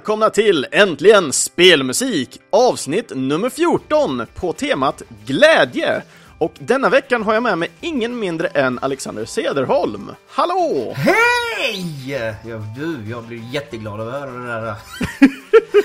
[0.00, 6.02] välkomna till Äntligen Spelmusik, avsnitt nummer 14 på temat Glädje.
[6.38, 10.10] Och denna veckan har jag med mig ingen mindre än Alexander Cederholm.
[10.28, 10.94] Hallå!
[10.96, 12.12] Hej!
[12.44, 14.74] Ja, du, jag blir jätteglad att höra det där.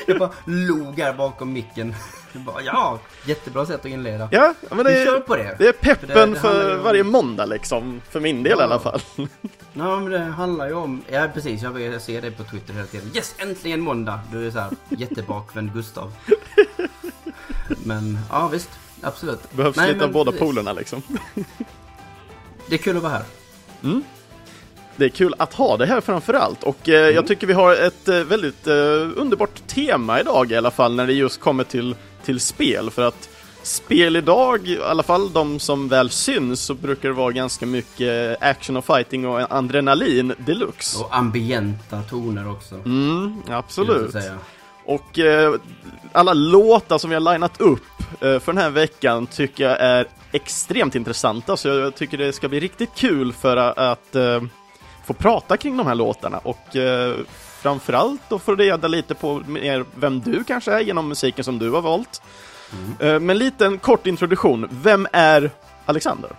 [0.07, 1.95] jag bara log här bakom micken.
[2.39, 4.30] Bara, ja, jättebra sätt att inleda.
[4.31, 5.55] Ja, men det Vi kör på det.
[5.59, 8.55] det är peppen För det- det för om- varje måndag liksom, för min del i
[8.59, 8.63] Ja.
[8.63, 9.02] alla fall.
[9.77, 11.02] Ja, men det handlar ju om...
[11.12, 11.62] Ja, precis.
[11.62, 13.12] Jag, jag ser det på Twitter hela tiden.
[13.16, 14.20] Yes, äntligen måndag!
[14.31, 16.13] Du är så här jättebakvänd Gustav.
[17.84, 18.70] Men, ja visst.
[19.02, 19.52] Absolut.
[19.52, 20.48] Behövs Nej, lite av båda precis.
[20.48, 21.02] polerna liksom.
[22.70, 23.24] Det är kul att vara här.
[24.96, 27.15] Det är kul att ha det här framför allt och eh, Mm.
[27.15, 28.74] jag tycker vi har ett eh, väldigt eh,
[29.15, 33.29] underbart tema idag i alla fall när det just kommer till, till spel för att
[33.63, 38.43] spel idag, i alla fall de som väl syns, så brukar det vara ganska mycket
[38.43, 40.99] action och fighting och adrenalin deluxe.
[40.99, 42.76] Och ambienta toner också.
[42.76, 44.15] Mm, absolut.
[44.85, 45.55] Och eh,
[46.12, 47.81] alla låtar som vi har linat upp
[48.21, 52.48] eh, för den här veckan tycker jag är extremt intressanta, så jag tycker det ska
[52.48, 54.41] bli riktigt kul för att, att eh,
[55.05, 57.15] få prata kring de här låtarna och eh,
[57.66, 61.71] framförallt då få reda lite på mer vem du kanske är genom musiken som du
[61.71, 62.21] har valt.
[62.99, 65.52] Eh, men lite en kort introduktion, vem är
[65.86, 66.31] Alexander?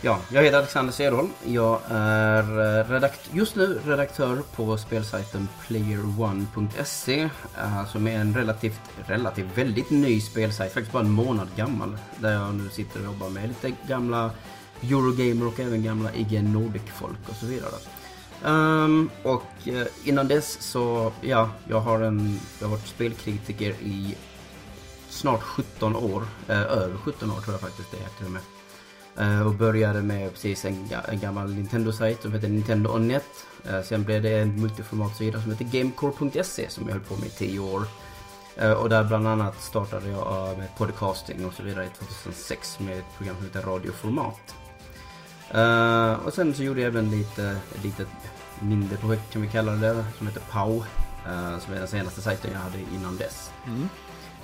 [0.00, 1.30] Ja, jag heter Alexander Cederholm.
[1.44, 7.20] Jag är eh, redakt just nu redaktör på spelsajten playerone.se
[7.58, 11.96] eh, som är en relativt, relativt väldigt ny spelsajt, faktiskt bara en månad gammal.
[12.18, 14.30] Där jag nu sitter och jobbar med lite gamla
[14.82, 17.74] Eurogamer och även gamla IG Nordic-folk och så vidare.
[18.44, 24.16] Um, och eh, innan dess så, ja, jag har, en, jag har varit spelkritiker i
[25.08, 26.22] snart 17 år.
[26.50, 28.42] Uh, över 17 år tror jag faktiskt det är till och med.
[29.20, 33.46] Uh, och började med precis en, en gammal Nintendo-sajt som heter Nintendo On Net.
[33.84, 37.58] Sen blev det en multiformatsida som heter Gamecore.se som jag höll på med i 10
[37.58, 37.82] år.
[38.80, 43.36] Och där bland annat startade jag med podcasting och så vidare 2006 med ett program
[43.36, 44.54] som heter Radioformat.
[45.50, 48.08] Eh, och sen så gjorde jag även lite, ett litet
[48.60, 50.84] mindre projekt kan vi kalla det, som heter POW.
[51.26, 53.50] eh, som är den senaste sajten jag hade innan dess.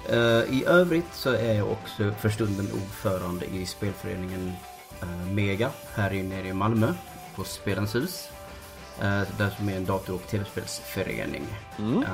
[0.09, 4.53] Eh, I övrigt så är jag också för stunden ordförande i spelföreningen
[5.33, 6.93] Mega här i- nere i Malmö
[7.37, 8.29] på Spelens hus.
[9.03, 11.43] Uh, där som är en dator och tv-spelsförening.
[11.79, 12.05] Mm.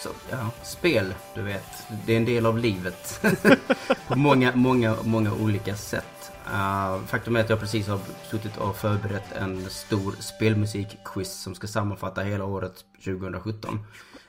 [0.00, 1.64] Så ja, spel, du vet.
[2.06, 3.20] Det är en del av livet.
[4.08, 6.04] på många, många, många olika sätt.
[6.46, 7.98] Eh, faktum är att jag precis har
[8.30, 13.80] suttit och förberett en stor spelmusikquiz som ska sammanfatta hela året 2017.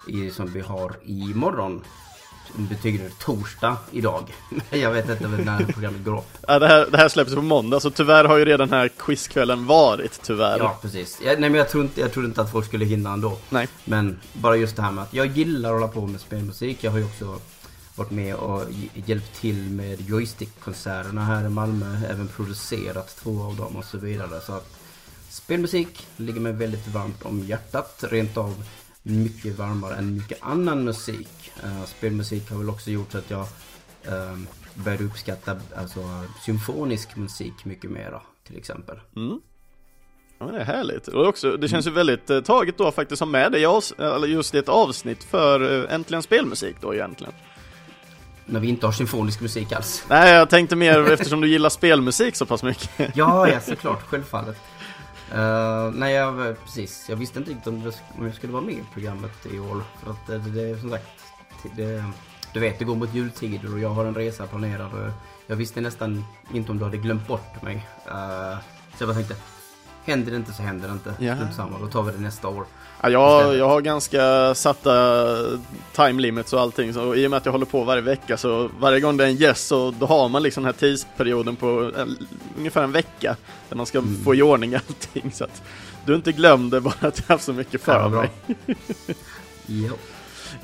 [0.07, 1.83] I, som vi har imorgon.
[2.55, 4.33] Som betyder torsdag idag.
[4.69, 6.37] jag vet inte när programmet går upp.
[6.47, 8.87] Ja, det, här, det här släpps på måndag, så tyvärr har ju redan den här
[8.87, 10.57] quizkvällen varit, tyvärr.
[10.57, 11.19] Ja, precis.
[11.23, 13.37] Jag, nej, men jag tror, inte, jag tror inte att folk skulle hinna ändå.
[13.49, 13.67] Nej.
[13.85, 16.77] Men bara just det här med att jag gillar att hålla på med spelmusik.
[16.83, 17.39] Jag har ju också
[17.95, 21.97] varit med och hj- hjälpt till med joystick-konserterna här i Malmö.
[22.09, 24.41] Även producerat två av dem och så vidare.
[24.41, 24.79] Så att
[25.29, 28.03] spelmusik ligger mig väldigt varmt om hjärtat.
[28.09, 28.63] Rent av
[29.03, 31.51] mycket varmare än mycket annan musik.
[31.63, 33.47] Eh, spelmusik har väl också gjort så att jag
[34.07, 34.39] uh,
[34.75, 38.21] började uppskatta alltså, symfonisk musik mycket mera.
[38.47, 38.99] Till exempel.
[39.15, 39.39] Mm.
[40.39, 41.07] Ja, det är härligt.
[41.07, 44.27] Och också, det känns ju väldigt eh, taget då faktiskt med det i avs- eller
[44.27, 47.33] just i ett avsnitt för eh, Äntligen Spelmusik då egentligen.
[48.45, 50.05] När vi inte har symfonisk musik alls.
[50.09, 52.89] Nej, jag tänkte mer eftersom du gillar spelmusik så pass mycket.
[53.15, 54.57] Ja, ja såklart, självfallet.
[55.35, 57.05] Uh, nej, jag, precis.
[57.09, 59.83] Jag visste inte riktigt om, det, om jag skulle vara med i programmet i år.
[60.03, 61.09] För att det, det som sagt,
[61.75, 62.03] det,
[62.53, 64.93] du vet, det går mot jultider och jag har en resa planerad.
[64.93, 65.11] Och
[65.47, 67.75] jag visste nästan inte om du hade glömt bort mig.
[68.07, 68.57] Uh,
[68.95, 69.35] så jag bara tänkte,
[70.05, 71.13] händer det inte så händer det inte.
[71.35, 72.65] Strunt samma, då tar vi det nästa år.
[73.11, 75.35] Ja, jag, jag har ganska satta
[75.95, 78.69] time limits och allting, så i och med att jag håller på varje vecka så
[78.79, 81.91] varje gång det är en gäst så då har man liksom den här tidsperioden på
[81.97, 82.05] eh,
[82.57, 83.35] ungefär en vecka
[83.69, 84.23] där man ska Mm.
[84.23, 85.31] få i ordning allting.
[85.31, 85.61] Så att
[86.05, 88.29] du inte glömde bara att jag haft så mycket för Ja, mig.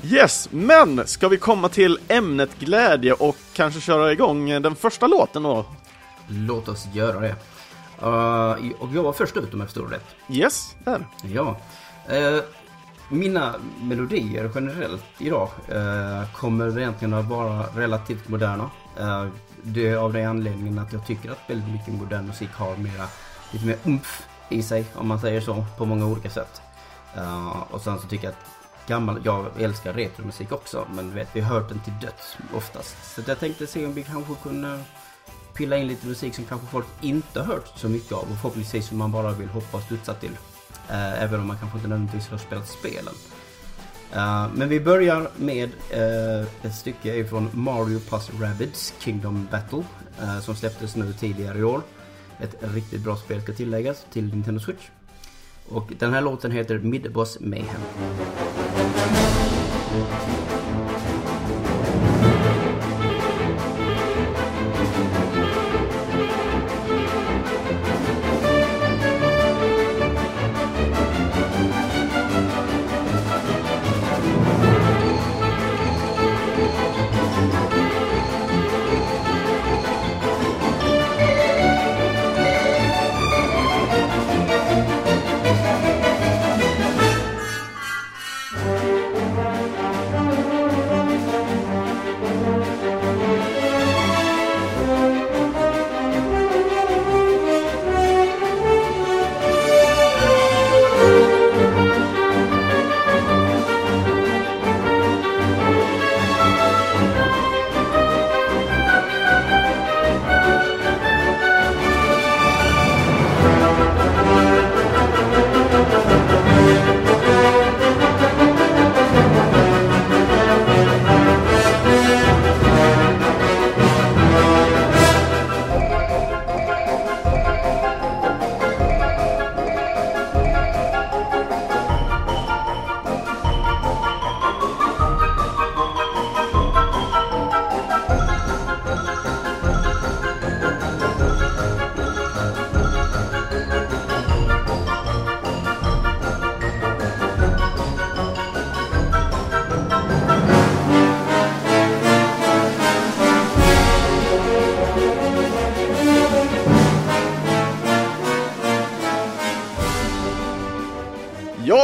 [0.02, 5.42] Yes, men ska vi komma till ämnet glädje och kanske köra igång den första låten
[5.42, 5.64] då?
[6.28, 7.34] Låt oss göra det.
[8.02, 10.06] Uh, och jag var först ut om jag förstod rätt.
[10.30, 11.06] Yes, där.
[11.22, 11.56] Ja.
[12.08, 12.42] Eh,
[13.08, 18.70] mina melodier generellt idag eh, kommer egentligen att vara relativt moderna.
[18.98, 19.26] Eh,
[19.62, 23.06] det är av den anledningen att jag tycker att väldigt mycket modern musik har mera,
[23.52, 26.62] lite mer umf i sig om man säger så på många olika sätt.
[27.16, 31.28] Eh, och sen så tycker jag att gammal, jag älskar retromusik också men du vet
[31.32, 33.14] vi har hört den till döds oftast.
[33.14, 34.80] Så jag tänkte se om vi kanske kunde
[35.54, 38.86] pilla in lite musik som kanske folk inte har hört så mycket av och förhoppningsvis
[38.88, 40.36] som man bara vill hoppa och studsa till.
[40.90, 43.14] Eh, även om man kanske inte nödvändigtvis har spelat spelen.
[44.12, 49.84] Eh, men vi börjar med eh, ett stycke ifrån Mario plus Rabbids Kingdom Battle.
[50.22, 51.82] Eh, som släpptes nu tidigare i år.
[52.38, 54.88] Ett riktigt bra spel ska tilläggas till Nintendo Switch.
[55.68, 57.80] Och den här låten heter Midboss Mayhem.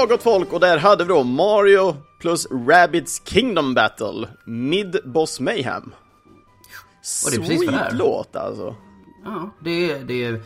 [0.08, 5.93] Gott folk, och där hade vi då Mario plus Rabbids Kingdom Battle, Mid Boss Mayhem.
[7.25, 7.88] Och det är precis vad det är.
[7.88, 8.75] Sweet låt alltså.
[9.25, 10.41] Ja, det är, det är...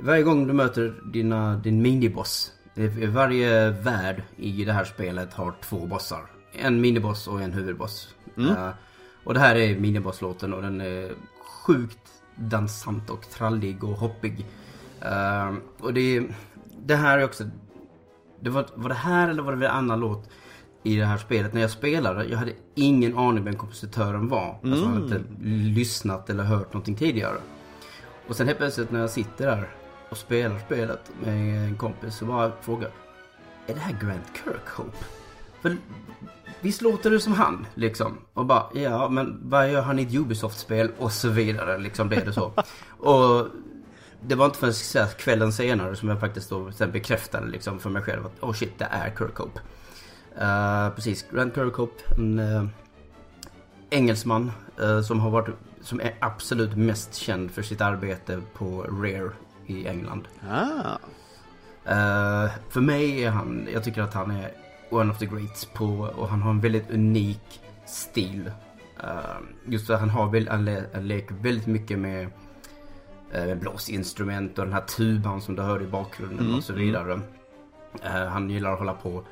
[0.00, 2.52] Varje gång du möter dina, din miniboss.
[2.74, 6.20] det är- Varje värld i det här spelet har två bossar.
[6.52, 8.08] En miniboss och en huvudboss.
[8.36, 8.68] Eh,
[9.24, 11.12] och det här är minibosslåten och den är
[11.66, 11.98] sjukt
[12.36, 14.46] dansant och trallig och hoppig.
[15.00, 16.22] Eh, och det,
[16.86, 17.44] det här är också...
[18.44, 20.30] Det var, var det här eller var det en annan låt
[20.82, 22.24] i det här spelet när jag spelade?
[22.24, 24.58] Jag hade ingen aning vem kompositören var.
[24.62, 25.24] Alltså jag hade inte
[25.80, 27.36] lyssnat eller hört någonting tidigare.
[28.28, 29.68] Och sen helt plötsligt när jag sitter där
[30.08, 32.90] och spelar spelet med en kompis så bara frågar
[33.66, 35.04] Är det här Grant Kirkhope?
[35.60, 35.76] För
[36.60, 38.18] visst låter det som han liksom?
[38.34, 40.90] Och bara ja men vad gör han i ett Ubisoft-spel?
[40.98, 42.52] Och så vidare liksom blev det så.
[42.98, 43.46] och
[44.26, 47.90] det var inte förrän här kvällen senare som jag faktiskt då sen bekräftade liksom för
[47.90, 49.60] mig själv att oh shit det är Kirkhope.
[50.40, 52.66] Uh, precis, Grant Kirkhope, en uh,
[53.94, 59.30] engelsman eh, som har varit som är absolut mest känd för sitt arbete på Rare
[59.66, 60.28] i England.
[60.50, 60.98] Ah.
[61.84, 64.52] Eh, för mig är han, jag tycker att han är
[64.90, 68.50] one of the greats på, och han har en väldigt unik stil.
[69.02, 72.28] Eh, just att han har väl, han, le, han leker väldigt mycket med
[73.36, 77.20] uh, blåsinstrument och den här tuban som du hör i bakgrunden och så vidare.
[78.04, 79.22] Eh, han gillar att hålla på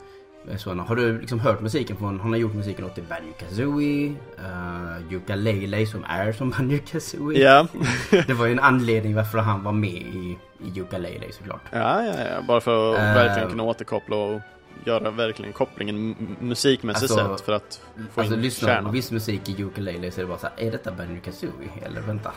[0.47, 0.83] med sådana.
[0.83, 5.87] Har du liksom hört musiken från, han har gjort musiken åt Banjo Kazooie, uh, Ukulele
[5.87, 7.43] som är som Banjo Kazooie.
[7.43, 7.67] Ja.
[8.27, 11.61] Det var ju en anledning varför han var med i, i Ukulele såklart.
[11.71, 13.15] ja, ja, ja, bara för att Eh.
[13.15, 14.41] verkligen kunna återkoppla och
[14.85, 17.81] göra verkligen kopplingen musikmässigt Alltså- sett för att
[18.15, 18.93] få Alltså in lyssnar du på kärnan.
[18.93, 21.69] viss musik i Ukulele så är det bara så här, är detta Banjo Kazooie?
[21.83, 22.33] Eller vänta.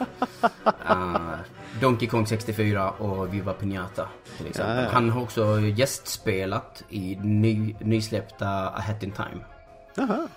[0.89, 1.17] uh,
[1.81, 4.75] Donkey Kong 64 och Viva Pinata till exempel.
[4.75, 4.89] Ja, ja.
[4.93, 9.43] Han har också gästspelat i ny, nysläppta A Hat In Time.
[9.95, 10.27] Jaha.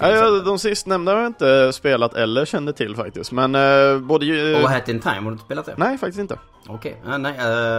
[0.00, 4.62] Ja, de sistnämnda har jag inte spelat eller kände till faktiskt, men eh, både ju...
[4.62, 5.74] Och Hat In Time, har du inte spelat det?
[5.76, 6.38] Nej, faktiskt inte.
[6.68, 7.32] Okej, ja, nej.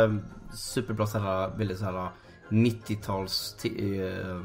[0.05, 0.15] Uh,
[0.53, 2.07] superbra såhär, väldigt såhär
[2.49, 4.37] 90-tals ti- eh,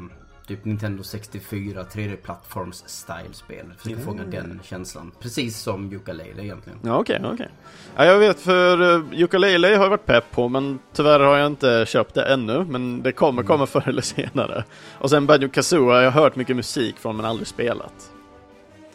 [0.46, 3.66] typ Nintendo 64 3D-plattforms style-spel.
[3.76, 4.06] Försöker Mm.
[4.06, 5.12] fånga den känslan.
[5.20, 6.78] Precis som Ukulele egentligen.
[6.82, 7.48] Ja, okej, okej.
[7.96, 11.46] Ja, jag vet för uh, Ukulele har jag varit pepp på, men tyvärr har jag
[11.46, 14.64] inte köpt det ännu, men det kommer komma förr eller senare.
[14.98, 18.10] Och sen Banjo Kazooie har jag hört mycket musik från, men aldrig spelat.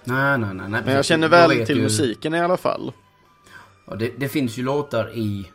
[0.03, 0.69] Nej, nej, nej.
[0.69, 2.91] nej Men jag känner väl till ju- musiken i alla fall.
[3.85, 5.51] Ja, det, det finns ju låtar i,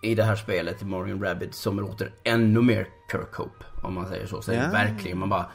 [0.00, 3.64] i det här spelet, Mario Rabbit, som låter ännu mer Kirkhope.
[3.82, 4.42] Om man säger så.
[4.42, 4.70] Så Ja.
[4.72, 5.46] verkligen, man bara...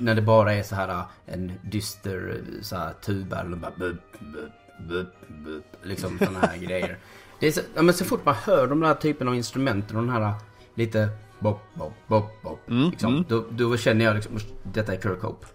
[0.00, 4.52] När det bara är så här en dyster så här, tuba eller bara bup, bup,
[4.88, 5.08] bup,
[5.44, 6.98] bup, liksom sådana här grejer.
[7.40, 9.94] Det är så, ja, men så fort man hör de där typen av instrument och
[9.94, 10.34] den här
[10.74, 12.68] lite bop, bop, bop, bop.
[12.70, 13.12] Mm, liksom.
[13.12, 13.24] mm.
[13.28, 15.46] Då, då känner jag liksom, detta är Kirk Hope.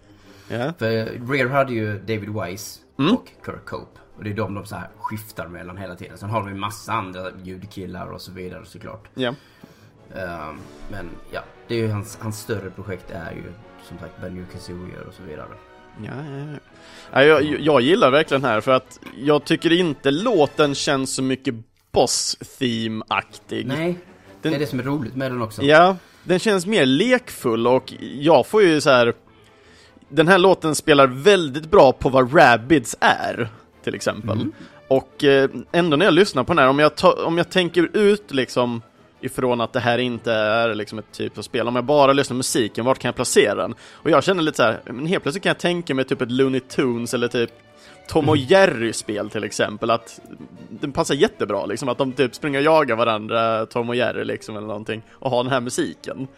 [0.48, 0.72] Ja.
[0.78, 3.14] För Rare hade ju David Wise Mm.
[3.14, 4.00] och Kirk Hope.
[4.16, 6.18] Och det är de de så här skiftar mellan hela tiden.
[6.18, 9.08] Sen har de ju massa andra ljudkillar och så vidare såklart.
[9.14, 9.34] Ja.
[10.16, 10.58] Ehm,
[10.90, 13.42] men ja, det är ju hans, hans större projekt är ju
[13.88, 15.46] som sagt Banjo Kazooie och så vidare.
[16.04, 16.58] Ja, ja, ja.
[17.12, 21.54] Ja, jag, jag gillar verkligen här för att jag tycker inte låten känns så mycket
[21.92, 23.66] boss theme-aktig.
[23.66, 23.98] Nej,
[24.42, 25.62] Den- det är det som är roligt med den också.
[25.62, 29.14] Ja, den känns mer lekfull och jag får ju så här.
[30.08, 33.48] Den här låten spelar väldigt bra på vad Rabbids är,
[33.82, 34.40] till exempel.
[34.40, 34.52] Mm.
[34.88, 37.96] Och eh, ändå när jag lyssnar på den här, om jag, ta, om jag tänker
[37.96, 38.82] ut liksom
[39.20, 42.34] ifrån att det här inte är liksom ett typ av spel, om jag bara lyssnar
[42.34, 43.74] på musiken, vart kan jag placera den?
[43.92, 46.30] Och jag känner lite så här, men helt plötsligt kan jag tänka mig typ ett
[46.30, 47.50] Looney Tunes eller typ
[48.08, 50.20] Tom och Jerry-spel till exempel, att
[50.68, 54.56] den passar jättebra liksom, att de typ springer och jagar varandra, Tom och Jerry liksom
[54.56, 56.28] eller någonting, och har den här musiken.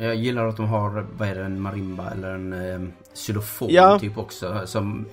[0.00, 3.98] Jag gillar att de har, vad är det, en marimba eller en eh, xylofon Ja.
[3.98, 4.60] typ också.
[4.66, 5.06] Som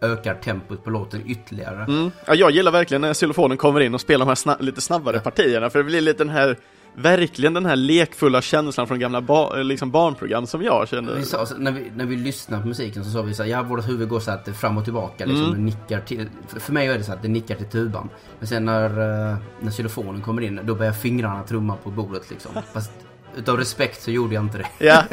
[0.00, 1.84] ökar tempot på låten ytterligare.
[1.84, 2.10] Mm.
[2.26, 5.20] Ja, jag gillar verkligen när xylofonen kommer in och spelar de här sna- lite snabbare
[5.20, 6.56] partierna, för det blir lite den här,
[6.94, 11.14] verkligen den här lekfulla känslan från gamla ba- liksom barnprogram som jag kände.
[11.14, 13.62] Vi sa, när, vi, när vi lyssnade på musiken så sa vi så här, ja
[13.62, 15.52] vårt huvud går så att fram och tillbaka liksom, Mm.
[15.52, 18.08] och nickar till, för, för mig är det så att det nickar till tuban.
[18.38, 18.84] Men sen när,
[19.30, 22.52] eh, när xylofonen kommer in, då börjar fingrarna trumma på bordet liksom.
[22.72, 22.90] Fast
[23.36, 24.66] utav respekt så gjorde jag inte det.
[24.78, 25.04] Ja,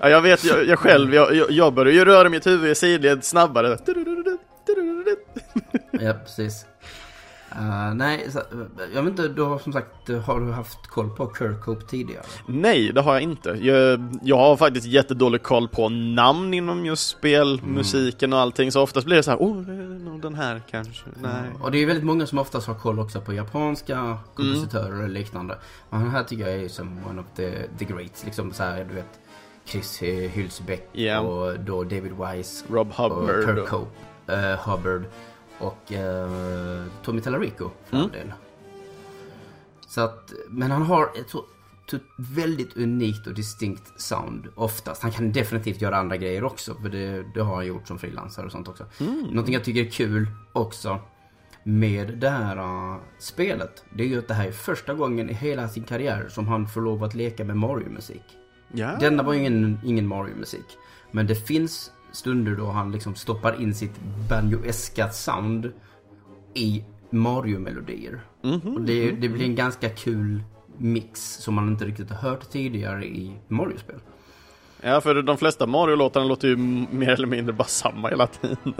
[0.00, 3.24] ja jag vet, jag, jag själv, jag, jag, börjar ju röra mitt huvud i sidled
[3.24, 3.78] snabbare.
[5.90, 6.66] ja, precis.
[7.52, 8.40] Eh, nej, så,
[8.94, 12.24] jag vet inte, du har som sagt, har du haft koll på Kirk Hope tidigare?
[12.46, 13.48] Nej, det har jag inte.
[13.50, 19.06] Jag, jag har faktiskt jättedålig koll på namn inom just spelmusiken och allting, så oftast
[19.06, 19.62] blir det så här, oh,
[20.20, 21.04] den här kanske.
[21.22, 21.32] Nej.
[21.62, 25.58] Och det är väldigt många som oftast har koll också på japanska kompositörer och liknande.
[25.90, 28.24] Men han här tycker jag är som one of the, the greats.
[28.24, 29.18] Liksom så här, du vet.
[29.64, 31.20] Chris eh, Hylsbeck Ja.
[31.20, 33.44] och då David Wise Rob och Hubbard.
[33.44, 33.90] Kirk och- Hope,
[34.26, 35.02] eh, Hubbard
[35.60, 38.10] och uh, Tommy Tallarico för Mm.
[38.10, 38.32] del.
[39.86, 41.44] Så att, men han har ett så
[42.16, 45.02] väldigt unikt och distinkt sound oftast.
[45.02, 48.46] Han kan definitivt göra andra grejer också, för det, det har han gjort som frilansare
[48.46, 48.84] och sånt också.
[49.00, 49.20] Mm.
[49.20, 50.98] Någonting jag tycker är kul också
[51.64, 55.34] med det här uh, spelet, det är ju att det här är första gången i
[55.34, 58.22] hela sin karriär som han får lov att leka med Mario-musik.
[58.72, 58.96] Ja.
[59.00, 60.64] Denna var ju ingen, ingen Mario-musik.
[61.10, 63.92] Men det finns stunder då han liksom stoppar in sitt
[64.28, 65.72] banjo-eska sound
[66.54, 68.20] i Mario-melodier.
[68.42, 68.74] Mhm.
[68.74, 70.42] Och det, det blir en ganska kul
[70.78, 73.96] mix som man inte riktigt har hört tidigare i Mario-spel.
[74.82, 76.56] Ja, för de flesta Mario-låtarna låter ju
[76.90, 78.74] mer eller mindre bara samma hela tiden.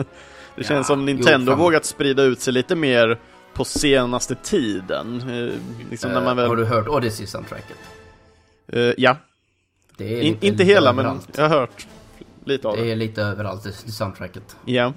[0.55, 1.59] Det känns som jo, Nintendo fan.
[1.59, 3.19] vågat sprida ut sig lite mer
[3.53, 5.17] på senaste tiden.
[5.29, 5.53] Eh,
[5.89, 6.57] liksom man Eh, Har väl...
[6.57, 7.77] du hört Odyssey-soundtracket?
[8.67, 9.17] Eh, ja,
[9.97, 11.87] In, inte hela men jag har hört
[12.45, 12.83] lite av det.
[12.83, 14.57] Det är lite överallt, det soundtracket.
[14.65, 14.93] Ja.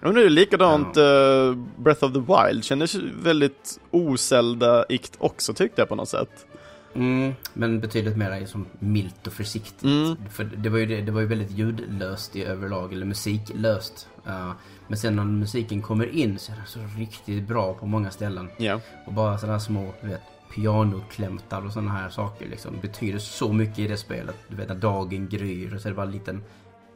[0.00, 5.80] Ja, men det är likadant eh, Breath of the Wild, kändes väldigt ozelda-ikt också tyckte
[5.80, 6.46] jag på något sätt.
[6.94, 9.82] Mm, men betydligt mer som milt och försiktigt.
[9.82, 10.16] Mm.
[10.30, 14.08] För det var, ju det, det var ju väldigt ljudlöst i överlag, eller musiklöst.
[14.26, 14.52] Uh,
[14.88, 18.48] men sen när musiken kommer in så är den så riktigt bra på många ställen.
[18.56, 18.80] Ja.
[19.06, 20.22] Och bara sådana små, du vet,
[20.54, 24.36] pianoklämtar och sådana här saker liksom betyder så mycket i det spelet.
[24.48, 26.42] Du vet när dagen gryr och så är det bara en liten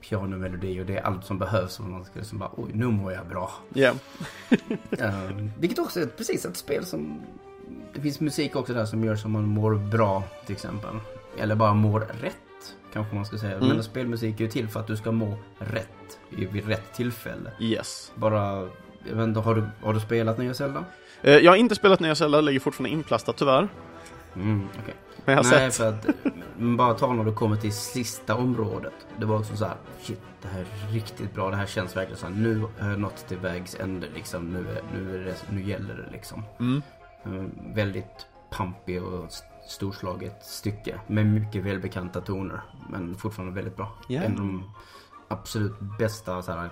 [0.01, 1.81] pianomelodi och det är allt som behövs.
[1.81, 3.53] Och man ska liksom bara, oj, nu mår jag bra.
[3.75, 3.93] Ja.
[5.01, 7.23] Uh, vilket också är precis ett spel som...
[7.95, 10.95] Det finns musik också där som gör så man mår bra till exempel.
[11.39, 13.57] Eller bara mår rätt, kanske man ska säga.
[13.57, 13.69] Mm.
[13.69, 17.51] Men spelmusik är ju till för att du ska må rätt vid rätt tillfälle.
[17.61, 18.13] Yes.
[18.15, 18.69] Bara...
[19.09, 20.85] Jag vet inte, har du, har du spelat nya Zelda?
[21.23, 23.69] Eh, jag har inte spelat nya Zelda, ligger fortfarande inplastat tyvärr.
[24.35, 24.95] Mm, okej.
[25.25, 25.75] Men jag har Nej, sett.
[25.75, 26.35] för att...
[26.57, 28.93] Men bara ta när du kommer till sista området.
[29.19, 31.51] Det var också så här, shit, det här är riktigt bra.
[31.51, 34.53] Det här känns verkligen så här, nu har jag nått till vägs ände liksom.
[34.53, 36.43] Nu, är, nu, är det, nu gäller det liksom.
[36.61, 36.83] Mm.
[37.25, 42.61] Eh, väldigt pampig och st- storslaget stycke med mycket välbekanta toner.
[42.91, 43.93] Men fortfarande väldigt bra.
[44.09, 44.23] Ja.
[44.23, 44.71] En av de
[45.29, 46.71] absolut bästa så här,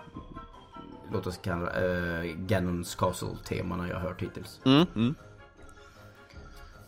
[1.12, 4.60] låt oss kalla det, uh, Ganons Castle-temana jag har hört hittills.
[4.64, 4.86] Mm.
[4.96, 5.14] Mm.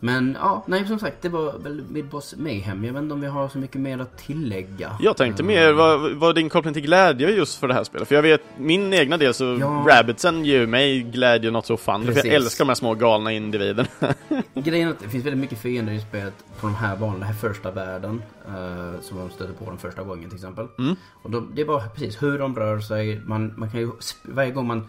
[0.03, 2.85] Men ja, nej som sagt det var väl Midboss Mayhem.
[2.85, 4.97] Jag vet inte om vi har så mycket mer att tillägga.
[4.99, 7.83] Jag tänkte Eh, mer, vad vad är din koppling till glädje just för det här
[7.83, 8.07] spelet?
[8.07, 9.85] För jag vet, min egna del så, Ja.
[9.89, 12.05] Rabbitsen ger mig glädje något så fan.
[12.05, 13.87] För jag älskar de här små galna individerna.
[14.53, 17.27] Grejen är att det finns väldigt mycket fiender i spelet på de här banorna, den
[17.27, 18.21] här första världen.
[18.47, 20.67] eh, som de stöter på den första gången till exempel.
[20.79, 20.95] Mm.
[21.23, 23.21] Och då, det är bara precis hur de rör sig.
[23.25, 23.91] Man, man kan ju,
[24.23, 24.87] varje gång man...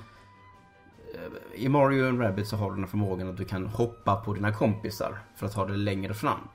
[1.55, 4.53] i Mario and Rabbids så har du den förmågan att du kan hoppa på dina
[4.53, 6.49] kompisar för att ha det längre fram.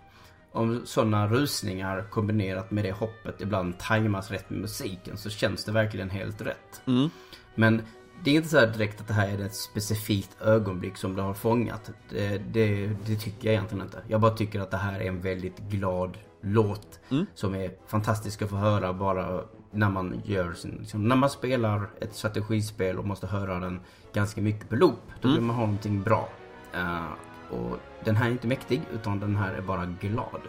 [0.52, 5.72] Om sådana rusningar kombinerat med det hoppet ibland tajmas rätt med musiken så känns det
[5.72, 6.82] verkligen helt rätt.
[6.86, 7.10] Mm.
[7.56, 7.82] Men
[8.24, 11.22] det är inte så här direkt att det här är ett specifikt ögonblick som du
[11.22, 11.92] har fångat.
[12.10, 14.02] Det, det, det tycker jag egentligen inte.
[14.08, 17.00] Jag bara tycker att det här är en väldigt glad låt.
[17.10, 17.26] Mm.
[17.36, 19.44] Som är fantastisk att få höra bara
[19.78, 23.80] när man gör sin, liksom, när man spelar ett strategispel och måste höra den
[24.14, 25.00] ganska mycket på loop.
[25.22, 26.30] Då vill man ha någonting bra.
[26.74, 27.06] Eh,
[27.50, 30.42] och den här är inte mäktig utan den här är bara glad.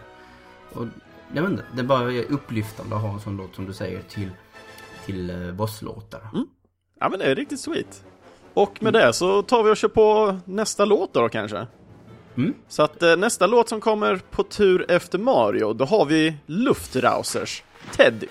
[0.73, 0.85] Och
[1.33, 4.01] jag vet inte, det är bara upplyftande att ha en sån låt som du säger
[4.01, 4.29] till,
[5.05, 6.21] till uh, bosslåtar.
[6.99, 8.03] Ja men det är riktigt sweet.
[8.53, 11.67] Och med det så tar vi och kör på nästa låt då kanske.
[12.37, 12.53] Mm.
[12.67, 17.63] Så att eh, nästa låt som kommer på tur efter Mario, då har vi Luftrausers,
[17.91, 18.27] Teddy.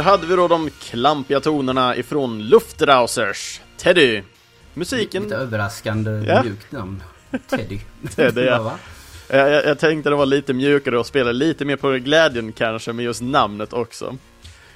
[0.00, 4.22] Där hade vi då de klampiga tonerna ifrån Luftrausers, Teddy.
[4.74, 5.22] Musiken...
[5.22, 6.42] Lite överraskande Ja.
[6.42, 7.02] mjukt namn.
[7.50, 7.80] Teddy.
[8.16, 8.78] Teddy, ja.
[9.28, 12.92] Jag, jag, jag tänkte det var lite mjukare och spela lite mer på glädjen kanske
[12.92, 14.16] med just namnet också.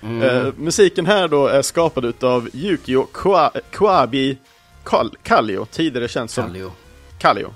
[0.02, 0.22] Mm.
[0.22, 4.38] Eh, musiken här då är skapad utav Yukio Kwa, Kwabi
[4.84, 6.72] Kal, Kallio, tidigare känd som Kallio.
[7.18, 7.54] Kallio.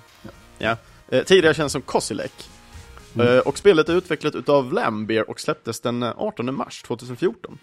[0.59, 0.77] Ja.
[1.09, 2.33] Eh, tidigare känd som Kosilek.
[3.15, 3.37] Mm.
[3.37, 7.59] Eh, och spelet är utvecklat utav Lambeer och släpptes den eh, 18 mars 2014.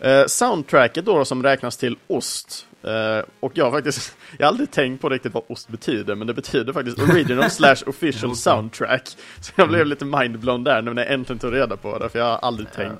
[0.00, 2.66] Eh, soundtracket då som räknas till ost.
[2.82, 6.26] Eh, och jag har faktiskt, jag har aldrig tänkt på riktigt vad ost betyder, men
[6.26, 9.08] det betyder faktiskt original slash official soundtrack.
[9.40, 12.18] Så jag blev lite mindblown där nu när jag äntligen tog reda på det, för
[12.18, 12.94] jag har aldrig tänkt,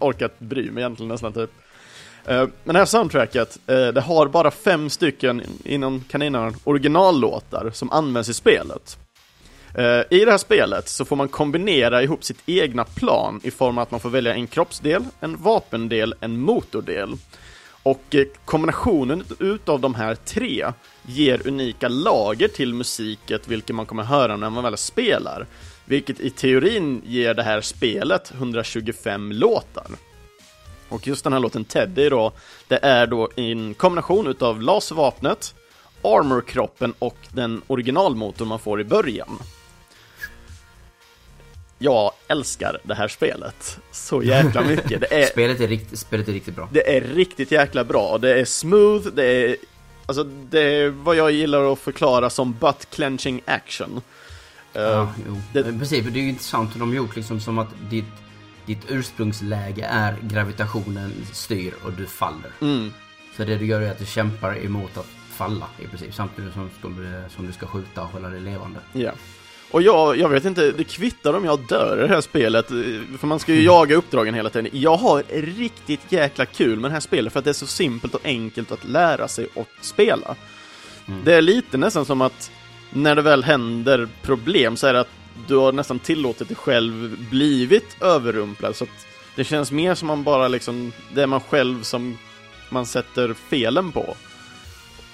[0.00, 1.50] orkat bry mig egentligen nästan typ.
[2.24, 7.90] Eh, Men det här soundtracket, eh, det har bara fem stycken inom kaninöron originallåtar som
[7.90, 8.98] används i spelet.
[9.78, 13.78] Eh, I det här spelet så får man kombinera ihop sitt egna plan i form
[13.78, 17.16] av att man får välja en kroppsdel, en vapendel, en motordel.
[17.82, 24.02] Och eh, kombinationen utav de här tre ger unika lager till musiket, vilket man kommer
[24.02, 25.46] höra när man väl spelar.
[25.84, 29.86] Vilket i teorin ger det här spelet 125 låtar.
[30.88, 32.32] Och just den här låten Teddy då,
[32.68, 35.54] det är då en kombination utav laservapnet,
[36.02, 39.38] armorkroppen och den originalmotorn man får i början.
[41.78, 45.00] Jag älskar det här spelet så jäkla mycket.
[45.00, 46.68] Det är, Spelet, är rikt, spelet är riktigt bra.
[46.72, 48.18] det är riktigt jäkla bra.
[48.18, 49.56] Det är smooth, det är
[50.06, 54.00] Alltså det är vad jag gillar att förklara som butt clenching action.
[54.72, 55.40] Ja, jo.
[55.52, 58.04] det- precis, det är ju intressant hur de gjort liksom som att ditt,
[58.66, 62.50] ditt ursprungsläge är gravitationen styr och du faller.
[62.60, 62.92] mm,
[63.36, 66.70] Så det du gör är att du kämpar emot att falla i princip samtidigt som,
[67.36, 68.80] som, du ska skjuta och hålla dig levande.
[68.92, 69.10] ja.
[69.70, 72.66] Och jag, jag vet inte, det kvittar om jag dör i det här spelet,
[73.18, 74.70] för man ska ju jaga uppdragen hela tiden.
[74.72, 75.22] Jag har
[75.58, 78.72] riktigt jäkla kul med det här spelet för att det är så simpelt och enkelt
[78.72, 80.36] att lära sig att spela.
[81.08, 81.20] Mm.
[81.24, 82.50] Det är lite nästan som att
[82.90, 85.10] när det väl händer problem så är det att
[85.46, 90.24] du har nästan tillåtit dig själv blivit överrumplad så att det känns mer som man
[90.24, 92.18] bara liksom, det är man själv som
[92.68, 94.16] man sätter felen på.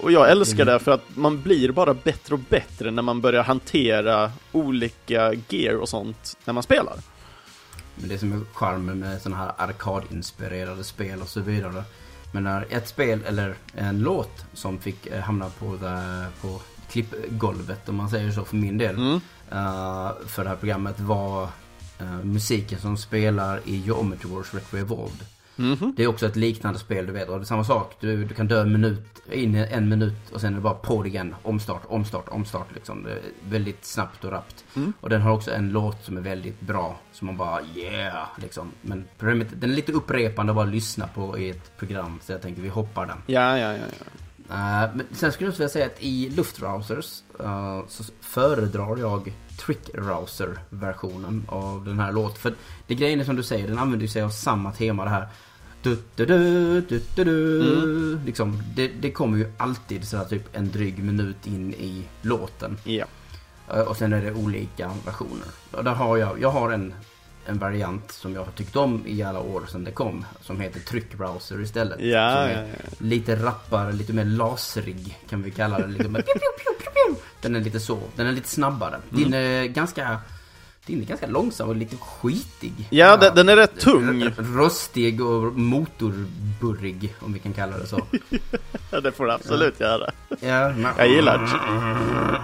[0.04, 0.72] Och jag älskar Mm.
[0.74, 5.74] det för att man blir bara bättre och bättre när man börjar hantera olika gear
[5.74, 6.94] och sånt när man spelar.
[7.94, 11.84] Men det som är charmen med sådana här arkadinspirerade spel och så vidare.
[12.32, 17.88] Men när ett spel eller en låt som fick eh, hamna på, the, på klippgolvet
[17.88, 18.94] om man säger så för min del.
[18.96, 19.20] Mm.
[19.50, 21.42] eh, för det här programmet var
[22.00, 25.26] eh, musiken som spelar i Geometry Wars Retro Evolved.
[25.56, 25.94] Mhm.
[25.96, 27.96] Det är också ett liknande spel du vet och det är samma sak.
[28.00, 31.06] Du, du kan dö en minut, in en minut och sen är det bara på
[31.06, 31.34] igen.
[31.42, 33.06] Omstart, omstart, omstart liksom.
[33.48, 34.64] Väldigt snabbt och rappt.
[34.76, 34.92] Mm.
[35.00, 37.00] Och den har också en låt som är väldigt bra.
[37.12, 38.72] Som man bara yeah liksom.
[38.82, 42.18] Men problemet, den är lite upprepande att bara lyssna på i ett program.
[42.22, 43.16] Så jag tänker vi hoppar den.
[43.26, 44.06] Ja, ja, ja, ja.
[44.50, 49.32] Eh, men sen skulle jag också vilja säga att i luftbrowsers eh, så föredrar jag
[49.58, 52.36] Trick-Rouser-versionen av den här låten.
[52.36, 52.54] För
[52.86, 55.28] det grejen är som du säger, den använder sig av samma tema det här.
[55.84, 58.18] Du, du, du, du, du, du.
[58.26, 62.76] Liksom, det, det kommer ju alltid sådär typ en dryg minut in i låten.
[62.84, 63.04] ja.
[63.74, 65.46] Eh, Och sen är det olika versioner.
[65.70, 66.94] Och där har jag, jag har en,
[67.46, 70.24] en variant som jag har tyckt om i alla år sedan det kom.
[70.40, 72.00] Som heter Tryckbrowser istället.
[72.00, 72.90] Ja, som ja, är ja.
[72.98, 75.86] Lite rappare, lite mer laserig kan vi kalla det.
[75.92, 76.24] Lite mer.
[77.40, 78.94] Den är lite så, den är lite snabbare.
[79.10, 79.22] Mm.
[79.24, 80.18] Din är ganska,
[80.86, 82.72] din är ganska långsam och lite skitig.
[82.90, 84.30] Ja, den, den är rätt tung.
[84.38, 88.00] Rostig och motorburrig om vi kan kalla det så.
[88.90, 90.10] Ja, det får du absolut göra.
[90.28, 92.40] Ja, men- Jag gillar det.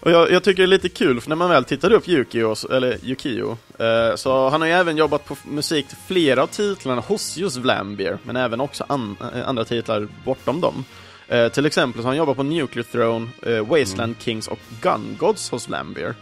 [0.00, 2.54] Och jag, jag tycker det är lite kul, för när man väl tittar upp Yukio,
[2.72, 7.00] eller Yukio, eh, så han har ju även jobbat på musik till flera av titlarna
[7.00, 10.84] hos just Vlambeer, men även också an, eh, andra titlar bortom dem.
[11.28, 15.16] Eh, till exempel så har han jobbat på Nuclear Throne, eh, Wasteland Kings och Gun
[15.18, 16.14] Gods hos Vlambeer.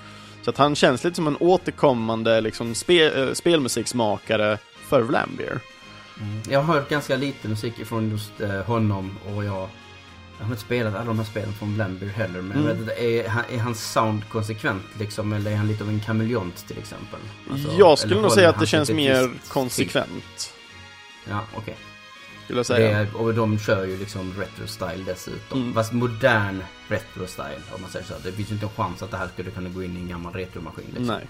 [0.42, 5.60] Så att han känns lite som en återkommande liksom, spe, eh, spelmusiksmakare för Vlambeer.
[6.48, 9.68] Jag har hört ganska lite musik från just eh, honom och jag
[10.38, 12.84] jag har inte spelat alla de här spelen från Blambeer heller men Mm.
[12.86, 16.78] vet är, är hans sound konsekvent liksom eller är han lite av en kameleont till
[16.78, 17.20] exempel?
[17.50, 20.52] Alltså, jag skulle nog säga att det känns mer konsekvent.
[21.28, 21.76] Ja, okej.
[22.52, 22.98] Skulle jag säga.
[22.98, 25.60] Det- Och de kör ju liksom retro-style dessutom.
[25.62, 25.74] Mm.
[25.74, 28.14] Fast modern retro-style om man säger så.
[28.24, 30.08] Det finns ju inte en chans att det här skulle kunna gå in i en
[30.08, 31.06] gammal retromaskin liksom.
[31.06, 31.26] Nej.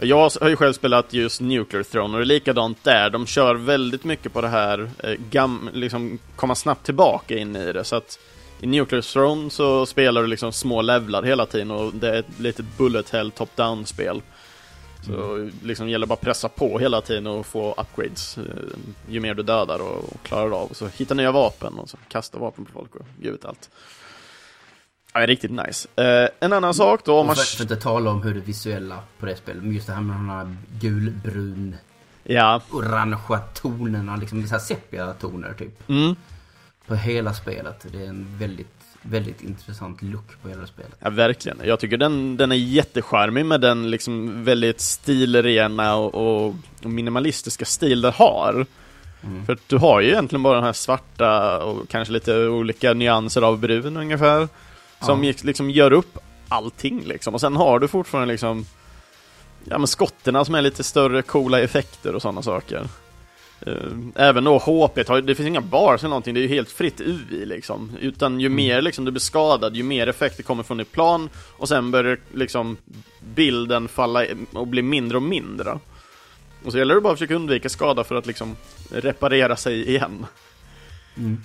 [0.00, 3.10] Jag har ju själv spelat just Nuclear Throne och det är likadant där.
[3.10, 7.72] De kör väldigt mycket på det här, eh, gam, liksom komma snabbt tillbaka in i
[7.72, 7.84] det.
[7.84, 8.18] Så att
[8.60, 12.38] i Nuclear Throne så spelar du liksom små levlar hela tiden och det är ett
[12.38, 14.22] litet bullet hell top-down spel.
[15.06, 18.44] Så liksom gäller bara att pressa på hela tiden och få upgrades eh,
[19.08, 20.68] ju mer du dödar och, och klarar av.
[20.72, 23.70] Så hitta nya vapen och så kasta vapen på folk och gud vet allt.
[25.12, 25.88] Ja, riktigt nice.
[25.96, 27.36] Eh, en annan sak då om Och man...
[27.36, 29.62] för, att inte tala om hur det visuella på det spelet.
[29.62, 31.76] Men just det här med de här gulbrun
[32.24, 32.60] Ja.
[32.70, 35.88] orangea tonerna, liksom så här sepia-toner typ.
[35.88, 36.16] Mm.
[36.86, 37.86] På hela spelet.
[37.92, 38.75] Det är en väldigt,
[39.10, 40.92] väldigt intressant look på hela spelet.
[41.00, 41.60] Ja, verkligen.
[41.64, 48.00] Jag tycker den, den är jättecharmig med den liksom väldigt stilrena och, och, minimalistiska stil
[48.00, 48.66] den har.
[49.22, 49.46] Mm.
[49.46, 53.58] För du har ju egentligen bara den här svarta och kanske lite olika nyanser av
[53.58, 54.48] brun ungefär.
[55.00, 55.32] Som Ja.
[55.42, 57.34] liksom gör upp allting liksom.
[57.34, 58.66] Och sen har du fortfarande liksom
[59.64, 62.88] Ja men skotterna som är lite större, coola effekter och sådana saker.
[63.60, 63.74] Eh,
[64.14, 67.46] Även då HP, det finns inga bars eller någonting, det är ju helt fritt UI
[67.46, 67.90] liksom.
[68.00, 68.56] Utan ju Mm.
[68.56, 72.18] mer liksom du blir skadad, ju mer effekter kommer från ditt plan och sen börjar
[72.34, 72.76] liksom
[73.34, 75.78] bilden falla och bli mindre och mindre.
[76.64, 78.56] Och så gäller det bara att försöka undvika skada för att liksom
[78.90, 80.26] reparera sig igen.
[81.16, 81.40] Mm.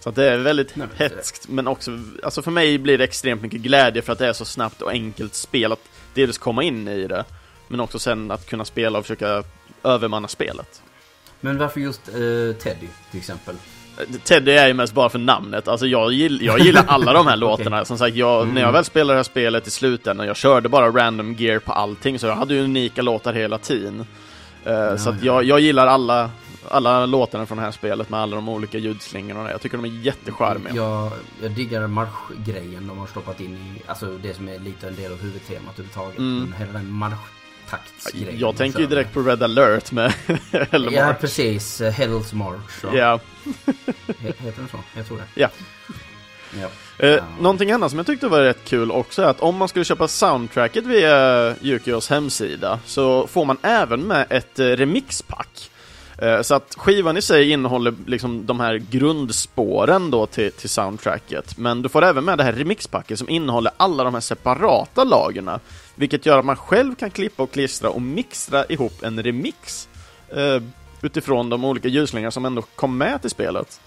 [0.00, 3.42] Så det är väldigt Nej, men hetskt, men också, alltså för mig blir det extremt
[3.42, 6.88] mycket glädje för att det är så snabbt och enkelt spel att dels komma in
[6.88, 7.24] i det,
[7.68, 9.44] men också sen att kunna spela och försöka
[9.82, 10.82] övermanna spelet.
[11.46, 12.14] Men varför just eh,
[12.62, 13.54] Teddy till exempel?
[14.24, 17.36] Teddy är ju mest bara för namnet, alltså jag, gill, jag gillar alla de här
[17.36, 17.84] låtarna.
[17.84, 18.54] Som sagt, jag, Mm.
[18.54, 21.72] när jag väl spelade det här spelet i slutändan, jag körde bara random gear på
[21.72, 24.06] allting, så jag hade ju unika låtar hela tiden.
[24.64, 25.34] Eh, så att ja.
[25.34, 26.30] jag, jag gillar alla,
[26.68, 29.52] alla låtarna från det här spelet med alla de olika ljudslingorna och det.
[29.52, 30.74] Jag tycker de är jättecharmiga.
[30.74, 34.96] Jag, jag diggar marschgrejen de har stoppat in i, alltså det som är lite en
[34.96, 36.18] del av huvudtemat överhuvudtaget.
[36.18, 36.38] Mm.
[36.38, 36.90] Men hela den
[37.70, 38.38] marschtaktsgrejen.
[38.38, 40.12] Jag tänker ju kör direkt på Red alert med.
[40.70, 40.94] Hellmark.
[40.94, 41.80] Ja, precis.
[41.80, 42.94] Eh, Hell's March.
[42.94, 43.20] Ja.
[44.06, 44.78] He- Heter den så?
[44.96, 45.24] Jag tror det.
[45.40, 45.48] Ja.
[46.60, 46.68] Ja.
[46.98, 47.22] Eh, Ja.
[47.40, 50.08] Någonting annat som jag tyckte var rätt kul också är att om man skulle köpa
[50.08, 55.70] soundtracket via Yukios hemsida så får man även med ett eh, remixpack.
[56.18, 61.58] Eh, så att skivan i sig innehåller liksom de här grundspåren då till, till soundtracket.
[61.58, 65.60] Men du får även med det här remixpacket som innehåller alla de här separata lagerna.
[65.96, 69.88] Vilket gör att man själv kan klippa och klistra och mixtra ihop en remix.
[70.28, 70.62] Eh,
[71.02, 73.80] utifrån de olika ljusningar som ändå kom med till spelet.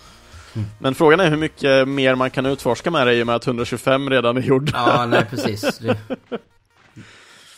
[0.55, 0.67] Mm.
[0.79, 3.47] Men frågan är hur mycket mer man kan utforska med det i och med att
[3.47, 4.71] 125 redan är gjord.
[4.73, 5.77] Ja, nej precis.
[5.79, 5.97] Det...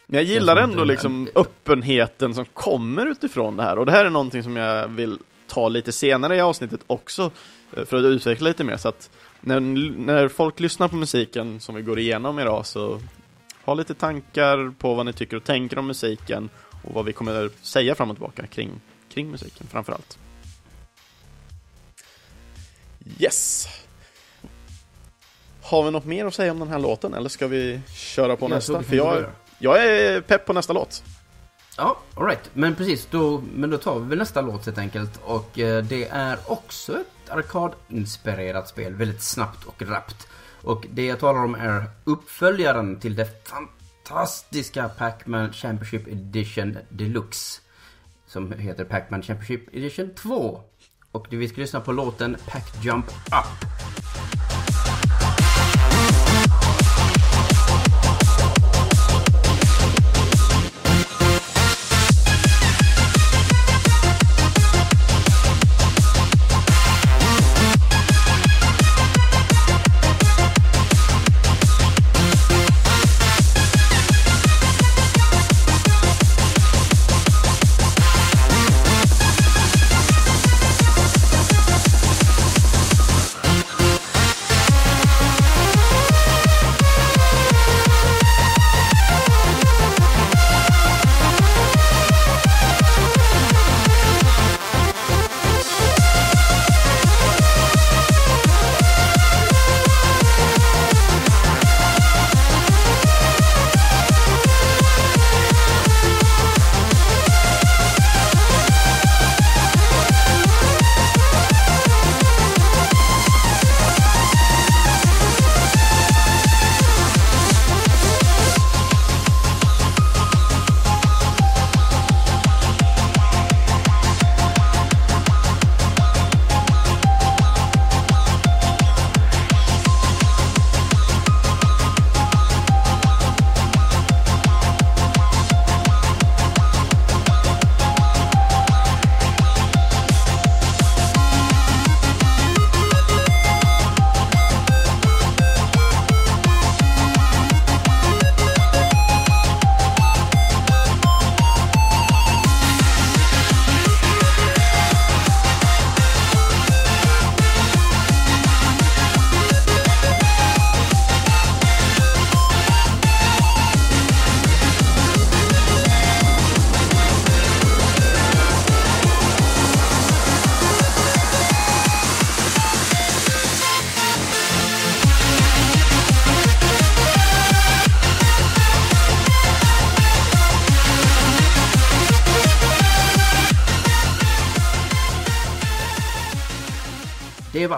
[0.06, 4.10] Men jag gillar ändå liksom öppenheten som kommer utifrån det här och det här är
[4.10, 7.32] någonting som jag vill ta lite senare i avsnittet också
[7.78, 9.10] eh, för att utveckla lite mer så att
[9.42, 13.02] när, när folk lyssnar på musiken som vi går igenom idag så
[13.66, 16.50] ha lite tankar på vad ni tycker och tänker om musiken
[16.84, 20.18] och vad vi kommer säga fram och tillbaka kring, kring musiken framförallt.
[23.20, 23.68] Yes!
[25.62, 28.46] Har vi något mer att säga om den här låten eller ska vi köra på
[28.46, 28.84] jag nästa?
[28.84, 29.26] För jag,
[29.60, 31.04] jag är pepp på nästa låt.
[31.78, 32.50] Ja, alright.
[32.54, 35.20] Men precis, då, men då tar vi väl nästa låt helt enkelt.
[35.24, 40.28] Och eh, det är också ett arkadinspirerat spel, väldigt snabbt och rappt.
[40.64, 47.62] Och det jag talar om är uppföljaren till det fantastiska Pac-Man Championship Edition Deluxe.
[48.28, 50.62] Som heter Pac-Man Championship Edition 2.
[51.12, 53.72] Och vi ska lyssna på låten Pac Jump Up.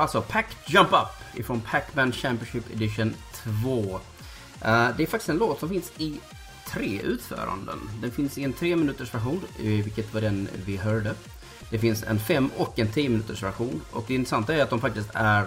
[0.04, 3.16] Alltså Pack Jump Up ifrån Pac-Man Championship Edition
[3.64, 3.70] 2.
[3.70, 6.20] Uh, eh, det är faktiskt en låt som finns i
[6.68, 7.80] tre utföranden.
[8.02, 11.14] Den finns i en 3 minuters version, eh, vilket var den vi hörde.
[11.70, 13.82] Det finns en 5 och en 10 minuters version.
[13.92, 15.46] Och det intressanta är att de faktiskt är...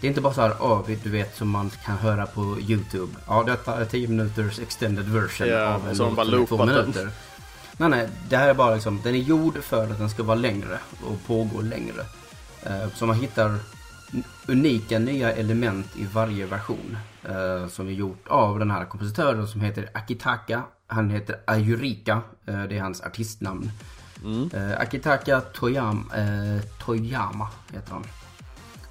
[0.00, 3.12] Det är inte bara så här, oh, du vet, som man kan höra på YouTube.
[3.26, 7.10] Ja, detta är 10 minuters extended version yeah, av en låt som är 2 minuter.
[7.76, 10.38] Nej, nej, det här är bara liksom, den är gjord för att den ska vara
[10.38, 12.04] längre och pågå längre.
[12.62, 13.58] Eh, så man hittar
[14.48, 16.96] unika nya element i varje version.
[17.24, 20.62] Eh, som är gjort av den här kompositören som heter Akitaka.
[20.86, 22.22] Han heter Ayurika.
[22.46, 23.70] Eh, det är hans artistnamn.
[24.24, 24.50] Mm.
[24.78, 26.04] Akitaka Toyama,
[26.84, 28.04] Toyama heter han.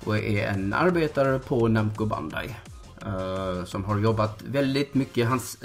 [0.03, 2.55] Och är en arbetare på Namco Bandai.
[3.65, 5.27] som har jobbat väldigt mycket.
[5.27, 5.57] Hans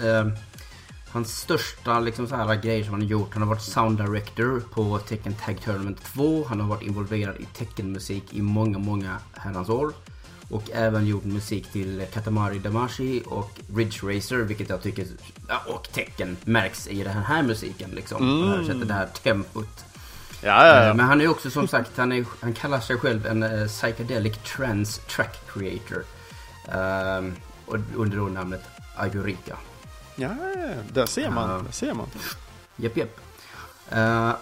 [1.14, 3.33] Hans största liksom, så här, grejer som han har gjort.
[3.33, 6.44] Han har varit sound director på Tekken Tag Tournament 2.
[6.48, 9.92] Han har varit involverad i Tekken-musik i många, många herrans år.
[10.50, 15.07] Och även gjort musik till Katamari Damashi och Ridge Racer, vilket jag tycker,
[15.66, 18.22] och Tekken märks i den här musiken liksom.
[18.22, 18.50] Mm.
[18.50, 19.85] Det här sättet, det här tempot.
[20.42, 20.88] Ja, ja, ja.
[20.88, 23.66] Eh, men han är också som sagt, han, är, han kallar sig själv en uh,
[23.66, 26.05] psychedelic trance track creator.
[26.68, 27.33] Uh,
[27.94, 28.62] under då namnet
[28.96, 29.57] Agurika.
[30.16, 30.35] Ja,
[30.92, 31.50] där ser man.
[31.50, 32.07] Uh, där ser man.
[32.77, 33.20] Japp, japp.
[33.92, 34.35] Uh,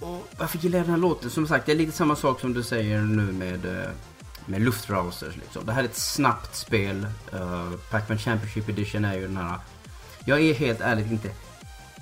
[0.00, 1.30] och varför gillar jag den här låten?
[1.30, 3.88] Som sagt, det är lite samma sak som du säger nu med, uh,
[4.46, 5.36] med Luftrausers.
[5.36, 5.66] Liksom.
[5.66, 7.06] Det här är ett snabbt spel.
[7.34, 9.58] Uh, Pac-Man Championship Edition är ju den här...
[10.24, 11.30] Jag är helt ärligt inte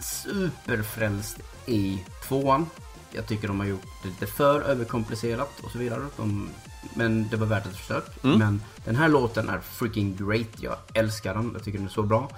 [0.00, 2.66] superfrälst i tvåan.
[3.12, 6.06] Jag tycker de har gjort det lite för överkomplicerat och så vidare.
[6.16, 6.48] De,
[6.94, 8.24] men det var värt ett försök.
[8.24, 8.38] Mm.
[8.38, 10.48] Men den här låten är freaking great.
[10.56, 11.50] Jag älskar den.
[11.54, 12.30] Jag tycker den är så bra.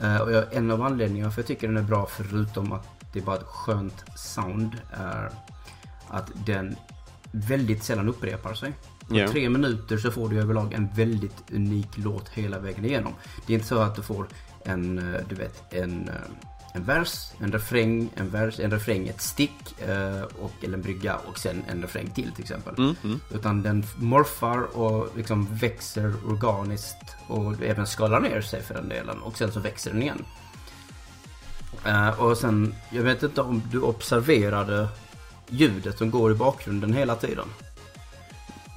[0.00, 3.18] Eh, och jag, en av anledningarna för jag tycker den är bra förutom att det
[3.18, 5.30] är bara ett skönt sound är
[6.08, 6.76] att den
[7.32, 8.72] väldigt sällan upprepar sig.
[9.08, 9.28] På Ja.
[9.28, 13.12] tre minuter så får du överlag en väldigt unik låt hela vägen igenom.
[13.46, 14.26] Det är inte så att du får
[14.64, 16.14] en, eh, du vet, en, eh,
[16.76, 21.16] en vers, en refräng, en vers, en refräng, ett stick eh, och, eller en brygga
[21.16, 22.74] och sen en refräng till till exempel.
[22.78, 23.20] Mm, mm.
[23.30, 29.18] Utan den morfar och liksom växer organiskt och även skalar ner sig för den delen.
[29.18, 30.24] Och sen så växer den igen.
[31.84, 34.88] Eh, och sen, jag vet inte om du observerade
[35.48, 37.46] ljudet som går i bakgrunden hela tiden.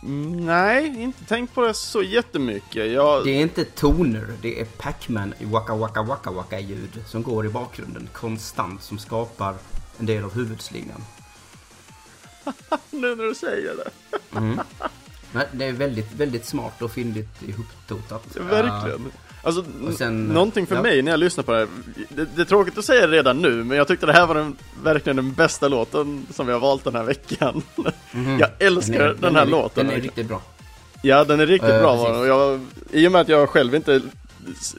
[0.04, 2.92] Mm, Nej, inte tänkt på det så jättemycket.
[2.92, 3.24] Jag...
[3.24, 7.50] Det är inte toner, det är Pac-Man waka waka waka waka ljud som går i
[7.50, 9.56] bakgrunden konstant som skapar
[9.98, 11.04] en del av huvudslingan.
[12.90, 13.90] Nu när du säger det.
[14.38, 14.60] Mm.
[15.32, 18.24] Men det är väldigt, väldigt smart och fyndigt ihoptotat.
[18.50, 19.12] Verkligen.
[19.44, 19.64] Alltså,
[19.98, 20.82] sen- någonting för ja.
[20.82, 21.68] mig när jag lyssnar på det här.
[22.10, 24.36] Det, det är tråkigt att säga det redan nu, men jag tyckte det här var
[24.36, 27.62] den, verkligen den bästa låten som vi har valt den här veckan.
[28.12, 28.40] Mhm.
[28.40, 29.88] Jag älskar Den är- den, här är, låten.
[29.88, 30.42] Den är riktigt bra.
[31.02, 32.20] Ja, den är riktigt Eh, bra den.
[32.20, 32.60] och jag,
[32.92, 34.02] I och med att jag själv inte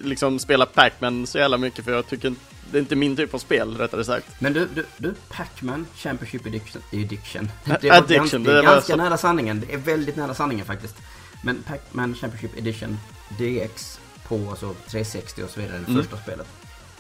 [0.05, 3.35] liksom spelar Pac-Man så jävla mycket, för jag tycker inte- det är inte min typ
[3.35, 4.27] av spel, rättare sagt.
[4.41, 6.83] Men du, du, du Pac-Man Championship Edition.
[6.93, 7.51] Edition.
[7.67, 9.61] A- Det var Addiction, ganska, det det är ganska nära sanningen.
[9.61, 10.97] Det är väldigt nära sanningen faktiskt.
[11.45, 12.99] Men Pac-Man Championship Edition
[13.39, 16.03] DX på alltså 360 och så vidare, det Mm.
[16.03, 16.47] första spelet.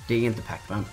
[0.09, 0.85] Det är inte Pac-Man.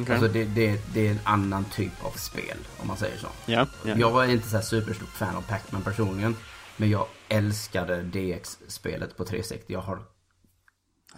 [0.00, 0.14] Okej.
[0.14, 3.26] Alltså det, det, det är en annan typ av spel, om man säger så.
[3.46, 3.94] Ja, ja.
[3.98, 6.36] Jag var inte så här superstort fan av Pac-Man personligen.
[6.76, 9.64] Men jag älskade DX-spelet på 360.
[9.72, 9.98] Jag har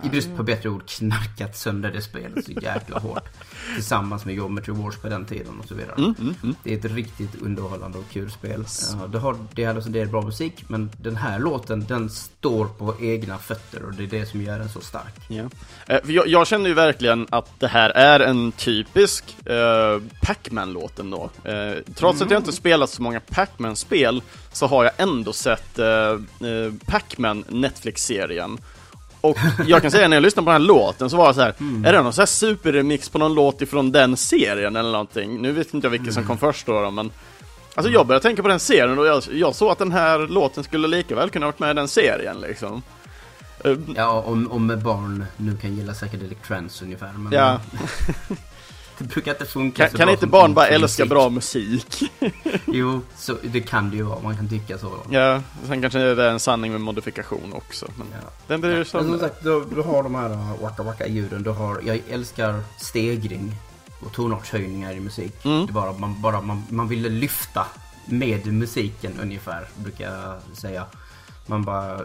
[0.02, 3.28] i brist på bättre ord knarkat sönder det spelet så jäkla hårt.
[3.74, 5.94] Tillsammans med Geometry Wars på den tiden och så vidare.
[5.98, 6.56] Mm, mm, mm.
[6.62, 8.64] Det är ett riktigt underhållande och kul spel.
[9.00, 12.10] Ja, det har, det har alltså, det är bra musik men den här låten den
[12.10, 15.14] står på egna fötter och det är det som gör den så stark.
[15.28, 15.44] Ja.
[15.86, 21.30] Eh, jag, jag känner ju verkligen att det här är en typisk eh, Pac-Man-låt ändå.
[21.44, 25.86] Eh, trots att jag inte spelat så många Pac-Man-spel så har jag ändå sett eh,
[25.86, 28.58] eh, Pac-Man Netflix-serien.
[29.24, 31.40] Och jag kan säga när jag lyssnade på den här låten så var det så
[31.40, 35.42] här, är det någon så här superremix på någon låt ifrån den serien eller någonting?
[35.42, 37.10] Nu vet inte jag vilken som kom först då, då men
[37.74, 40.64] Alltså jag började tänka på den serien och jag, jag såg att den här låten
[40.64, 42.82] skulle lika väl kunna varit med i den serien liksom.
[43.96, 47.12] Ja, om, om barn nu kan gilla psychedelic trance ungefär.
[47.12, 47.60] Men Ja.
[48.98, 52.02] det brukar inte funka Kan, så kan bra inte barn bara älska bra musik?
[52.66, 54.20] Jo, så det kan det ju vara.
[54.22, 54.92] Man kan tycka så.
[55.10, 57.86] Ja, sen kanske det är en sanning med modifikation också.
[57.96, 58.28] Men Ja.
[58.46, 61.06] den bryr Men sig om som sagt, du, du har de här uh, waka waka
[61.06, 61.42] ljuden.
[61.42, 63.56] Du har, jag älskar stegring
[64.00, 65.44] och tonartshöjningar i musik.
[65.44, 65.66] Mm.
[65.66, 67.66] Det bara, man, bara, man, man vill lyfta
[68.06, 70.84] med musiken ungefär, brukar jag säga.
[71.46, 72.00] Man bara,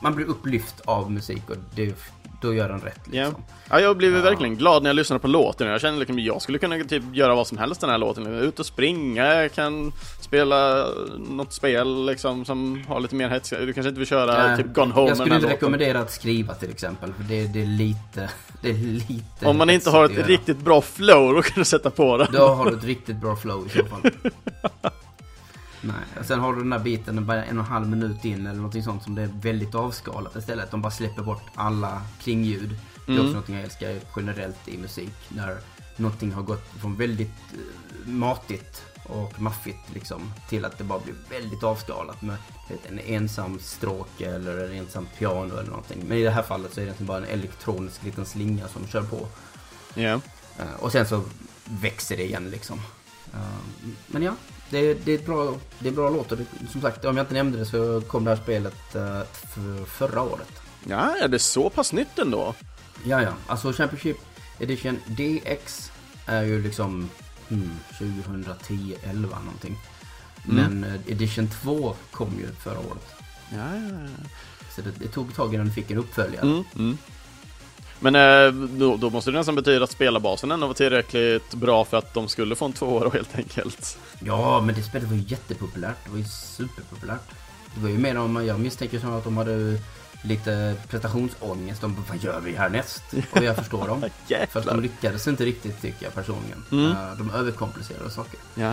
[0.00, 1.94] man blir upplyft av musik och det,
[2.40, 3.24] då gör den rätt Ja.
[3.24, 3.42] liksom.
[3.70, 4.22] Ja, jag blev Ja.
[4.22, 5.66] verkligen glad när jag lyssnade på låten.
[5.68, 8.26] Jag kände liksom, jag skulle kunna typ göra vad som helst den här låten.
[8.26, 10.86] Ut och springa, jag kan spela
[11.28, 13.50] något spel liksom som har lite mer hets.
[13.50, 16.54] Du kanske inte vill köra Eh, typ Gone Home Jag skulle inte rekommendera att skriva
[16.54, 17.12] till exempel.
[17.12, 18.30] För det, det är lite,
[18.62, 18.74] det är
[19.08, 22.28] lite Om man inte har ett riktigt bra flow, då kan du sätta på den.
[22.32, 24.00] Då har du ett riktigt bra flow i så fall.
[25.80, 28.46] Nej, och sen har du den där biten, bara en och en halv minut in
[28.46, 30.70] eller någonting sånt som det är väldigt avskalat istället.
[30.70, 32.76] De bara släpper bort alla kringljud.
[33.06, 33.20] Det är Mm.
[33.20, 35.12] också någonting jag älskar generellt i musik.
[35.28, 35.58] När
[35.96, 41.14] någonting har gått från väldigt eh, matigt och maffigt liksom till att det bara blir
[41.30, 42.36] väldigt avskalat med
[42.68, 46.04] vet, en ensam stråke eller en ensam piano eller någonting.
[46.08, 48.86] Men i det här fallet så är det egentligen bara en elektronisk liten slinga som
[48.86, 49.28] kör på.
[49.94, 50.20] Ja.
[50.58, 51.22] Eh, Och sen så
[51.64, 52.78] växer det igen liksom.
[53.34, 53.40] Eh,
[54.06, 54.32] Men ja,
[54.70, 57.34] det, det, är, bra, det är bra låt och det, som sagt, om jag inte
[57.34, 60.52] nämnde det så kom det här spelet eh, för, förra året.
[60.84, 62.54] ja, är det så pass nytt ändå?
[63.04, 64.16] Ja, ja, alltså Championship
[64.58, 65.92] Edition DX
[66.26, 67.10] är ju liksom
[67.48, 69.76] hmm, 2010, 11 någonting.
[70.44, 73.14] Men eh, Edition 2 kom ju förra året.
[73.50, 74.28] Ja, ja, ja.
[74.76, 76.46] Så det, det tog ett tag innan den fick en uppföljare.
[76.46, 76.98] Mm, mm.
[78.00, 81.96] Men eh, då, då måste det nästan betyda att spelarbasen ändå var tillräckligt bra för
[81.96, 83.98] att de skulle få en tvåa helt enkelt.
[84.24, 85.96] Ja, men det spelet var ju jättepopulärt.
[86.04, 87.20] Det var ju superpopulärt.
[87.74, 89.78] Det var ju mer om, jag misstänker som att de hade
[90.22, 91.80] lite prestationsångest.
[91.80, 93.02] De bara, vad gör vi härnäst?
[93.30, 94.04] Och jag förstår dem.
[94.50, 96.64] För att de lyckades inte riktigt tycker jag personligen.
[96.72, 96.90] Mm.
[96.90, 98.38] Eh, De överkomplicerade saker.
[98.54, 98.72] Ja,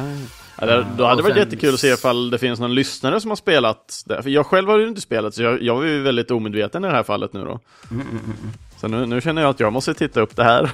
[0.60, 3.22] ja det, då hade det varit sen- jättekul att se ifall det finns någon lyssnare
[3.22, 4.24] som har spelat det.
[4.24, 6.88] För jag själv har ju inte spelat, så jag, jag var ju väldigt omedveten i
[6.88, 7.60] det här fallet nu då.
[7.92, 8.54] Mm, mm, mm, mm.
[8.80, 10.72] Så nu, nu känner jag att jag måste titta upp det här.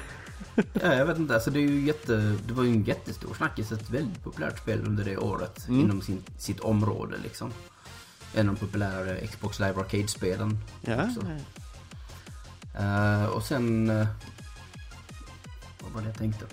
[0.55, 3.71] Ja, jag vet inte, alltså det är ju jätte, det var ju en jättestor snackis,
[3.71, 5.81] ett väldigt populärt spel under det året Mm.
[5.81, 7.51] inom sin, sitt område liksom.
[8.35, 10.57] En av de populärare Xbox Live Arcade-spelen.
[10.81, 11.07] Ja.
[12.79, 13.89] Eh, och sen...
[13.89, 14.07] eh,
[15.81, 16.45] vad var det jag tänkte?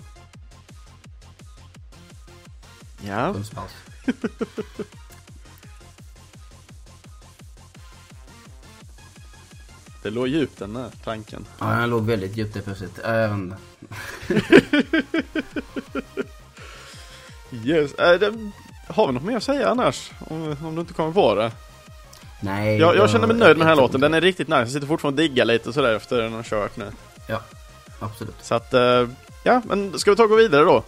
[3.01, 3.35] ja.
[10.03, 11.45] det låg djupt den där tanken.
[11.59, 12.97] Ja, han låg väldigt djupt där plötsligt.
[12.97, 13.57] Inte.
[17.63, 17.93] Yes.
[17.93, 18.33] Äh, det,
[18.87, 20.11] har vi något mer att säga annars?
[20.27, 21.51] Om, om du inte kommer på det?
[22.41, 22.77] Nej.
[22.77, 24.59] Jag, jag känner mig nöjd med den här låten, den är riktigt nice.
[24.59, 26.91] Jag sitter fortfarande och diggar lite sådär efter den har kört nu.
[27.27, 27.41] Ja,
[27.99, 28.35] absolut.
[28.41, 29.07] Så att, eh,
[29.43, 30.83] ja, men ska vi ta och gå vidare då?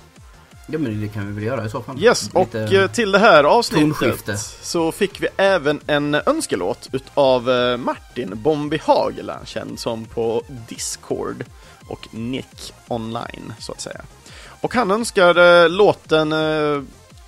[0.71, 2.03] Ja, men det kan vi väl göra i så fall.
[2.03, 4.37] Yes, och Lite- eh, till det här avsnittet tonskifte.
[4.61, 11.43] så fick vi även en önskelåt utav eh, Martin Bombi Hagela, känd som på Discord
[11.87, 14.01] och Nick Online, så att säga.
[14.61, 16.33] Och han önskar eh, låten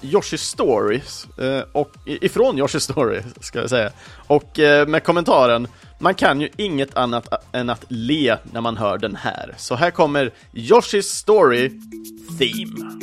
[0.01, 1.27] Yoshi Stories,
[1.71, 3.91] och, ifrån Yoshi Story, ska jag säga.
[4.27, 5.67] Och med kommentaren
[6.04, 9.56] man kan ju inget annat än att le när man hör den här.
[9.58, 11.72] Så här kommer Yoshi's Story
[12.39, 12.93] Theme.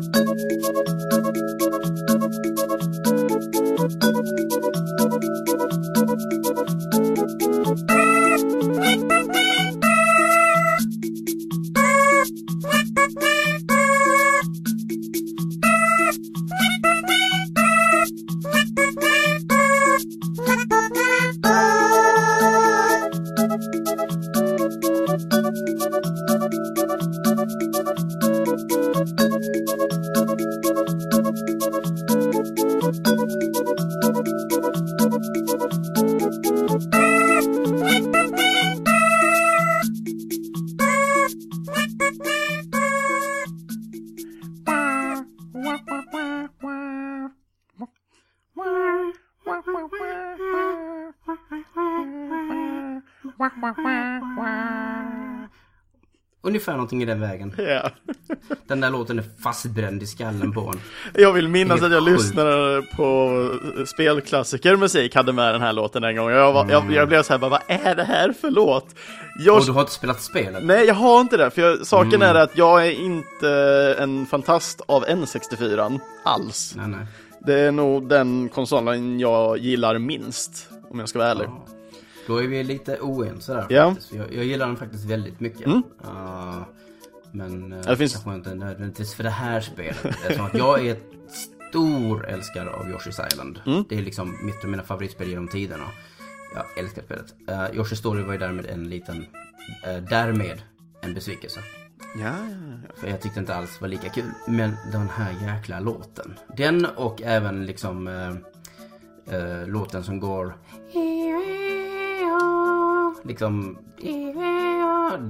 [0.00, 0.51] thank you
[56.52, 57.54] Ungefär någonting i den vägen.
[57.58, 57.90] Ja.
[58.66, 60.80] Den där låten är fastbränd i skallen på en.
[61.22, 63.30] Jag vill minnas Helt att jag lyssnade på
[63.86, 66.30] spelklassiker musik, hade med den här låten en gång.
[66.30, 68.84] Jag, var, jag, jag blev så här, bara, vad är det här för låt?
[68.84, 68.90] Och
[69.38, 70.64] Jag, du har inte spelat spelet?
[70.64, 72.22] Nej, jag har inte det, för jag, saken Mm.
[72.22, 73.50] är att jag är inte
[73.98, 76.74] en fantast av N64 alls.
[76.76, 77.06] Nej, nej.
[77.46, 81.44] Det är nog den konsolen jag gillar minst, om jag ska vara ärlig.
[81.48, 81.66] Ja.
[82.26, 83.90] Då är vi lite oense där Ja.
[83.90, 84.12] faktiskt.
[84.12, 85.66] Jag, jag gillar den faktiskt väldigt mycket.
[85.66, 85.82] Mm.
[86.04, 86.62] Uh,
[87.32, 90.04] men uh, det finns- kanske inte nödvändigtvis för det här spelet.
[90.04, 90.96] Eftersom att jag är
[91.70, 93.60] stor älskare av Yoshi's Island.
[93.66, 93.84] Mm.
[93.88, 95.84] Det är liksom mitt av mina favoritspel genom tiderna.
[96.54, 97.34] Jag älskar spelet.
[97.50, 100.62] Uh, Yoshi's Story var ju därmed en liten, uh, därmed
[101.00, 101.60] en besvikelse.
[102.14, 102.56] Ja, ja,
[102.88, 102.94] ja.
[103.00, 104.30] För jag tyckte inte alls var lika kul.
[104.48, 106.34] Men den här jäkla låten.
[106.56, 108.30] Den och även liksom eh,
[109.36, 110.56] eh, låten som går...
[113.24, 113.78] Liksom...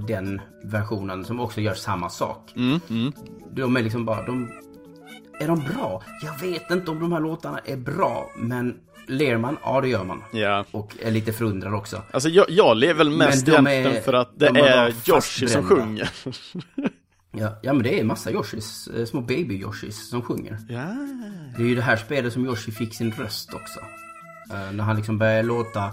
[0.08, 2.52] Den versionen som också gör samma sak.
[2.56, 3.12] Mm, mm.
[3.50, 4.26] De är liksom bara...
[4.26, 4.50] De,
[5.40, 6.02] är de bra?
[6.22, 8.30] Jag vet inte om de här låtarna är bra.
[8.36, 8.74] Men
[9.06, 9.56] ler man?
[9.64, 10.22] Ja, det gör man.
[10.32, 10.64] ja.
[10.70, 12.02] Och är lite förundrad också.
[12.10, 15.62] Alltså jag, jag lever väl mest är- egentligen för att det de är Yoshi som
[15.64, 16.10] sjunger.
[17.34, 20.58] Ja, ja men det är massa Yoshis, eh, små baby-Yoshis som sjunger.
[20.68, 20.84] Ja.
[21.56, 23.80] Det är ju det här spelet som Yoshi fick sin röst också.
[24.54, 25.90] Eh, när han liksom började låta...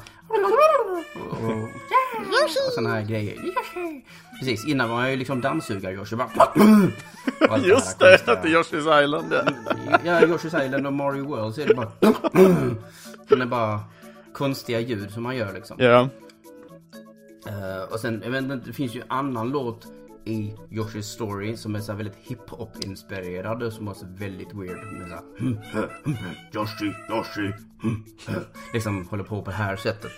[1.29, 1.53] Och,
[2.67, 3.37] och såna här grejer.
[4.39, 6.15] Precis, innan var han ju liksom dammsugar-Yoshi.
[6.15, 7.57] Bara...
[7.57, 9.43] Just det, konstiga- det är Yoshi's Island ja.
[10.03, 11.91] Ja, Yoshi's Island och Mario World så är det bara...
[13.27, 13.79] Det är bara
[14.33, 15.77] konstiga ljud som man gör liksom.
[15.79, 16.09] Ja.
[17.47, 19.87] Eh, och sen, jag vet inte, det finns ju en annan låt
[20.25, 24.77] i Yoshi's Story som är så väldigt hiphop-inspirerad och som också är väldigt weird.
[24.93, 27.53] Med så här, "Hmm, huh, hmm, huh, Yoshi, Yoshi,
[28.27, 28.37] huh."
[28.73, 30.11] Liksom håller på på det här sättet.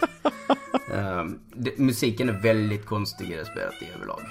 [0.93, 4.21] Eh, det, musiken är väldigt konstig i det spelet i överlag.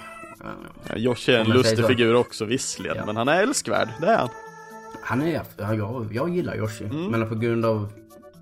[0.89, 3.07] Ja, Yoshi är en lustig figur också visserligen, Ja.
[3.07, 4.29] men han är älskvärd, det är han.
[5.03, 7.93] han är, ja, jag, jag gillar Yoshi, men på grund av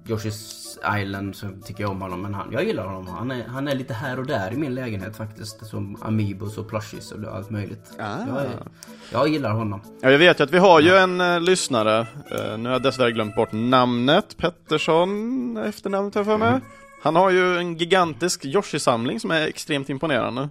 [0.08, 0.68] Yoshi's
[1.00, 2.22] Island så tycker jag om honom.
[2.22, 3.06] Men han, jag gillar honom.
[3.06, 5.66] Han är, han är lite här och där i min lägenhet faktiskt.
[5.66, 7.92] Som Amiibos och plushies och allt möjligt.
[7.98, 8.18] Ah.
[8.28, 8.50] Jag, är,
[9.12, 9.80] jag gillar honom.
[10.00, 12.82] Ja, jag vet ju att vi har ju en uh, lyssnare, uh, nu har jag
[12.82, 16.48] dessvärre glömt bort namnet, Pettersson, efternamnet har jag för mig.
[16.48, 16.60] Mm.
[17.08, 20.48] Han har ju en gigantisk Yoshi-samling som är extremt imponerande.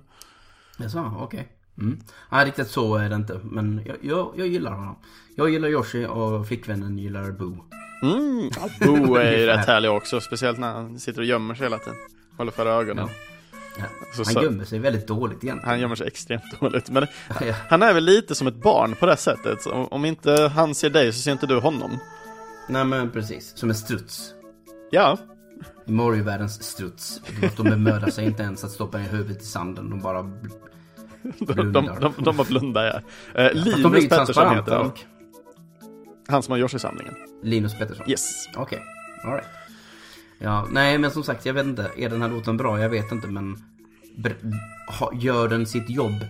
[0.77, 1.25] Jaså, okej.
[1.25, 1.43] Okay.
[1.87, 1.99] Mm.
[2.31, 3.39] Nej, riktigt så är det inte.
[3.43, 4.95] Men jag, jag, jag gillar honom.
[5.35, 7.57] Jag gillar Yoshi och flickvännen gillar Boo.
[8.01, 8.49] Mm,
[8.79, 10.21] Boo är ju rätt härlig också.
[10.21, 11.95] Speciellt när han sitter och gömmer sig hela tiden.
[12.37, 13.09] Håller för ögonen.
[13.77, 13.85] Ja.
[14.17, 14.23] Ja.
[14.33, 15.69] han gömmer sig väldigt dåligt egentligen.
[15.69, 16.89] Han gömmer sig extremt dåligt.
[16.89, 17.07] Men
[17.41, 17.53] ja.
[17.69, 19.67] han är väl lite som ett barn på det sättet.
[19.67, 21.97] Om inte han ser dig så ser inte du honom.
[22.67, 23.57] Nej men precis.
[23.57, 24.33] Som en struts.
[24.91, 25.17] Ja.
[25.85, 27.21] I Mario-världens struts.
[27.57, 29.89] De bemödar sig inte ens att stoppa ner huvudet i sanden.
[29.89, 30.21] De bara
[31.39, 32.83] de, de, de, de bara blundar
[33.33, 33.41] ja.
[33.41, 34.91] Eh, Linus Pettersson heter han.
[36.27, 37.13] Han som har Yoshi-samlingen.
[37.43, 38.09] Linus Pettersson?
[38.09, 38.47] Yes.
[38.55, 39.31] Okej, okay.
[39.31, 39.47] alright.
[40.39, 41.91] Ja, nej men som sagt, jag vet inte.
[41.97, 42.79] Är den här låten bra?
[42.79, 43.57] Jag vet inte men...
[45.13, 46.25] Gör den sitt jobb?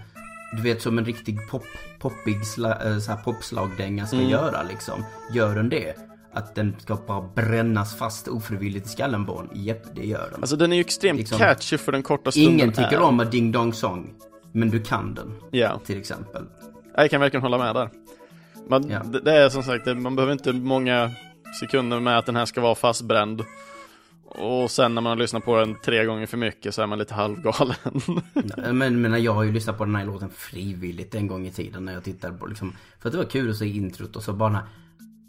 [0.55, 1.63] Du vet som en riktig pop,
[1.99, 4.29] poppig sla, eh, så här popslagdänga ska mm.
[4.29, 5.05] göra liksom.
[5.31, 6.06] Gör den det?
[6.33, 9.63] Att den ska bara brännas fast ofrivilligt i skallen på en?
[9.63, 10.41] Japp, det gör den.
[10.41, 13.01] Alltså den är ju extremt liksom, catchy för den korta stunden Ingen tycker är.
[13.01, 14.13] om a ding dong song.
[14.51, 15.33] Men du kan den.
[15.51, 15.79] Ja.
[15.85, 16.45] Till exempel.
[16.95, 17.89] Jag kan verkligen hålla med där.
[18.69, 19.03] Man, ja.
[19.03, 21.11] det, det, är som sagt, man behöver inte många
[21.59, 23.43] sekunder med att den här ska vara fastbränd.
[24.25, 26.99] Och sen när man har lyssnat på den tre gånger för mycket så är man
[26.99, 27.75] lite halvgalen.
[28.73, 31.85] men, men jag har ju lyssnat på den här låten frivilligt en gång i tiden
[31.85, 32.75] när jag tittade på liksom.
[32.99, 34.59] För att det var kul att se introt och så bara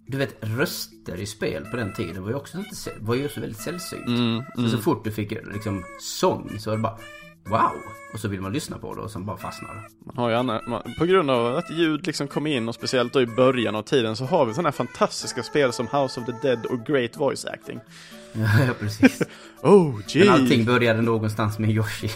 [0.09, 3.41] du vet röster i spel på den tiden var ju också, inte, var ju också
[3.41, 4.07] väldigt sällsynt.
[4.07, 4.45] Mm, mm.
[4.55, 6.99] Så, så fort du fick liksom sång så var det bara
[7.45, 7.73] wow!
[8.13, 9.83] Och så vill man lyssna på det och sen bara fastnar det.
[10.07, 13.13] Man har ju annat, man, på grund av att ljud liksom kom in och speciellt
[13.13, 16.27] då i början av tiden så har vi sådana här fantastiska spel som House of
[16.27, 17.81] the Dead och Great Voice Acting.
[18.33, 19.23] Ja, precis.
[19.63, 20.25] oh, gee.
[20.25, 22.11] Men allting började någonstans med Yoshi.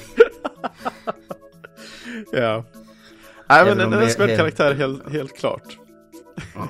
[2.33, 2.65] ja.
[3.49, 5.79] Nej men en önskvärd karaktär helt, helt klart.
[6.55, 6.69] Ja.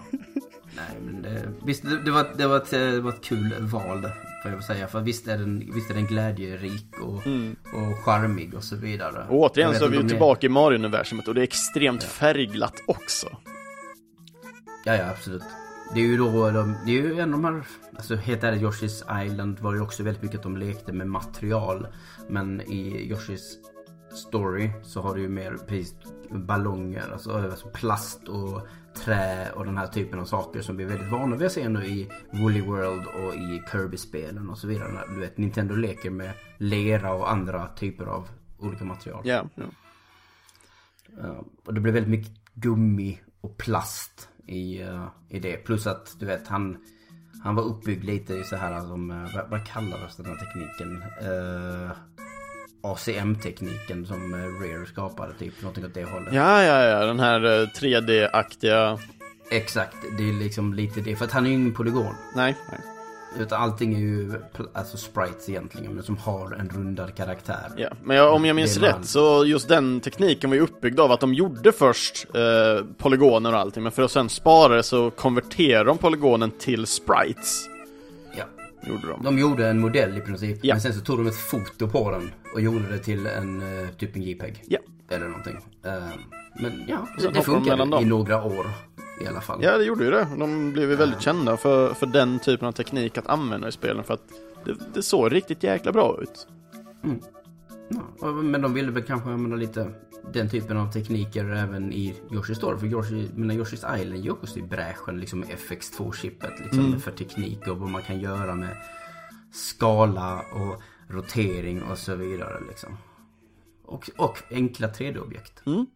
[1.33, 4.07] Det, visst det, det, var, det, var ett, det var ett kul val
[4.43, 4.89] Får jag säga.
[4.89, 7.57] För visst är den, visst är den glädjerik och, mm.
[7.73, 9.27] och charmig och så vidare.
[9.29, 10.51] Och återigen så är vi ju tillbaka är...
[10.51, 12.09] i Mario-universumet och det är extremt ja.
[12.09, 13.27] färgglatt också.
[14.85, 15.43] Ja, ja, absolut.
[15.95, 17.65] Det är ju då, de, det är ju en av de här,
[17.97, 21.87] alltså helt ärligt Yoshi's Island var ju också väldigt mycket att de lekte med material.
[22.29, 23.57] Men i Yoshi's
[24.15, 25.95] Story så har du ju mer precis
[26.31, 30.89] ballonger, alltså, alltså plast och trä och den här typen av saker som vi är
[30.89, 35.05] väldigt vana vid att se nu i Woolly World och i Kirby-spelen och så vidare.
[35.09, 38.29] Du vet, Nintendo leker med lera och andra typer av
[38.59, 39.23] olika material.
[39.25, 39.35] Ja.
[39.35, 41.31] Yeah, yeah.
[41.31, 45.57] uh, och det blev väldigt mycket gummi och plast i, uh, i det.
[45.57, 46.77] Plus att du vet, han,
[47.43, 51.03] han var uppbyggd lite i så här som, uh, vad, vad kallades den här tekniken?
[51.31, 51.91] Uh,
[52.83, 56.35] ACM-tekniken som eh, Rare skapade, typ någonting åt det hållet.
[56.35, 57.41] Ja, ja, ja, den här
[57.81, 58.91] 3D-aktiga...
[58.93, 58.99] Eh,
[59.51, 61.17] Exakt, det är liksom lite det.
[61.17, 62.15] För att han är ju ingen polygon.
[62.35, 62.81] Nej, nej.
[63.39, 64.33] Utan allting är ju
[64.73, 67.71] alltså sprites egentligen, men som har en rundad karaktär.
[67.77, 71.13] Ja, men jag, om jag minns rätt så just den tekniken var ju uppbyggd av
[71.13, 75.11] att de gjorde först eh, polygoner och allting, men för att sen spara det så
[75.11, 77.69] konverterade de polygonen till sprites.
[78.83, 78.89] Ja.
[78.89, 79.25] Gjorde de.
[79.25, 80.75] de gjorde en modell i princip, ja.
[80.75, 83.89] men sen så tog de ett foto på den och gjorde det till en uh,
[83.89, 84.63] typ en JPEG.
[84.67, 84.79] Ja.
[85.11, 85.57] Eller någonting.
[85.87, 85.93] Uh,
[86.61, 88.67] men ja, det, det funkade i några år
[89.21, 89.63] i alla fall.
[89.63, 90.27] Ja, det gjorde ju det.
[90.39, 91.23] De blev ju väldigt uh.
[91.23, 94.29] kända för, för den typen av teknik att använda i spelen för att
[94.65, 96.47] det, det såg riktigt jäkla bra ut.
[97.05, 97.21] Mm.
[98.21, 99.95] Ja, men de ville väl kanske använda lite
[100.33, 102.79] den typen av tekniker även i Yoshi's Story.
[102.79, 107.01] För Yoshi, menar, Yoshi's Island gick också i bräschen liksom med FX2-chippet liksom, mm.
[107.01, 108.77] för teknik och vad man kan göra med
[109.53, 112.97] skala och rotering och så vidare liksom.
[113.85, 115.67] Och, och enkla 3D-objekt.
[115.67, 115.87] Mm.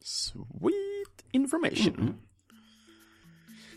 [0.00, 1.94] Sweet information.
[2.00, 2.14] Mm.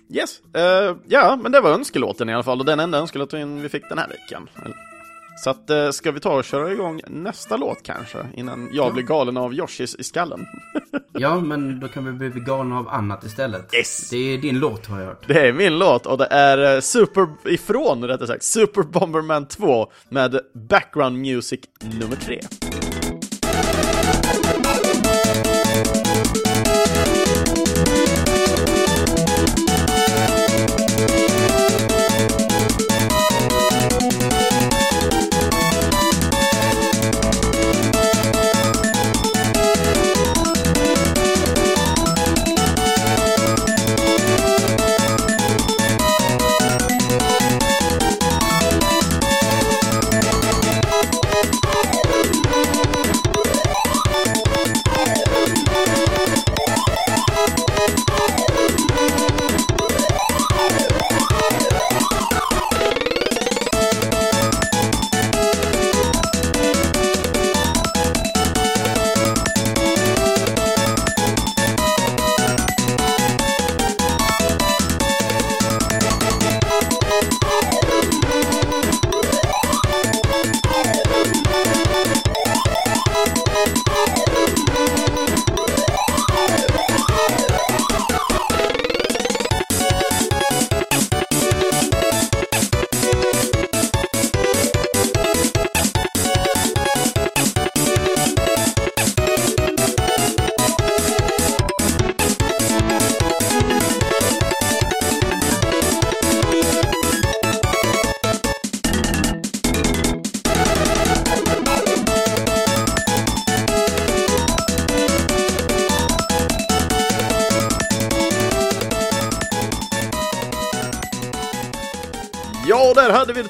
[0.10, 3.70] Yes, uh, ja men det var önskelåten i alla fall och den enda önskelåten vi
[3.70, 4.50] fick den här veckan.
[5.38, 8.18] Så att, uh, ska vi ta och köra igång nästa låt kanske?
[8.34, 8.94] Innan jag ja.
[8.94, 10.46] blir galen av Yoshis i skallen.
[11.14, 13.74] ja, men då kan vi bli galna av annat istället.
[13.74, 14.10] Yes!
[14.10, 15.28] Det är din låt har jag hört.
[15.28, 19.92] Det är min låt och det är uh, Super, ifrån rättare sagt, Super Bomberman 2
[20.10, 21.60] med Background Music
[22.00, 22.40] nummer 3.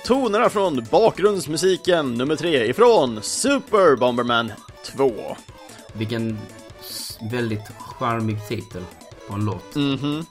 [0.05, 4.51] Tonerna från bakgrundsmusiken nummer tre ifrån Super Bomberman
[4.85, 5.37] 2.
[5.93, 6.37] Vilken
[7.31, 8.81] väldigt charmig titel
[9.27, 9.75] på en låt.
[9.75, 10.25] Mhm.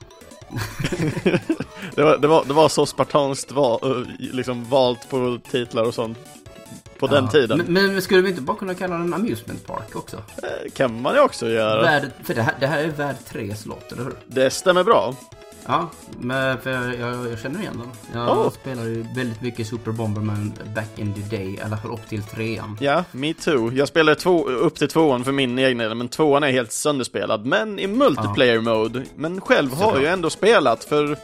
[1.95, 5.95] det, var, det, var, det var så spartanskt val, eh, liksom valt på titlar och
[5.95, 6.19] sånt
[6.99, 7.31] på den Ja.
[7.31, 7.63] tiden.
[7.67, 10.17] Men, men skulle vi inte bara kunna kalla den Amusement Park också?
[10.17, 11.83] Eh, kan man ju också göra.
[11.83, 14.13] Värld, för det här, det här är värld 3 låt, eller hur?
[14.27, 15.15] Det stämmer bra.
[15.71, 15.89] Ja,
[16.21, 18.21] men jag, jag, jag känner igen den.
[18.23, 18.51] Jag Oh.
[18.51, 22.23] spelade ju väldigt mycket Super Bomberman back in the day, i alla fall upp till
[22.23, 22.77] trean.
[22.81, 23.73] Ja, me too.
[23.73, 27.47] Jag spelade två, upp till tvåan för min egen del, men tvåan är helt sönderspelad.
[27.47, 29.05] Men i multiplayer mode.
[29.17, 31.17] Men själv har jag ändå spelat, för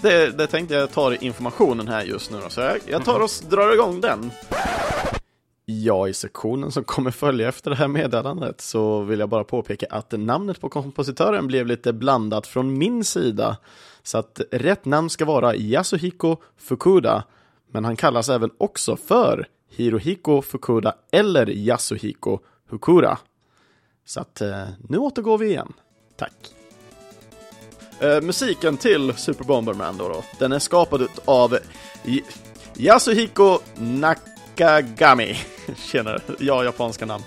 [0.00, 2.38] det, det tänkte jag ta i informationen här just nu.
[2.48, 4.30] Så jag, jag tar och s- drar igång den.
[5.64, 9.86] Ja, i sektionen som kommer följa efter det här meddelandet så vill jag bara påpeka
[9.90, 13.56] att namnet på kompositören blev lite blandat från min sida.
[14.02, 17.24] Så att rätt namn ska vara Yasuhiko Fukuda,
[17.70, 22.38] men han kallas även också för Hirohiko Fukuda eller Yasuhiko
[22.70, 23.18] Hukura.
[24.04, 25.72] Så att eh, nu återgår vi igen.
[26.16, 26.32] Tack.
[28.00, 31.58] Eh, musiken till Super Bomberman då, då den är skapad av
[32.76, 35.36] Yasuhiko Nakagami.
[35.76, 37.24] Tjenare, ja, japanska namn.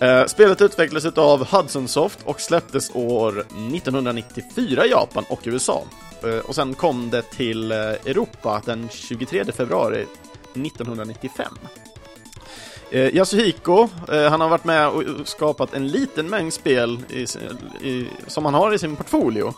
[0.00, 5.84] Eh, spelet utvecklades av Hudson Soft och släpptes år 1994 i Japan och USA.
[6.22, 10.06] Eh, och sen kom det till eh, Europa den 23 februari
[10.54, 11.52] 1995.
[12.90, 17.26] Eh, Yasuhiko, eh, han har varit med och skapat en liten mängd spel i,
[17.88, 19.54] i, som han har i sin portfolio.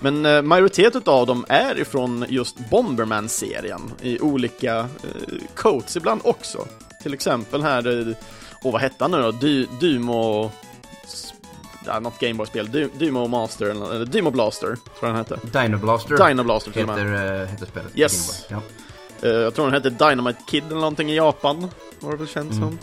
[0.00, 6.66] Men eh, majoritet av dem är ifrån just Bomberman-serien i olika eh, coats ibland också.
[7.02, 8.16] Till exempel här, eh,
[8.64, 9.30] och vad hette han nu då?
[9.30, 10.50] Dy, Dymo...
[11.04, 11.34] s-
[11.86, 12.70] Ja, något Gameboy-spel.
[12.72, 15.38] Dy, Dymo Master, eller, Dymo Blaster, tror jag den hette.
[15.62, 16.98] Dino Blaster Dino Blaster till och med.
[16.98, 17.98] heter, uh, heter spelet.
[17.98, 18.48] Yes.
[18.48, 18.58] Boy.
[19.22, 21.68] Eh, jag tror den hette Dynamite Kid eller någonting i Japan.
[22.00, 22.62] Var det väl känt Mm.
[22.62, 22.78] som.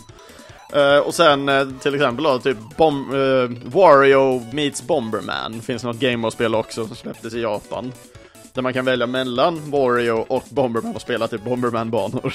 [0.79, 5.61] Eh, och sen eh, till exempel då, typ Bom eh, Wario meets Bomberman.
[5.61, 7.93] Finns något Gameboy-spel också som släpptes i Japan.
[8.53, 12.33] Där man kan välja mellan Wario och Bomberman och spela typ Bomberman-banor.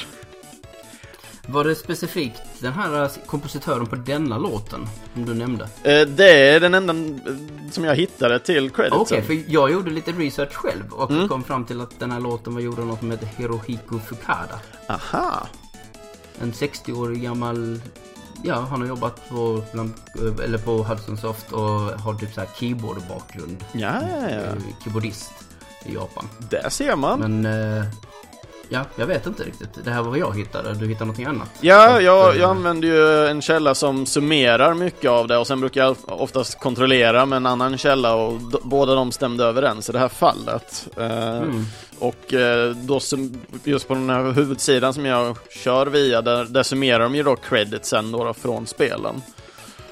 [1.48, 5.64] Var det specifikt den här eh, kompositören på denna låten som du nämnde?
[5.82, 7.36] Eh, det är den enda eh,
[7.70, 9.00] som jag hittade till creditsen.
[9.00, 11.28] Okej, för jag gjorde lite research själv och Mm.
[11.28, 14.60] kom fram till att den här låten var gjord av något som heter Hirohiko Fukada.
[14.88, 15.46] Aha!
[16.42, 17.80] En 60-årig gammal...
[18.44, 19.92] Ja, han har jobbat på, bland,
[20.44, 23.64] eller på Hudson Soft och har typ så här keyboard-bakgrund.
[23.72, 23.78] Ja,
[24.12, 24.28] ja, ja.
[24.28, 24.52] Eh,
[24.84, 25.32] Keyboardist
[25.84, 26.28] i Japan.
[26.50, 27.20] Där ser man.
[27.20, 27.46] Men...
[27.78, 27.84] eh,
[28.68, 29.84] Ja, jag vet inte riktigt.
[29.84, 30.74] Det här var vad jag hittade.
[30.74, 31.48] Du hittade någonting annat?
[31.60, 35.80] Ja, jag, jag använder ju en källa som summerar mycket av det och sen brukar
[35.84, 40.08] jag oftast kontrollera med en annan källa och båda de stämde överens i det här
[40.08, 40.88] fallet.
[40.96, 41.64] Eh, Mm.
[41.98, 43.00] Och eh, då
[43.64, 47.36] just på den här huvudsidan som jag kör via, där, där summerar de ju då
[47.36, 49.22] creditsen då, då från spelen.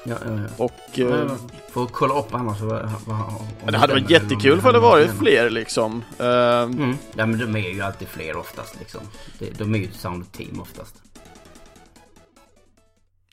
[0.03, 0.63] Ja, ja, ja.
[0.63, 1.31] Och eh.
[1.75, 2.61] Får kolla upp annars.
[2.61, 3.19] Vad, vad,
[3.63, 6.03] om det hade varit jättekul för det varit fler liksom.
[6.19, 6.97] Eh, Mm.
[7.15, 9.01] Ja, men de är ju alltid fler oftast liksom.
[9.39, 10.95] De, de är ju ett sound team oftast.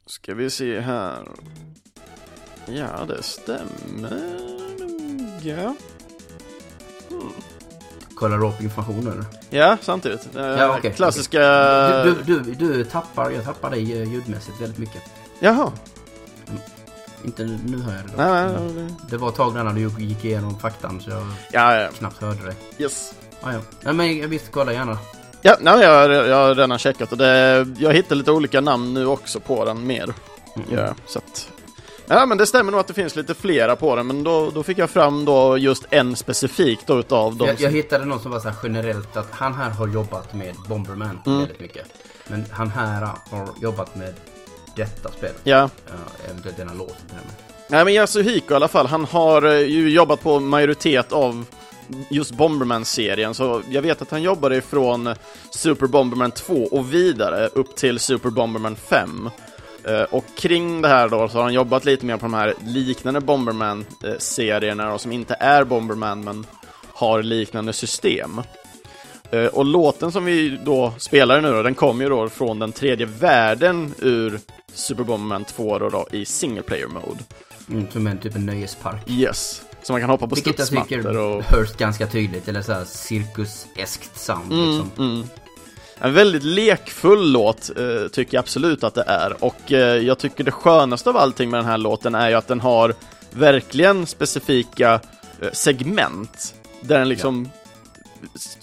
[0.07, 1.29] Ska vi se här.
[2.67, 4.23] Ja, det stämmer
[5.43, 5.75] ja.
[8.15, 9.25] Kollar upp information eller?
[9.51, 10.37] Ja, samtidigt.
[10.37, 11.41] Eh, Ja, okej, klassiska...
[12.05, 15.03] Du, du, du, du tappar, jag tappar dig eh, ljudmässigt väldigt mycket.
[15.41, 15.73] Jaha.
[17.25, 18.13] Inte nu, hör jag det.
[18.17, 18.95] Nej, nej, nej.
[19.11, 21.89] Det var ett tag när du gick igenom faktan så jag Ja, ja.
[21.99, 22.55] knappt hörde dig.
[22.79, 23.15] Yes.
[23.41, 23.59] Ah, ja.
[23.81, 24.99] Nej, men visst, kolla gärna.
[25.43, 28.95] Ja, nej, jag, har- jag har redan checkat och det, jag hittar lite olika namn
[28.95, 30.15] nu också på den mer.
[30.57, 30.69] Mm.
[30.71, 31.49] Ja, så att...
[32.07, 34.63] Ja, men det stämmer nog att det finns lite flera på den, men då, då
[34.63, 37.47] fick jag fram då just en specifik då utav dem.
[37.49, 40.55] Jag, jag hittade något som var så här generellt att han här har jobbat med
[40.69, 41.39] Bomberman Mm.
[41.39, 41.87] väldigt mycket.
[42.29, 43.01] Men han här
[43.31, 44.15] har jobbat med
[44.77, 45.41] detta spelet.
[45.45, 45.93] Ja, Ja,
[46.31, 46.89] eventuellt denna låt.
[46.89, 47.43] till och.
[47.69, 51.45] Nej men Yasuhiko i alla fall, han har eh, ju jobbat på majoritet av
[52.11, 55.15] just Bomberman-serien, så jag vet att han jobbade ifrån
[55.51, 59.31] Super Bomberman 2 och vidare upp till Super Bomberman 5.
[59.85, 62.55] Eh, Och kring det här då så har han jobbat lite mer på de här
[62.67, 66.47] liknande Bomberman-serierna då, som inte är Bomberman men
[66.93, 68.41] har liknande system.
[69.31, 72.73] Eh, Och låten som vi då spelar nu då, den kommer ju då från den
[72.73, 74.41] tredje världen ur
[74.75, 77.25] Super Bomberman 2 då, då i single player mode.
[77.71, 79.11] Mm, som en typ en nöjespark.
[79.11, 79.63] Yes.
[79.83, 81.43] Så man kan hoppa på Vilket jag tycker studsmattor och...
[81.43, 82.49] hörs ganska tydligt.
[82.49, 84.91] Eller så här cirkuseskt sound Mm, liksom.
[84.99, 85.25] mm.
[85.99, 89.45] En väldigt lekfull låt eh, tycker jag absolut att det är.
[89.45, 92.49] Och eh, jag tycker det skönaste av allting med den här låten är ju att
[92.49, 92.95] den har
[93.31, 95.01] verkligen specifika
[95.41, 96.55] eh, segment.
[96.81, 97.51] Där den liksom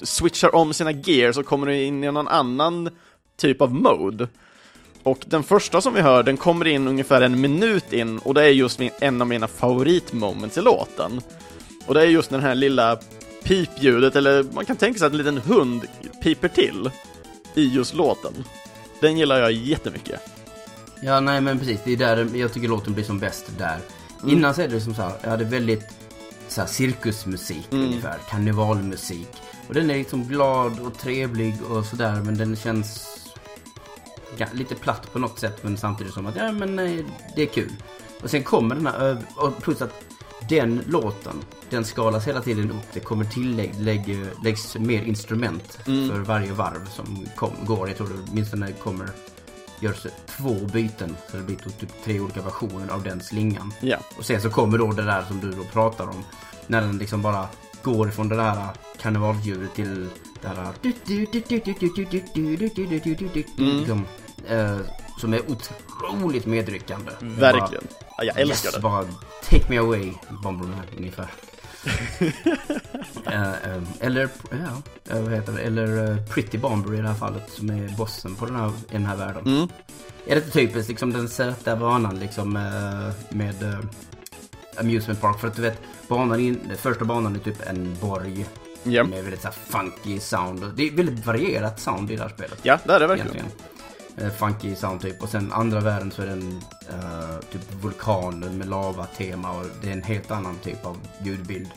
[0.01, 2.89] switchar om sina gear så kommer in i någon annan
[3.37, 4.27] typ av mode.
[5.09, 8.43] Och den första som vi hör, den kommer in ungefär en minut in och det
[8.43, 11.21] är just min, en av mina favoritmoments i låten.
[11.85, 12.99] Och det är just den här lilla
[13.43, 15.81] pipljudet, eller man kan tänka sig att en liten hund
[16.23, 16.91] piper till
[17.55, 18.33] i just låten.
[19.01, 20.21] Den gillar jag jättemycket.
[21.01, 21.79] Ja, nej men precis.
[21.85, 23.77] Det är där jag tycker låten blir som bäst där.
[24.23, 24.37] Mm.
[24.37, 25.89] Innan så är det som så här, jag hade väldigt
[26.47, 27.85] så här, cirkusmusik Mm.
[27.85, 29.29] ungefär, karnevalmusik.
[29.67, 33.18] Och den är liksom glad och trevlig och sådär men den känns
[34.53, 37.05] lite platt på något sätt men samtidigt som att ja men nej,
[37.35, 37.71] det är kul.
[38.23, 40.03] Och sen kommer den här och plus att
[40.49, 41.35] den låten,
[41.69, 42.93] den skalas hela tiden upp.
[42.93, 46.09] Det kommer tillägg, lägg, läggs mer instrument Mm.
[46.09, 47.87] för varje varv som kom, går.
[47.87, 49.09] Jag tror det åtminstone kommer
[49.79, 50.07] görs
[50.37, 51.15] två byten.
[51.31, 53.73] Så det blir typ tre olika versioner av den slingan.
[53.79, 53.97] Ja.
[54.17, 56.23] Och sen så kommer då det där som du då pratar om.
[56.67, 57.47] När den liksom bara
[57.83, 58.67] går ifrån det där
[59.01, 60.07] karnevalsljudet till
[60.41, 60.73] det här...
[63.57, 63.77] Mm.
[63.77, 64.05] Liksom,
[64.47, 64.77] eh,
[65.19, 67.11] som är otroligt medryckande.
[67.19, 67.83] Verkligen.
[68.17, 68.81] Ja, jag Bara, älskar yes, det.
[68.81, 69.05] bara
[69.49, 70.13] take me away,
[70.43, 71.27] Bomberman ungefär.
[73.25, 74.81] Eh, eh, eller, ja,
[75.15, 75.59] eh, vad heter det?
[75.61, 78.93] Eller eh, Pretty Bomber i det här fallet som är bossen på den här, i
[78.93, 79.43] den här världen.
[79.45, 79.67] Mm.
[80.27, 83.77] Är det typiskt liksom den söta banan liksom eh, med
[84.79, 85.39] Amusement Park?
[85.39, 88.45] För att du vet, banan in, första banan är typ en borg
[88.83, 89.03] Ja.
[89.03, 90.73] med väldigt så funky sound.
[90.75, 92.59] Det är väldigt varierat sound i det här spelet.
[92.63, 93.35] ja, det är det verkligen.
[93.35, 93.65] Egentligen.
[94.21, 95.23] Eh, funky sound typ.
[95.23, 99.87] Och sen andra världen så är det en eh, typ vulkan med lava-tema och det
[99.89, 101.67] är en helt annan typ av ljudbild.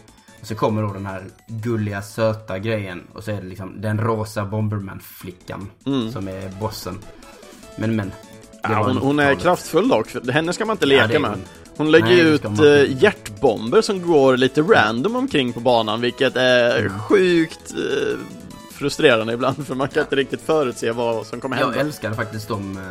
[0.40, 4.00] Och så kommer då den här gulliga söta grejen och så är det liksom den
[4.00, 5.70] rosa Bomberman-flickan
[6.12, 6.98] som är bossen.
[7.76, 8.12] Men men.
[8.64, 8.78] Mm.
[8.78, 10.30] Ja, hon, hon är kraftfull dock.
[10.32, 11.38] Henne ska man inte Ja, leka är med.
[11.76, 11.90] hon.
[11.90, 16.78] Lägger Nej, ut man eh, hjärtbomber som går lite random omkring på banan, vilket är
[16.80, 16.98] Mm.
[16.98, 17.74] sjukt
[18.82, 21.80] frustrerande ibland, för man kan inte riktigt förutse vad som kommer Jag hända.
[21.80, 22.76] älskar faktiskt de...
[22.78, 22.82] eh,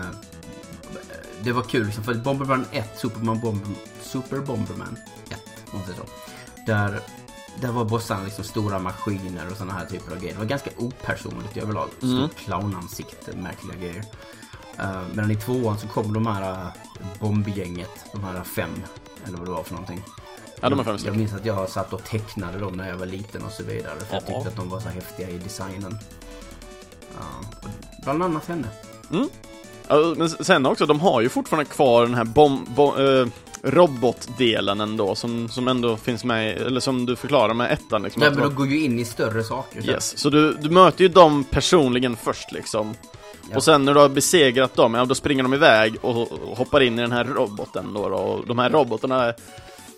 [1.43, 3.67] Det var kul för Bomberman 1, Superman Bomber,
[4.01, 4.97] Super Bomberman
[5.29, 5.37] 1,
[5.71, 6.05] om man säger så.
[6.65, 6.99] Där,
[7.61, 10.33] där var bossarna liksom stora maskiner och sådana här typer av grejer.
[10.33, 11.89] Det var ganska opersonligt överlag.
[12.03, 12.29] Mm.
[12.29, 14.03] Clownansikte, märkliga grejer.
[14.79, 16.67] Uh, medan i tvåan så kom de här uh,
[17.19, 18.69] bombgänget, de här fem,
[19.27, 20.03] eller vad det var för någonting.
[20.61, 23.05] Ja, de är fem Jag minns att jag satt och tecknade dem när jag var
[23.05, 23.93] liten och så vidare.
[23.99, 24.27] För jag Ja.
[24.33, 25.97] tyckte att de var så häftiga i designen.
[27.17, 27.59] Ja,
[28.03, 28.67] bland annat henne.
[29.87, 33.27] Ja, men sen också, de har ju fortfarande kvar den här bom, bom, eh,
[33.63, 38.23] robotdelen ändå, som, som ändå finns med, eller som du förklarar med ettan liksom.
[38.23, 39.81] Att men de går ju in i större saker.
[39.81, 39.87] så.
[39.87, 42.93] Yes, så du, du möter ju dem personligen först liksom.
[43.49, 43.55] Ja.
[43.57, 46.81] Och sen när du har besegrat dem, ja då springer de iväg och, och hoppar
[46.81, 48.15] in i den här roboten då, då.
[48.15, 49.33] Och de här robotarna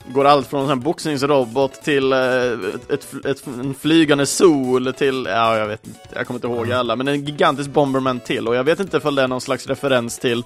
[0.07, 5.57] går allt från en boxningsrobot till eh, ett, ett, ett, en flygande sol till, ja
[5.57, 6.77] jag vet inte, jag kommer inte ihåg Ja.
[6.77, 8.47] alla, men en gigantisk Bomberman till.
[8.47, 10.43] Och jag vet inte ifall det är någon slags referens till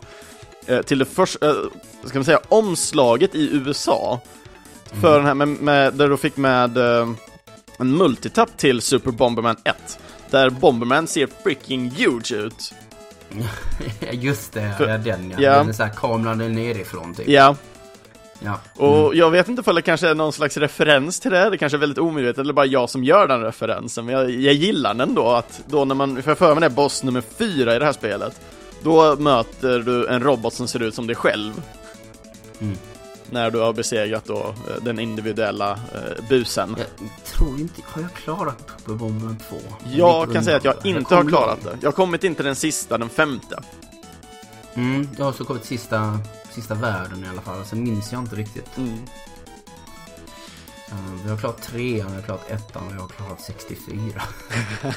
[0.65, 1.55] eh, till det första, eh,
[2.05, 4.19] ska man säga, omslaget i USA.
[5.01, 9.99] För den här med, med, där du fick med en multitapp till Super Bomberman 1.
[10.29, 12.73] Där Bomberman ser freaking huge ut.
[14.11, 15.37] Just det, För- den ja.
[15.41, 15.51] ja.
[15.57, 17.27] Den är så här kameran är nerifrån typ.
[17.27, 17.55] Ja,
[18.39, 18.59] Ja.
[18.75, 21.77] och jag vet inte ifall det kanske är någon slags referens till det, det kanske
[21.77, 25.09] är väldigt omedvetet, eller bara jag som gör den referensen, men jag, jag gillar den
[25.09, 27.79] ändå, att då när man, för jag för mig det är boss nummer fyra i
[27.79, 28.41] det här spelet,
[28.83, 31.61] då möter du en robot som ser ut som dig själv.
[32.59, 32.77] Mm.
[33.29, 36.75] När du har besegrat då eh, den individuella eh, busen.
[36.77, 39.55] Jag tror inte, har jag klarat Super Bomberman 2?
[39.85, 41.77] Jag kan säga att jag inte har kommer klarat det.
[41.81, 43.59] Jag har kommit in till den sista, den femte.
[44.73, 46.19] Mm, jag har så kommit sista,
[46.61, 47.65] sista världen i alla fall.
[47.65, 48.77] Sen minns jag inte riktigt.
[48.77, 48.93] Mm.
[50.91, 54.21] Uh, vi har klarat trean, vi har klarat ettan och jag har klarat 64.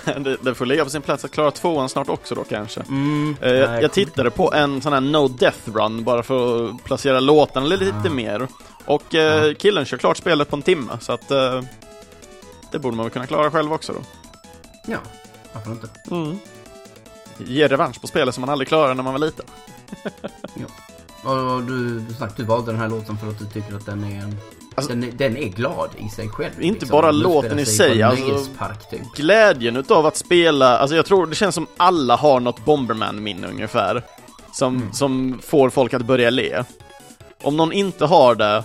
[0.20, 2.80] det, det får ligga på sin plats att klara tvåan snart också då kanske.
[2.80, 6.22] Mm, Eh, nej, jag, kommer jag tittade på en sån här No Death Run bara
[6.22, 8.10] för att placera låtarna lite Ah.
[8.10, 8.48] mer.
[8.84, 9.54] Och eh, Ja.
[9.58, 11.62] killen kör klart spelet på en timme, så att eh,
[12.72, 14.00] det borde man väl kunna klara själv också då.
[14.86, 14.98] Ja,
[15.52, 15.88] varför inte?
[16.10, 16.38] Mm.
[17.38, 19.46] Ge revansch på spelet som man aldrig klarade när man var liten.
[20.04, 20.10] Och,
[21.24, 24.22] och du, sagt, du valde den här låten för att du tycker att den är
[24.22, 24.36] en...
[24.74, 26.50] Alltså- den, är, den är glad i sig själv.
[26.50, 26.62] liksom.
[26.64, 28.46] Inte bara Den låten i sig alltså-
[28.90, 29.00] typ.
[29.16, 34.02] Glädjen utav att spela, alltså jag tror det känns som alla har något Bomberman-minne ungefär.
[34.52, 34.92] Som, Mm.
[34.92, 36.64] som får folk att börja le.
[37.42, 38.64] Om någon inte har det,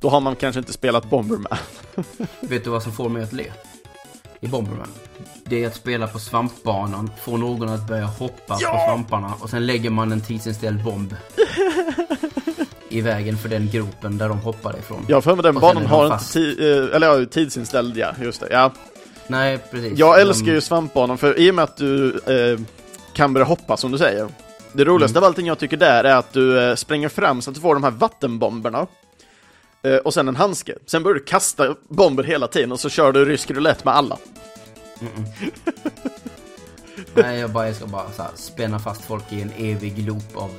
[0.00, 1.58] då har man kanske inte spelat Bomberman.
[2.40, 3.44] Vet du vad som får mig att le?
[4.40, 4.88] I Bomberman.
[5.44, 9.66] Det är att spela på svampbanan, få någon att börja hoppa på svamparna och sen
[9.66, 11.14] lägger man en tidsinställd bomb
[12.88, 15.06] i vägen för den gropen där de hoppade ifrån.
[15.12, 18.40] Har för mig den banan har de inte ti- eh, eller ja, tidsinställd ja, just
[18.40, 18.48] det.
[18.50, 18.72] Ja.
[19.26, 19.98] Nej, precis.
[19.98, 22.60] Jag älskar ju svampbanan för i och med att du eh,
[23.12, 24.28] kan börja hoppa som du säger.
[24.72, 25.24] Det roligaste Mm.
[25.24, 27.74] av allting jag tycker där är att du eh, springer fram så att du får
[27.74, 28.86] de här vattenbomberna.
[29.82, 30.74] Eh, och sen en handske.
[30.86, 34.18] Sen börjar du kasta bomber hela tiden och så kör du rysk roulette med alla.
[37.14, 40.36] Nej, jag bara, jag ska bara så här, spänna fast folk i en evig loop
[40.36, 40.50] av...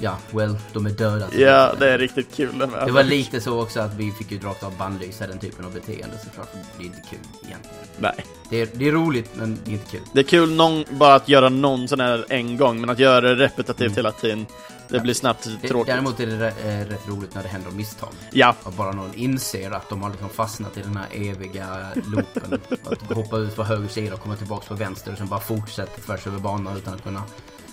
[0.00, 1.28] Ja, well, de är döda.
[1.32, 2.58] Ja, det är riktigt kul.
[2.58, 5.64] Den Det var lite så också att vi fick ju rakt av bannlysa den typen
[5.64, 6.48] av beteende såklart.
[6.78, 7.76] Det är inte kul egentligen.
[7.98, 8.24] Nej.
[8.50, 10.00] Det är, det är roligt, men det är inte kul.
[10.12, 13.20] Det är kul någon, bara att göra någon sån här en gång, men att göra
[13.20, 13.96] det repetitivt Mm.
[13.96, 14.46] hela tiden,
[14.88, 15.86] det blir snabbt tråkigt.
[15.86, 18.08] däremot är det eh, rätt roligt när det händer misstag.
[18.32, 21.66] Ja, Och bara någon inser att de har liksom fastnat i den här eviga
[22.06, 22.60] loopen.
[22.84, 26.00] att hoppa ut på höger sida och komma tillbaka på vänster och sen bara fortsätta
[26.00, 27.22] tvärs över banan utan att kunna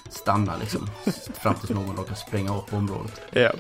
[0.09, 0.89] stanna liksom.
[1.41, 3.21] Fram tills någon råkar springa upp på området.
[3.31, 3.51] ja.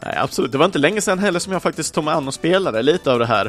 [0.00, 0.52] Nej, absolut.
[0.52, 3.12] Det var inte länge sedan heller som jag faktiskt tog mig an och spelade lite
[3.12, 3.46] av det här.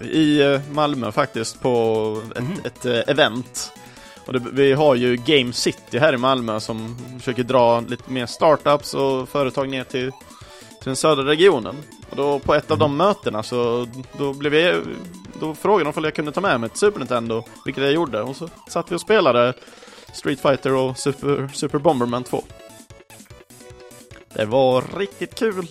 [0.00, 2.52] Eh, I Malmö faktiskt, på ett, Mhm.
[2.64, 3.72] ett eh, event.
[4.26, 8.26] Och det, vi har ju Game City här i Malmö som försöker dra lite mer
[8.26, 11.76] startups och företag ner till, till den södra regionen.
[12.10, 14.82] Och då på ett av de mötena så då blev jag,
[15.40, 18.22] då frågade de om jag kunde ta med mig ett Super Nintendo, vilket jag gjorde.
[18.22, 19.54] Och så satt vi och spelade
[20.12, 22.44] Street Fighter och Super, Super Bomberman 2.
[24.34, 25.66] Det var riktigt kul.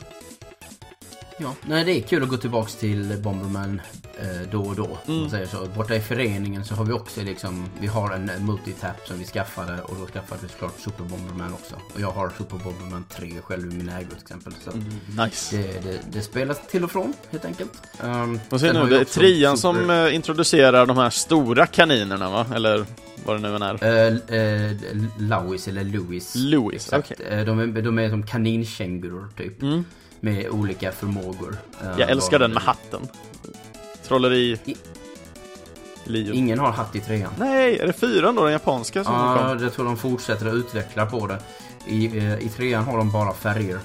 [1.39, 3.81] Ja, nej det är kul att gå tillbaks till Bomberman
[4.19, 4.97] eh, då och då.
[5.07, 5.19] Mm.
[5.21, 5.65] man säger så.
[5.75, 9.25] Borta i föreningen så har vi också liksom, vi har en eh, multitap som vi
[9.25, 11.75] skaffade och då skaffade vi såklart Super Bomberman också.
[11.93, 14.53] Och jag har Super Bomberman 3 själv i min ägo till exempel.
[14.63, 14.71] Så
[15.23, 15.57] Nice.
[15.57, 17.71] det, det, det spelas till och från helt enkelt.
[18.03, 22.29] Um, se sen nu, det är trean Super- som eh, introducerar de här stora kaninerna
[22.29, 22.45] va?
[22.55, 22.85] Eller
[23.25, 23.83] vad det nu än är.
[23.83, 24.77] Eh, eh,
[25.19, 26.35] Lewis eller Louis.
[26.35, 27.17] Louis, okej.
[27.29, 29.61] Eh, De, är, de är som kaninkängurur typ.
[29.61, 29.85] Mm.
[30.19, 31.57] Med olika förmågor.
[31.83, 33.07] Eh, Jag älskar den med hatten.
[34.07, 34.59] Trolleri...
[34.65, 34.75] I-
[36.07, 36.33] Liv.
[36.33, 37.31] Ingen har hatt i trean.
[37.39, 39.63] Nej, är det fyran då, den japanska som Ja, kom?
[39.63, 41.39] jag tror de fortsätter att utveckla på det.
[41.87, 43.79] I, eh, i trean har de bara färger.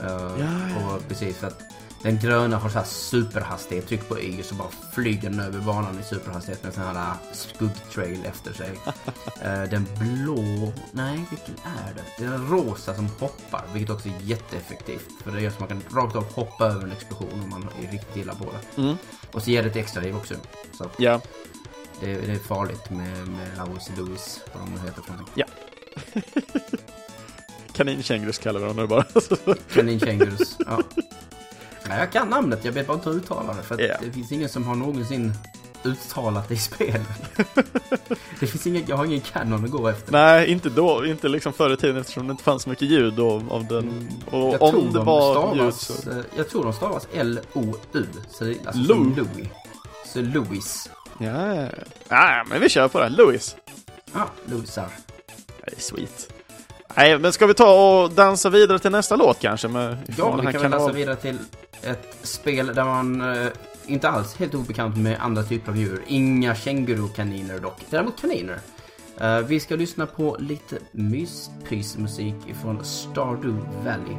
[0.00, 0.06] Eh,
[0.38, 0.86] ja.
[0.94, 1.58] Och precis för att
[2.02, 3.88] den gröna har så här superhastighet.
[3.88, 7.14] Tryck på Y så bara flyger den över banan i superhastighet med sån här eh,
[7.32, 8.70] skuggtrail efter sig.
[9.42, 10.72] Eh, den blå...
[10.92, 12.24] Nej, vilken är det?
[12.24, 15.08] Den rosa som hoppar, vilket också är jätteeffektivt.
[15.24, 17.92] För det gör så man kan rakt av hoppa över en explosion om man är
[17.92, 18.82] riktigt illa på det.
[18.82, 18.96] Mm.
[19.32, 20.34] Och så ger det ett extra liv också.
[20.78, 21.20] Så Ja.
[22.00, 25.44] det, det är farligt med, med Lewis Lewis, vad de nu heter för någonting.
[27.72, 29.04] Kaninkängurus kallar vi dem nu bara.
[29.72, 30.56] Kaninkängurus.
[30.66, 30.82] Ja.
[31.88, 33.62] Nej, jag kan namnet, jag vet bara inte hur uttala det.
[33.62, 33.94] För att Ja.
[34.04, 35.32] det finns ingen som har någonsin
[35.84, 37.00] uttalat det i spel.
[38.40, 40.12] det finns ingen, jag har ingen kanon att gå efter.
[40.12, 41.06] Nej, inte då.
[41.06, 44.08] Inte liksom förr i tiden eftersom det inte fanns så mycket ljud av, av den.
[44.30, 46.10] Och jag om det de var ljud stavas, så...
[46.10, 48.06] eh, Jag tror de stavas L-O-U.
[48.30, 48.86] Så det är alltså Lou.
[48.96, 49.48] som Louis.
[50.06, 50.90] Så Louis.
[51.18, 51.68] Ja, ja.
[52.08, 53.08] ja, men vi kör på det.
[53.08, 53.56] Louis.
[54.14, 54.88] Ja, Louisar.
[55.66, 56.32] Nej, sweet.
[56.96, 59.68] Nej, men ska vi ta och dansa vidare till nästa låt kanske?
[59.68, 61.38] Med, Ja, vi kan väl kanal- vidare till
[61.82, 63.48] ett spel där man eh,
[63.86, 66.02] inte alls helt obekant med andra typer av djur.
[66.06, 67.80] Inga kängurukaniner dock.
[67.90, 68.58] Däremot kaniner.
[69.20, 74.16] Eh, vi ska lyssna på lite myspysmusik ifrån Stardew Valley.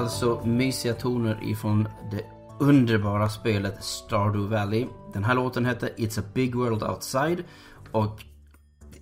[0.00, 2.24] Alltså mysiga toner ifrån det
[2.60, 4.86] underbara spelet Stardew Valley.
[5.12, 7.44] Den här låten hette It's a big world outside.
[7.92, 8.24] Och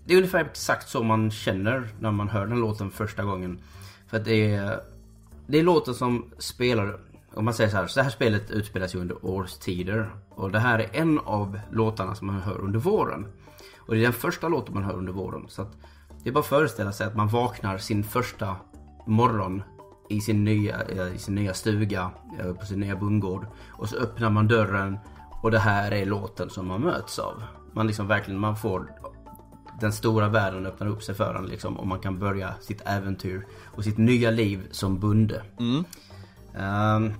[0.04, 3.60] det är ungefär exakt så man känner när man hör den låten första gången.
[4.08, 4.80] För att det är,
[5.46, 6.98] det är låten som spelar,
[7.34, 10.10] om man säger så här, så det här spelet utspelas ju under årstider.
[10.30, 13.26] Och det här är en av låtarna som man hör under våren.
[13.76, 15.46] Och det är den första låten man hör under våren.
[15.48, 15.76] Så att
[16.22, 18.56] det är bara att föreställa sig att man vaknar sin första
[19.06, 19.62] morgon
[20.08, 23.46] i sin nya, eh, i sin nya stuga eh, på sin nya bondgård.
[23.68, 24.98] Och så öppnar man dörren
[25.42, 27.42] och det här är låten som man möts av.
[27.72, 28.92] Man liksom verkligen, man får
[29.80, 33.46] den stora världen öppnar upp sig för en liksom och man kan börja sitt äventyr
[33.64, 35.42] och sitt nya liv som bonde.
[35.58, 35.84] Mm.
[37.04, 37.14] Um,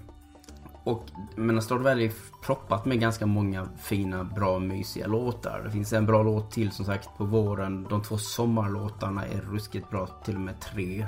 [0.85, 1.05] och
[1.37, 2.13] men Stardew Valley är
[2.43, 5.63] proppat med ganska många fina, bra, mysiga låtar.
[5.65, 7.87] Det finns en bra låt till som sagt på våren.
[7.91, 10.07] De två sommarlåtarna är ruskigt bra.
[10.07, 11.07] Till och med tre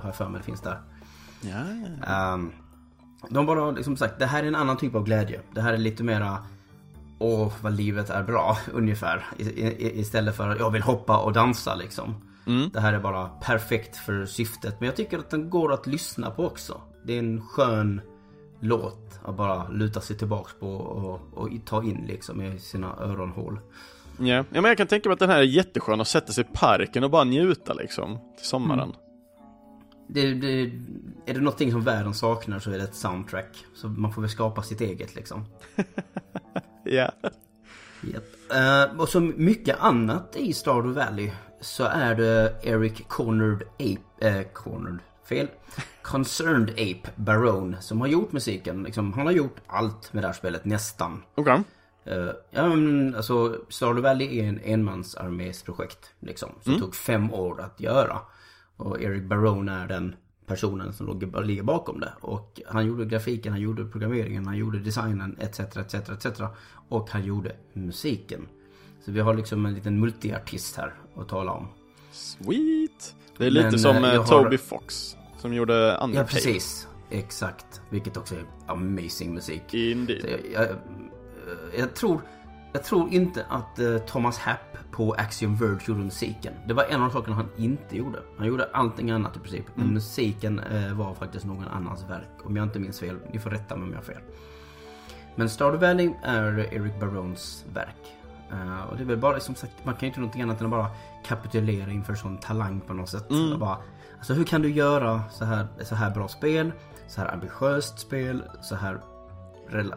[0.00, 0.80] har jag för mig det finns där.
[1.40, 1.64] Ja,
[2.06, 2.34] ja.
[2.34, 2.52] Um,
[3.30, 5.40] de bara liksom sagt, det här är en annan typ av glädje.
[5.54, 6.38] Det här är lite mera
[7.18, 9.26] Åh, vad livet är bra, ungefär.
[9.36, 12.14] I, i, istället för att jag vill hoppa och dansa liksom.
[12.46, 12.70] Mm.
[12.72, 14.80] Det här är bara perfekt för syftet.
[14.80, 16.80] Men jag tycker att den går att lyssna på också.
[17.02, 18.00] Det är en skön
[18.60, 23.60] låt att bara luta sig tillbaks på och, och ta in liksom i sina öronhål.
[24.18, 24.26] Ja.
[24.26, 26.56] ja, men jag kan tänka mig att den här är jätteskön att sätta sig i
[26.56, 28.80] parken och bara njuta liksom till sommaren.
[28.80, 28.96] Mm.
[30.08, 30.62] Det, det,
[31.26, 33.64] är det någonting som världen saknar så är det ett soundtrack.
[33.74, 35.44] Så man får väl skapa sitt eget liksom.
[36.84, 37.12] Ja.
[38.02, 38.24] Yep.
[38.54, 41.30] Uh, och som mycket annat i Stardew Valley
[41.60, 44.98] så är det Eric Cornered Ape, uh, Cornered,
[45.28, 45.48] fel.
[46.02, 48.82] Concerned Ape Barone som har gjort musiken.
[48.82, 51.22] Liksom, han har gjort allt med det här spelet, nästan.
[51.34, 51.62] Okej.
[52.10, 56.50] Uh, ja men alltså Stardew Valley är en enmansarmésprojekt liksom.
[56.62, 56.82] Som Mm.
[56.84, 58.18] tog fem år att göra.
[58.78, 60.14] Och Eric Barone är den
[60.46, 62.12] personen som låg, ligger bakom det.
[62.20, 65.60] Och han gjorde grafiken, han gjorde programmeringen, han gjorde designen etc.
[65.60, 65.94] etc.
[65.94, 66.40] etc.
[66.88, 68.48] Och han gjorde musiken.
[69.04, 71.68] Så vi har liksom en liten multiartist här att tala om.
[72.12, 73.14] Sweet.
[73.38, 76.28] Det är lite Men, som eh, eh, har- Toby Fox som gjorde Ja Undertale.
[76.28, 76.88] precis.
[77.10, 77.80] Exakt.
[77.90, 79.74] Vilket också är amazing musik.
[79.74, 80.24] Indeed.
[80.52, 80.76] jag, jag,
[81.78, 82.20] jag, tror,
[82.72, 86.52] jag tror inte att eh, Thomas Happ på Axiom Verge gjorde musiken.
[86.66, 88.18] Det var en av de sakerna han inte gjorde.
[88.38, 89.64] Han gjorde allting annat i princip.
[89.74, 92.28] Men musiken eh, var faktiskt någon annans verk.
[92.44, 93.16] Om jag inte minns fel.
[93.32, 94.22] Ni får rätta mig om jag har fel.
[95.36, 98.16] Men Stardew Valley är Eric Barones verk.
[98.50, 100.66] Eh, och det är väl bara som sagt, man kan ju inte någonting annat än
[100.66, 100.90] att bara
[101.24, 103.30] kapitulera inför sån talang på något sätt.
[103.52, 103.78] Och bara,
[104.18, 106.72] alltså hur kan du göra så här, så här bra spel?
[107.08, 108.42] Så här ambitiöst spel?
[108.60, 109.00] Så här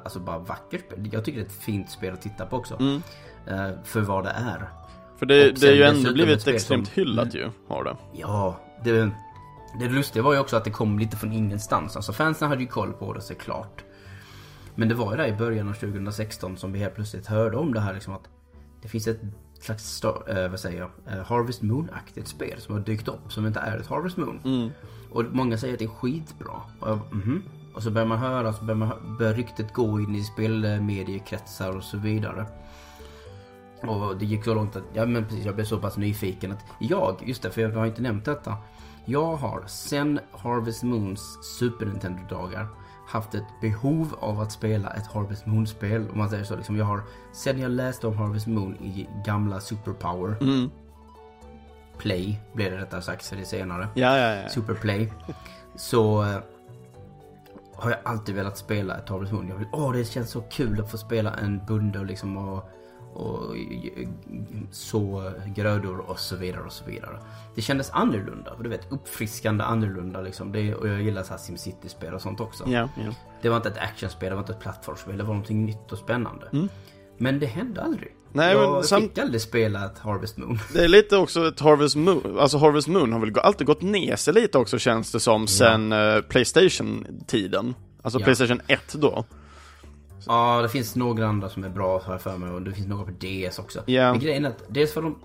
[0.04, 1.10] alltså bara vackert spel.
[1.12, 2.80] Jag tycker det är ett fint spel att titta på också.
[2.80, 3.02] Mm.
[3.48, 4.70] Eh, för vad det är.
[5.18, 7.98] För det, det är ju ändå blivit extremt som- hyllat ju, har det.
[8.14, 9.12] Ja, det,
[9.80, 11.96] det lustiga var ju också att det kom lite från ingenstans.
[11.96, 13.84] Alltså fansen hade ju koll på det såklart.
[14.76, 17.74] Men det var ju där i början av 2016 som vi helt plötsligt hörde om
[17.74, 18.30] det här liksom att
[18.82, 19.22] det finns ett
[19.60, 23.60] slags, eh, vad säger jag, eh, Harvest Moon-aktigt spel som har dykt upp som inte
[23.60, 24.40] är ett Harvest Moon.
[24.46, 24.70] Mm.
[25.12, 26.62] Och många säger att det är skitbra.
[26.80, 27.44] Och, jag, mhm.
[27.74, 31.84] Och så börjar man höra, så börjar, man, börjar ryktet gå in i spelmediekretsar och
[31.84, 32.46] så vidare.
[33.82, 36.66] Och det gick så långt att, ja men precis, jag blev så pass nyfiken att
[36.80, 38.58] jag, just det, för jag har inte nämnt detta.
[39.06, 42.68] Jag har sen Harvest Moons Super Nintendo-dagar
[43.08, 46.10] haft ett behov av att spela ett Harvest Moon-spel.
[46.12, 46.56] Om man säger så.
[46.56, 47.02] Liksom, jag har,
[47.34, 50.70] sen jag läste om Harvest Moon i gamla Superpower Mm.
[51.98, 53.88] Play, blev det rättare sagt för det senare.
[53.94, 54.50] Ja, ja, ja.
[54.50, 55.14] Superplay.
[55.76, 56.38] Så eh,
[57.82, 59.48] har jag alltid velat spela ett Harvest Moon.
[59.48, 62.70] Jag vill, åh det känns så kul att få spela en bonde och liksom och,
[63.14, 63.56] och
[64.72, 67.20] så grödor och så vidare och så vidare.
[67.56, 70.52] Det kändes annorlunda, för du vet uppfriskande annorlunda liksom.
[70.52, 72.64] Det, och jag gillar så här SimCity-spel och sånt också.
[72.68, 73.14] Ja, ja.
[73.42, 75.98] Det var inte ett actionspel, det var inte ett plattformsspel, det var någonting nytt och
[75.98, 76.48] spännande.
[77.18, 78.16] Men det hände aldrig.
[78.34, 80.60] Nej, men jag sam- fick aldrig spela ett Harvest Moon.
[80.74, 84.16] Det är lite också ett Harvest Moon, alltså Harvest Moon har väl alltid gått ner
[84.16, 87.76] sig lite också känns det som sen eh, Playstation-tiden.
[88.02, 88.24] Alltså Ja.
[88.26, 89.26] Playstation 1 då.
[90.28, 92.88] Ja, det finns några andra som är bra har jag för mig och det finns
[92.88, 93.84] några på DS också.
[93.86, 94.12] Ja.
[94.12, 95.20] Men grejen är att dels var de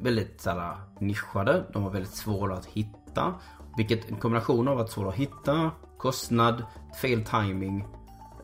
[0.00, 3.34] väldigt såhär, nischade, de var väldigt svåra att hitta.
[3.76, 6.62] Vilket en kombination av att svåra att hitta, kostnad,
[7.02, 7.84] fel timing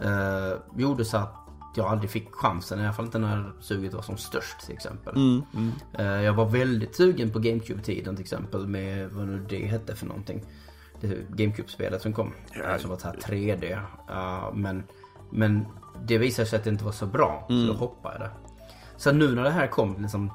[0.01, 1.35] eh, gjorde så att
[1.77, 5.17] jag aldrig fick chansen, i alla fall inte när suget var som störst till exempel.
[5.17, 9.97] Mm, Eh, jag var väldigt sugen på GameCube-tiden till exempel med vad nu det hette
[9.97, 10.45] för någonting.
[11.01, 11.07] Det
[11.37, 12.33] GameCube-spelet som kom.
[12.53, 13.73] eh, Som var så här 3D.
[14.11, 14.83] Uh, men,
[15.31, 15.67] men
[16.05, 17.45] det visade sig att det inte var så bra.
[17.49, 18.31] Så då hoppade jag det.
[18.97, 20.31] Så nu när det här kom liksom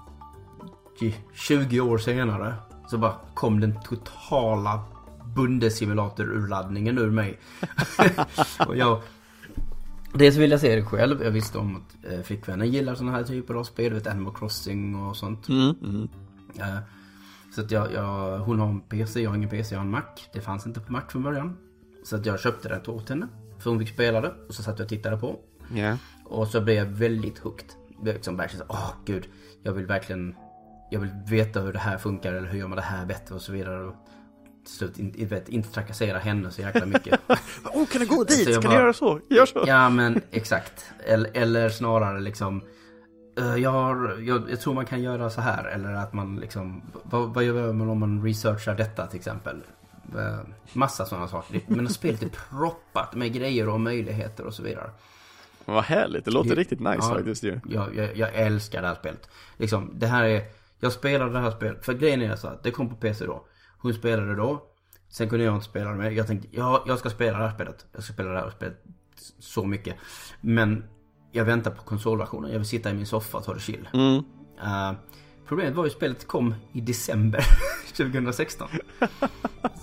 [1.34, 2.54] 20 år senare.
[2.90, 4.80] Så bara kom den totala
[5.36, 7.40] bundesimulator-urladdningen ur mig.
[8.68, 9.02] och jag,
[10.14, 11.24] dels vill jag se det själv.
[11.24, 13.94] Jag visste om att eh, flickvännen gillar sådana här typer av spel.
[13.94, 15.50] Vet Animal Crossing och sånt.
[15.50, 16.10] Mm, mm.
[16.60, 16.80] Eh,
[17.56, 19.92] så att jag, jag, hon har en PC, jag har ingen PC, jag har en
[19.92, 20.04] Mac.
[20.34, 21.58] Det fanns inte på Mac från början.
[22.04, 23.28] Så att jag köpte det åt henne.
[23.60, 24.34] För hon fick spela det.
[24.48, 25.40] Och så satt jag och tittade på.
[25.76, 25.98] Ja.
[26.26, 27.68] Och så blev jag väldigt hooked.
[28.04, 29.28] Jag liksom verkligen åh gud.
[29.64, 30.36] Jag vill verkligen,
[30.92, 33.42] jag vill veta hur det här funkar eller hur gör man det här bättre och
[33.42, 33.84] så vidare.
[33.84, 33.96] Och
[34.66, 37.20] till slut inte, vet, inte trakassera henne så jäkla mycket.
[37.74, 38.50] Åh, kan du gå Så dit?
[38.50, 39.20] jag Kan bara- du göra så?
[39.30, 39.64] Gör så.
[39.68, 40.86] ja men exakt.
[41.06, 42.62] Eller, eller snarare liksom.
[43.40, 45.64] eh, jag, har, jag, jag tror man kan göra så här.
[45.66, 46.82] Eller att man liksom.
[47.04, 49.62] Vad, vad gör man om man researchar detta till exempel?
[50.18, 50.40] Eh,
[50.74, 51.62] Massa sådana saker.
[51.68, 54.90] Men spelet är proppat med grejer och möjligheter och så vidare.
[55.66, 56.56] Vad härligt, det låter Ja.
[56.56, 57.14] riktigt nice Ja.
[57.16, 57.60] faktiskt ju.
[57.70, 59.30] Jag, jag, jag älskar det här spelet.
[59.58, 60.42] Liksom, det här är...
[60.80, 63.46] Jag spelade det här spelet, för grejen är så att det kom på PC då.
[63.82, 64.64] Hon spelade då.
[65.10, 66.12] Sen kunde jag inte spela det mer.
[66.12, 67.86] Jag tänkte, ja, jag ska spela det här spelet.
[67.92, 68.84] Jag ska spela det här spelet
[69.40, 69.96] så mycket.
[70.42, 70.84] Men
[71.32, 72.52] jag väntar på konsolversionen.
[72.52, 73.90] Jag vill sitta i min soffa och ta det chill.
[73.94, 74.24] Mm.
[74.64, 74.94] Eh,
[75.52, 77.46] problemet var ju att spelet kom i december
[77.98, 78.68] 2016.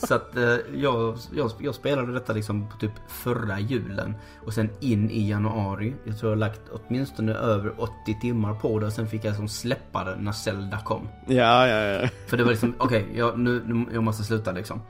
[0.06, 4.14] Så att eh, jag, jag, jag spelade detta liksom på typ förra julen.
[4.46, 5.94] Och sen in i januari.
[6.04, 8.86] Jag tror jag har lagt åtminstone över 80 timmar på det.
[8.86, 11.08] Och sen fick jag liksom släppa det när Zelda kom.
[11.26, 12.08] Ja, ja, ja.
[12.26, 14.80] För det var liksom, okej, jag, nu, nu, jag måste sluta liksom.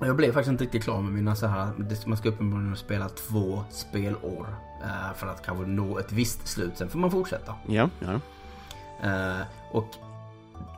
[0.00, 1.68] Jag blev faktiskt inte riktigt klar med mina så här,
[2.08, 4.54] man ska uppenbarligen spela två spelår.
[4.82, 7.54] eh, för att kanske nå ett visst slut, sen får man fortsätta.
[7.66, 8.20] Ja, ja.
[9.02, 9.40] Eh,
[9.72, 9.86] och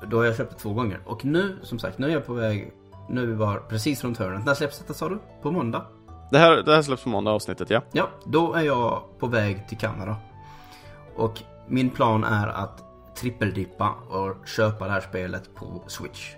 [0.07, 1.01] då har jag köpt det två gånger.
[1.05, 2.73] Och nu, som sagt, nu är jag på väg,
[3.09, 4.45] nu är vi bara precis runt hörnet.
[4.45, 5.19] När släpps detta sa du?
[5.43, 5.87] På måndag?
[6.31, 7.83] Det här, det här släpps på måndag avsnittet, ja.
[7.93, 10.17] Ja, då är jag på väg till Kanada.
[11.17, 12.85] Och min plan är att
[13.17, 16.35] trippeldippa och köpa det här spelet på Switch.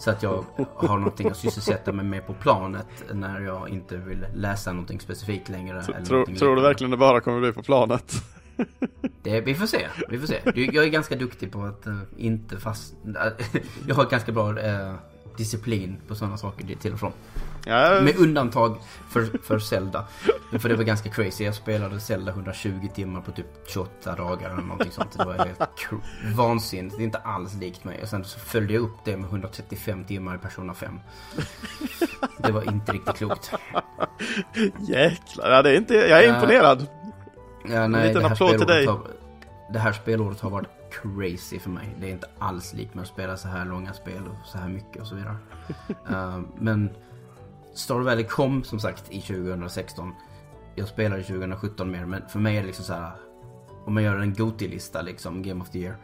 [0.00, 0.44] Så att jag
[0.74, 5.48] har någonting att sysselsätta mig med på planet när jag inte vill läsa någonting specifikt
[5.48, 5.82] längre.
[5.82, 8.12] Tror, du verkligen det bara kommer bli på planet?
[9.22, 10.40] Det, vi får se, vi får se.
[10.54, 12.94] Du, Jag är ganska duktig på att eh, inte fast...
[13.86, 14.94] jag har ganska bra eh,
[15.36, 17.12] disciplin på sådana saker till och från.
[17.66, 18.78] Ja, Med undantag
[19.10, 20.04] för, för Zelda.
[20.58, 21.44] För det var ganska crazy.
[21.44, 25.18] Jag spelade Zelda 120 timmar på typ 28 dagar eller någonting sånt.
[25.18, 25.60] Det var helt
[26.36, 26.96] vansinnigt.
[26.96, 28.02] Det är inte alls likt mig.
[28.02, 31.00] Och sen så följde jag upp det med 135 timmar i Persona 5.
[32.38, 33.52] Det var inte riktigt klokt.
[34.88, 35.50] jäklar.
[35.50, 36.86] Ja, det är inte, jag är imponerad.
[37.64, 38.86] Ja, nej, liten det här applåd till dig.
[38.86, 39.00] Har,
[39.72, 41.96] det här spelåret har varit crazy för mig.
[42.00, 44.68] Det är inte alls likt med att spela så här långa spel och så här
[44.68, 45.36] mycket och så vidare.
[46.10, 46.90] Eh, men
[47.74, 50.12] Star Valley kom som sagt i 2016.
[50.74, 53.12] Jag spelade 2017 mer, men för mig är det liksom så här.
[53.84, 55.96] Om man gör en GOTY-lista liksom, Game of the Year.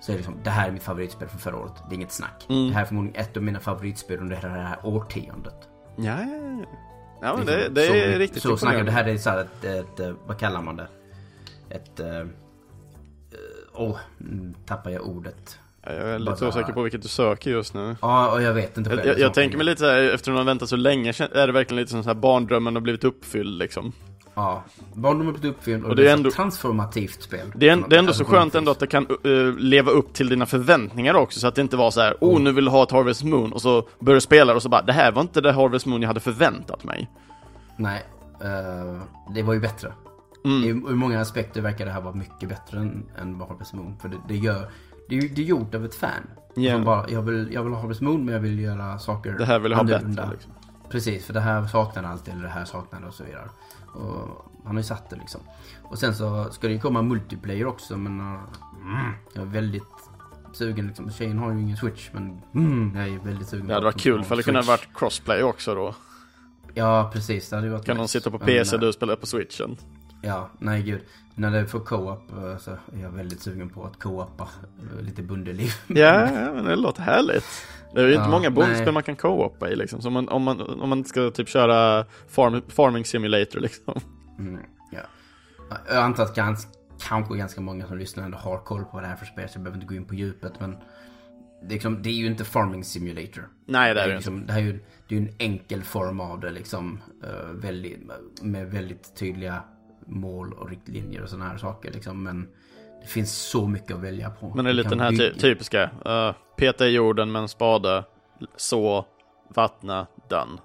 [0.00, 1.72] Så är det liksom, det här är mitt favoritspel från förra året.
[1.88, 2.46] Det är inget snack.
[2.48, 2.68] Mm.
[2.68, 5.68] Det här är förmodligen ett av mina favoritspel under hela det här årtiondet.
[5.96, 6.64] Ja, ja, ja.
[7.22, 9.38] Ja, men Liksom, det, det så, är riktigt Så snackar det här är så här
[9.38, 10.88] ett, ett, eh, vad kallar man det?
[11.70, 12.26] Ett, eh, eh,
[13.74, 15.58] åh, mm, tappar jag ordet.
[15.82, 17.96] Jag är lite Bara- osäker på vilket du söker just nu.
[18.02, 19.06] Ja, och jag vet inte själv.
[19.06, 21.52] Jag, jag, tänker mig lite så här, efter att ha väntat så länge, är det
[21.52, 23.92] verkligen lite som så här barndrömmen har blivit uppfylld liksom.
[24.34, 24.62] Ja,
[24.94, 27.52] barndomen har blivit uppfylld och, Och det det är är ett ändå- transformativt spel.
[27.54, 30.12] Det är, en- det är ändå så skönt ändå att det kan uh, leva upp
[30.14, 32.70] till dina förväntningar också, så att det inte var så här, oh nu vill du
[32.70, 35.22] ha ett Harvest Moon, och så börjar du spela och så bara, det här var
[35.22, 37.10] inte det Harvest Moon jag hade förväntat mig.
[37.76, 38.02] Nej,
[38.40, 39.00] eh,
[39.34, 39.92] det var ju bättre.
[40.44, 40.64] Mm.
[40.64, 43.96] I, ur många aspekter verkar det här vara mycket bättre än, än vad Harvest Moon.
[43.98, 44.70] För det, det gör,
[45.08, 46.22] det det är gjort av ett fan.
[46.54, 46.74] Ja.
[46.74, 49.44] Som bara, jag vill, jag vill ha Harvest Moon men jag vill göra saker Det
[49.44, 50.52] här vill jag ha bättre liksom.
[50.90, 53.48] Precis, för det här saknar alltid, eller det här saknar och så vidare.
[53.94, 55.40] Och han har ju satt det liksom.
[55.82, 58.38] Och sen så ska det ju komma multiplayer också, men uh,
[58.84, 59.82] mm, jag är väldigt
[60.52, 61.10] sugen liksom.
[61.10, 63.66] Tjejen har ju ingen switch, men mm, jag är väldigt sugen.
[63.66, 65.94] Det hade varit kul för det kunde ha varit crossplay också då.
[66.74, 67.50] Ja, precis.
[67.50, 68.08] Det hade varit Kan nice.
[68.08, 69.76] sitta på PC och eh, du spelar på switchen?
[70.22, 71.00] Ja, nej gud.
[71.34, 74.48] När det får co-op eh, så är jag väldigt sugen på att co-opa
[74.96, 75.70] eh, lite bundeliv.
[75.86, 77.44] Ja, ja, men det låter härligt.
[77.94, 80.00] Det är ju inte Ja, många bondspel man kan co-opa i liksom.
[80.02, 83.94] Så om man, om man, om man ska typ köra farm, farming simulator liksom.
[84.38, 84.60] Mm,
[84.92, 85.00] ja.
[85.88, 86.66] Jag antar att gans,
[87.08, 89.56] kanske ganska många som lyssnar ändå har koll på vad det här för spel så
[89.56, 90.76] jag behöver inte gå in på djupet men
[91.62, 93.48] det är, liksom, det är ju inte farming simulator.
[93.66, 94.16] Nej, det är det inte.
[94.16, 97.00] liksom, det här är ju det är en enkel form av det liksom.
[97.24, 98.00] eh, väldigt,
[98.42, 99.62] med väldigt tydliga
[100.10, 102.22] mål och riktlinjer och sådana här saker liksom.
[102.22, 102.48] Men
[103.02, 104.54] det finns så mycket att välja på.
[104.54, 105.90] Men det är lite den här bygga- typiska.
[106.06, 108.04] Uh, peta i jorden med en spade,
[108.56, 109.06] så,
[109.54, 110.58] vattna, done.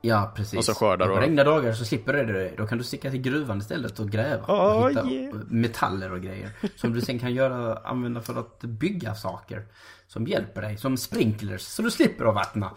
[0.00, 0.58] Ja, precis.
[0.58, 1.20] Och så skördar På du.
[1.20, 2.52] regniga dagar så slipper du det.
[2.56, 4.44] Då kan du sticka till gruvan istället och gräva.
[4.46, 5.36] Oh, och hitta yeah.
[5.48, 6.50] metaller och grejer.
[6.76, 9.66] Som du sen kan göra, använda för att bygga saker.
[10.06, 10.76] Som hjälper dig.
[10.76, 11.60] Som sprinklers.
[11.60, 12.70] Så du slipper att vattna.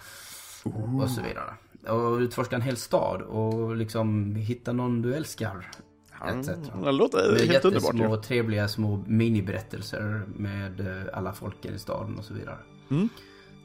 [1.01, 1.53] och så vidare.
[1.97, 5.71] Och utforska en hel stad och liksom hitta någon du älskar.
[6.29, 6.49] Etc.
[6.83, 8.21] Det låter Med helt underbart ju.
[8.21, 12.57] trevliga små miniberättelser med eh, alla folken i staden och så vidare.
[12.91, 13.09] Mm.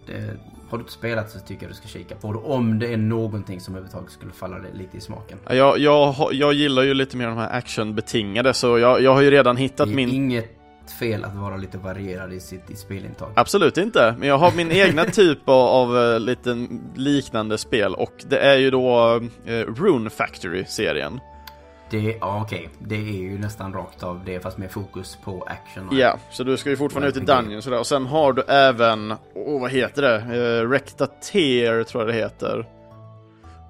[0.06, 0.36] Det,
[0.68, 2.38] har du inte spelat så tycker jag du ska kika på det.
[2.38, 5.38] Om det är någonting som överhuvudtaget skulle falla dig lite i smaken.
[5.46, 9.22] Ja, Jag, jag, jag gillar ju lite mer de här actionbetingade så jag, jag har
[9.22, 10.08] ju redan hittat Det är min...
[10.08, 10.56] inget
[11.00, 13.32] fel att vara lite varierad i sitt i spelintag.
[13.34, 18.12] Absolut inte, men jag har min egna typ av, av eh, lite liknande spel och
[18.28, 21.20] det är ju då eh, Rune Factory-serien.
[21.90, 22.68] Det, ja, okej.
[22.78, 25.88] Det är ju nästan rakt av det fast med fokus på action.
[25.92, 27.20] Ja, så du ska ju fortfarande ut i.
[27.20, 30.38] Dungeon sådär och sen har du även, åh vad heter det?
[30.38, 32.66] Uh, Rectateer tror jag det heter.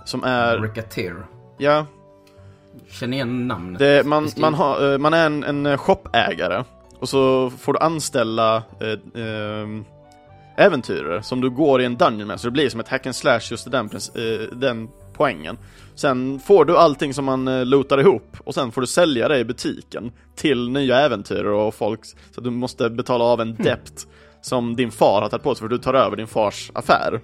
[0.05, 1.27] Som är, Ricketeer.
[1.59, 1.87] ja,
[2.89, 3.79] Känner igen namnet.
[3.79, 6.65] det, man, man, har, eh, man är en, en eh, shopägare
[6.99, 9.85] och så får du anställa eh, ehm,
[10.57, 13.17] äventyrare som du går i en dungeon med, så det blir som ett hack and
[13.17, 15.59] slash just i den, eh, den poängen.
[15.95, 19.39] Sen får du allting som man eh, lootar ihop och sen får du sälja det
[19.39, 22.01] i butiken till nya äventyrare och folk,
[22.35, 24.07] så du måste betala av en dept
[24.41, 27.21] som din far har tagit på sig för du tar över din fars affär.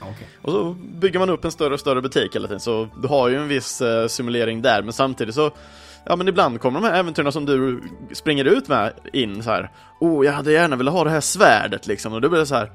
[0.00, 0.28] Okej.
[0.42, 3.28] Och så bygger man upp en större och större butik hela tiden, så du har
[3.28, 5.50] ju en viss eh, simulering där, men samtidigt så
[6.08, 7.82] Ja men ibland kommer de här äventyrarna som du
[8.12, 9.70] springer ut med in så här.
[10.00, 12.54] Oh, jag hade gärna velat ha det här svärdet liksom, och då blir det så
[12.54, 12.70] här.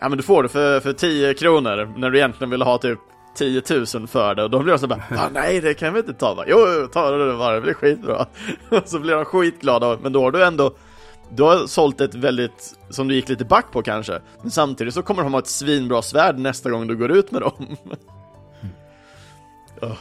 [0.00, 2.98] Ja men du får det för, för 10 kronor, när du egentligen vill ha typ
[3.34, 3.62] 10
[3.94, 6.12] 000 för det, och då blir de så bara ah, nej det kan vi inte
[6.12, 6.44] ta va?
[6.46, 8.26] Jo, jo ta det bara, det blir skitbra.
[8.70, 10.72] Och så blir de skitglada, men då har du ändå
[11.32, 15.02] du har sålt ett väldigt, som du gick lite back på kanske, men samtidigt så
[15.02, 17.76] kommer de ha ett svinbra svärd nästa gång du går ut med dem.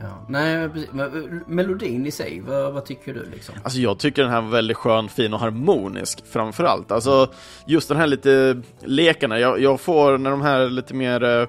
[0.00, 0.24] Ja.
[0.28, 0.68] Nej.
[0.92, 3.54] Men, eh, melodin i sig, vad, vad tycker du liksom?
[3.62, 6.92] Alltså jag tycker den här var väldigt skön, fin och harmonisk framförallt.
[6.92, 7.32] Alltså
[7.66, 11.48] just den här lite lekarna, jag, jag får när de här lite mer eh,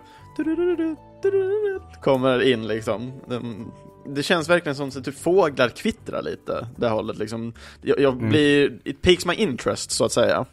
[2.02, 3.14] kommer in liksom.
[4.06, 7.54] Det känns verkligen som att typ fåglar kvittrar lite, det hållet liksom.
[7.82, 10.46] Jag, jag blir, it piques my interest så att säga.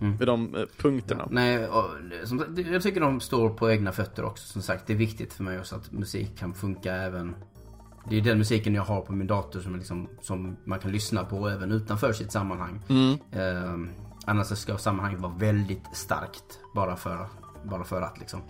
[0.00, 0.16] Mm.
[0.16, 1.28] Vid de eh, punkterna.
[1.30, 1.84] Nej, och,
[2.24, 4.46] som, jag tycker de står på egna fötter också.
[4.46, 7.34] Som sagt, det är viktigt för mig också att musik kan funka även...
[8.10, 11.24] Det är den musiken jag har på min dator som, liksom, som man kan lyssna
[11.24, 12.80] på även utanför sitt sammanhang.
[12.88, 13.18] Mm.
[13.32, 13.90] Eh,
[14.24, 16.60] annars ska sammanhanget vara väldigt starkt.
[16.74, 17.28] Bara för,
[17.64, 18.40] bara för att liksom.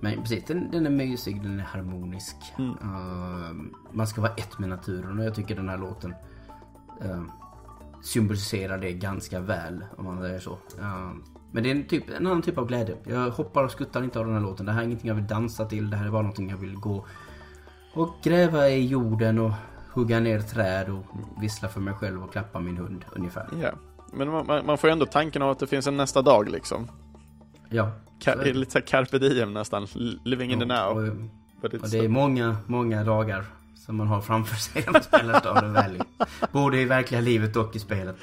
[0.00, 2.36] Men precis, den, den är mysig, den är harmonisk.
[2.58, 3.52] Eh,
[3.92, 6.14] man ska vara ett med naturen och jag tycker den här låten
[7.02, 7.22] eh,
[8.02, 10.52] symboliserar det ganska väl om man säger så.
[10.80, 11.10] Eh,
[11.52, 12.96] men det är en, typ, en annan typ av glädje.
[13.04, 14.66] Jag hoppar och skuttar inte av den här låten.
[14.66, 15.90] Det här är ingenting jag vill dansa till.
[15.90, 17.06] Det här är bara någonting jag vill gå
[17.94, 19.52] och gräva i jorden och
[19.92, 21.04] hugga ner träd och
[21.42, 23.48] vissla för mig själv och klappa min hund ungefär.
[23.62, 23.70] Ja.
[24.12, 26.88] Men man, man- man får ändå tanken av att det finns en nästa dag liksom.
[27.70, 27.90] Ja.
[28.24, 29.86] Ka- Så lite så här carpe diem nästan,
[30.24, 30.96] living in the now.
[30.96, 31.02] Och,
[31.62, 33.44] it's och det är många, många dagar
[33.86, 36.00] som man har framför sig när man spelar Stardew Valley.
[36.52, 38.16] Både i verkliga livet och i spelet.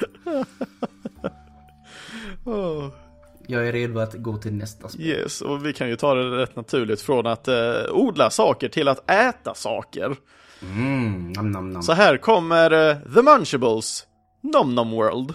[2.45, 2.87] Åh.
[3.47, 5.05] Jag är redo att gå till nästa spel.
[5.05, 7.55] Yes, och vi kan ju ta det rätt naturligt från att eh,
[7.91, 10.15] odla saker till att äta saker.
[10.61, 11.83] Mm, nam nam nam.
[11.83, 14.03] Så här kommer eh, The Munchables,
[14.41, 15.33] Nom Nom World.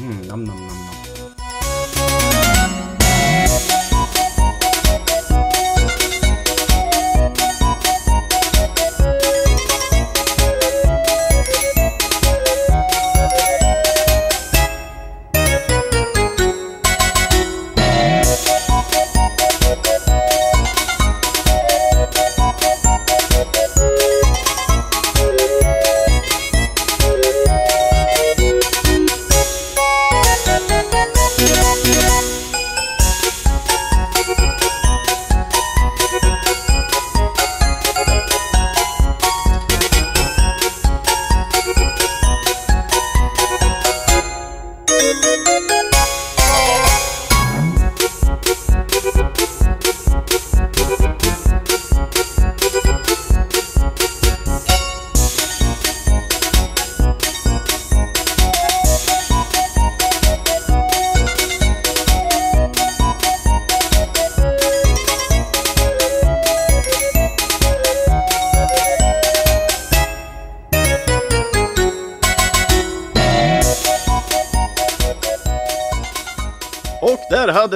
[0.00, 0.97] Mm, nam nam nam nam.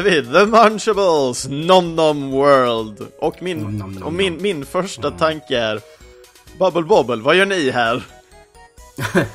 [0.03, 3.07] Hade vi The Munchables, Nom Nom World.
[3.19, 5.81] Och min, Nom Nom Nom och min, min första tanke är
[6.59, 8.03] Bubble Bobble, vad gör ni här?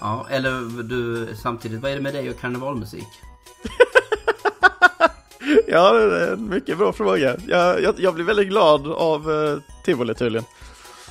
[0.00, 3.06] Ja, eller du samtidigt, vad är det med dig och karnevalmusik?
[5.68, 7.36] Ja, det är en mycket bra fråga.
[7.46, 10.46] Jag, jag, jag blir väldigt glad av uh, tivoli tydligen.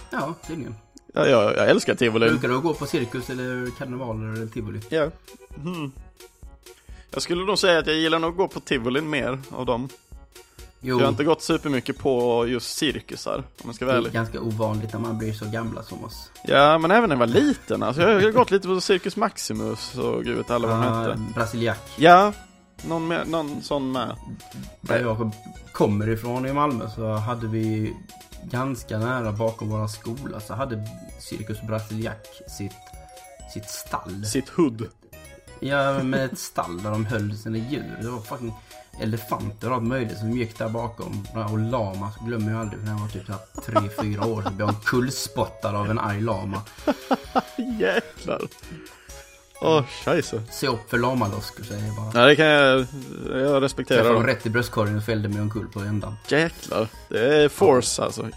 [0.10, 0.76] Ja, tydligen.
[1.14, 2.30] Ja, jag, jag älskar tivoli.
[2.30, 4.80] Brukar du gå på cirkus eller karnevaler eller tivoli?
[4.90, 5.10] Ja.
[5.64, 5.92] Mm.
[7.12, 9.90] Jag skulle nog säga att jag gillar nog att gå på tivolin mer av dem.
[10.82, 14.02] Jo, Jag har inte gått supermycket på just cirkusar, om jag ska det vara är
[14.02, 14.14] ärlig.
[14.14, 16.32] ganska ovanligt när man blir så gamla som oss.
[16.44, 17.84] Ja, men även när jag var liten.
[17.84, 21.02] Alltså, jag har gått lite på Cirkus Maximus och gud vet alla vad de Ah,
[21.02, 21.20] hette.
[21.34, 21.78] Brasiliak.
[21.98, 22.34] Ja,
[22.88, 24.16] någon, med, någon sån med.
[24.82, 25.32] Där jag
[25.72, 27.94] kommer ifrån i Malmö så hade vi
[28.44, 30.88] ganska nära bakom våra skola så hade
[31.20, 32.28] Cirkus Brasiliak
[32.58, 32.72] sitt,
[33.54, 34.26] sitt stall.
[34.26, 34.88] Sitt hood.
[35.60, 37.98] Ja, med ett stall där de höll sina djur.
[38.02, 38.54] Det var fucking
[39.00, 41.28] elefanter och allt möjligt som gick där bakom.
[41.52, 44.42] Och lama glömmer jag aldrig för när jag var typ så här tre, fyra år
[44.42, 46.62] så blev jag kullspottad av en arg lama.
[47.80, 48.42] Jäklar.
[49.62, 50.42] Åh, oh, scheisse.
[50.52, 52.12] Se upp för lamaloskor säger jag bara.
[52.14, 52.88] Nej, det kan jag, jag
[53.28, 54.14] Träffade respektera.
[54.14, 56.16] dem rätt i bröstkorgen och fällde mig omkull på ändan.
[56.28, 56.88] Jäklar.
[57.10, 58.30] Det är force alltså.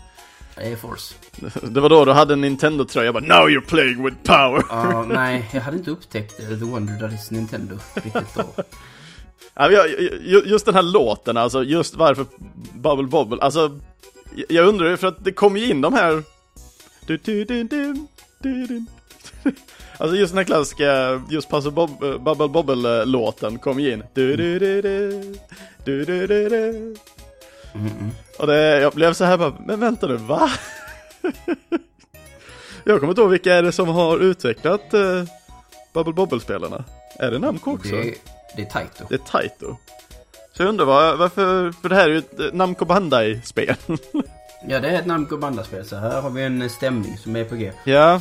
[0.59, 1.15] Air Force.
[1.63, 3.05] Det var då du hade en Nintendo-tröja.
[3.05, 4.63] Jag bara Now you're playing with power.
[4.71, 8.45] Ja, nej, jag hade inte upptäckt eh, The Wonder That Is Nintendo riktigt då.
[10.45, 12.27] Just den här låten, alltså just varför
[12.75, 13.79] Bubble Bobble, alltså
[14.49, 16.23] jag undrar ju för att det kom ju in de här.
[20.01, 24.03] Alltså just den här klassiska, just Puzzle Bob, eh, Bubble Bobble-låten kom ju in
[27.79, 28.11] Mm.
[28.39, 30.51] Och det, jag blev så här bara, men vänta nu, va?
[32.85, 35.25] jag kommer inte ihåg vilka är det som har utvecklat uh,
[35.95, 36.85] Bubble Bobble-spelarna?
[37.19, 37.91] Är det Namco också?
[37.91, 38.15] Det,
[38.57, 39.05] det är Taito.
[39.09, 39.77] Det är Taito.
[40.53, 43.77] Så jag undrar var, varför, för det här är ju ett eh, Namco Bandai-spel.
[44.67, 45.85] Ja, det är ett Namco Banda-spel.
[45.85, 47.73] Så här har vi en stämning som är på G.
[47.85, 48.21] ja,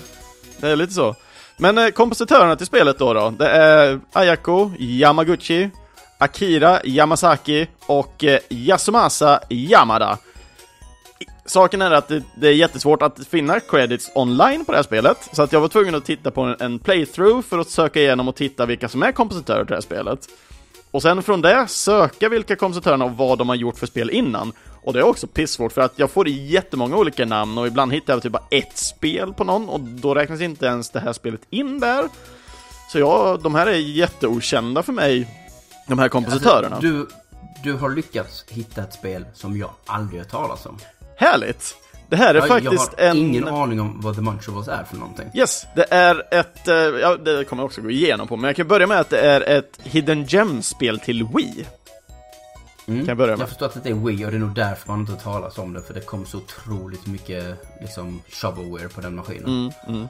[0.57, 1.15] det är lite så.
[1.57, 5.69] Men eh, kompositörerna till spelet då, då det är Ayako Yamaguchi,
[6.17, 10.17] Akira Yamasaki och eh, Yasumasa Yamada.
[11.45, 15.17] Saken är att det, det är jättesvårt att finna credits online på det här spelet,
[15.31, 18.27] så att jag var tvungen att titta på en, en playthrough för att söka igenom
[18.27, 20.19] och titta vilka som är kompositörer till det här spelet.
[20.91, 24.53] Och sen från det söka vilka kompositörerna och vad de har gjort för spel innan.
[24.83, 28.13] Och det är också pissvårt för att jag får jättemånga olika namn och ibland hittar
[28.13, 31.41] jag typ bara ett spel på någon och då räknas inte ens det här spelet
[31.49, 32.09] in där.
[32.91, 35.27] Så ja, de här är jätteokända för mig,
[35.87, 36.75] de här kompositörerna.
[36.75, 37.07] Alltså, du,
[37.63, 40.77] du har lyckats hitta ett spel som jag aldrig hört talas om.
[41.17, 41.75] Härligt!
[42.09, 43.17] Det här är Jag, faktiskt jag har en...
[43.17, 45.31] ingen aning om vad The Munchables är för någonting.
[45.33, 48.55] Yes, det är ett, eh, ja det kommer jag också gå igenom på, men jag
[48.55, 51.65] kan börja med att det är ett Hidden Gem-spel till Wii.
[52.87, 52.99] Mm.
[52.99, 53.41] Kan jag börja med?
[53.41, 55.57] Jag förstår att det är Wii och det är nog därför man inte hör talas
[55.57, 55.81] om det.
[55.81, 59.45] För det kom så otroligt mycket liksom shovelware på den maskinen.
[59.45, 60.07] Mm, mm.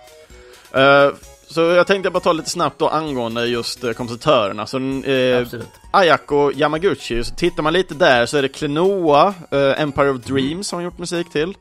[0.74, 1.14] Eh,
[1.50, 4.68] så jag tänkte bara ta lite snabbt då angående just uh, kompositörerna.
[4.68, 5.68] Så uh, Absolut.
[5.92, 10.68] Ayako Yamaguchi, så tittar man lite där så är det Klonoa, eh, Empire of Dreams
[10.68, 11.56] som har gjort musik till.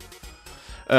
[0.86, 0.98] Eh,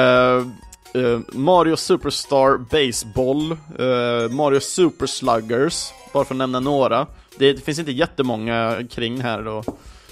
[0.94, 7.08] eh, Mario Superstar Baseball, eh, Mario Super Sluggers, bara för att nämna några.
[7.38, 9.64] Det, det finns inte jättemånga kring här då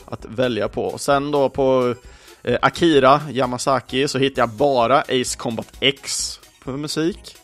[0.05, 0.85] att välja på.
[0.85, 1.95] Och sen då på
[2.43, 7.34] eh, Akira Yamasaki så hittar jag bara Ace Combat X på musik.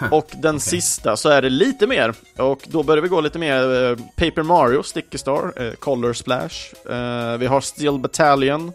[0.10, 0.60] Och den okej.
[0.60, 4.42] sista så är det lite mer, och då börjar vi gå lite mer eh, Paper
[4.42, 8.72] Mario, Sticky Star, eh, Color Splash, eh, vi har Steel Battalion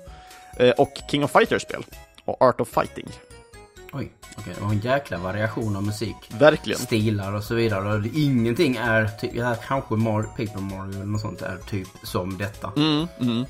[0.58, 1.86] eh, och King of Fighters-spel.
[2.26, 3.08] Och Art of Fighting.
[3.94, 4.54] Oj, okej.
[4.56, 6.16] Det var en jäkla variation av musik.
[6.30, 6.80] Verkligen.
[6.80, 7.98] Stilar och så vidare.
[7.98, 12.38] Och ingenting är typ, ja, kanske Mar Paper Mario eller något sånt är typ som
[12.38, 12.72] detta.
[12.76, 13.46] Mm, mm.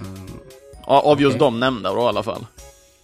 [0.00, 0.30] Mm.
[0.84, 1.38] Av just Okej.
[1.38, 2.46] de nämnda då i alla fall.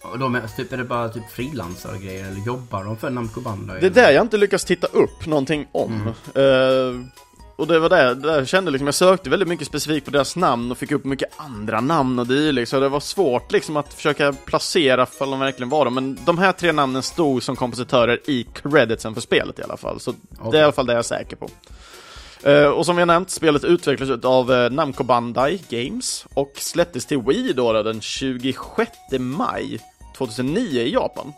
[0.01, 2.27] Och de är, typ, är det bara typ frilansare grejer?
[2.27, 3.79] Eller jobbar de för Namco Bandai?
[3.79, 6.13] Det är där jag inte lyckas titta upp någonting om.
[6.35, 7.21] Eh,
[7.55, 10.35] och det var där, där jag kände liksom, jag sökte väldigt mycket specifikt på deras
[10.35, 13.93] namn och fick upp mycket andra namn och dylikt, så det var svårt liksom att
[13.93, 18.19] försöka placera för de verkligen var de, men de här tre namnen stod som kompositörer
[18.29, 20.13] i creditsen för spelet i alla fall, så
[20.51, 21.49] det är i alla fall det jag är säker på.
[22.43, 27.05] Eh, och som vi har nämnt, spelet utvecklades av uh, Namco Bandai Games och släpptes
[27.05, 29.79] till Wii då, då den 26 maj
[30.27, 31.33] 2009 i Japan.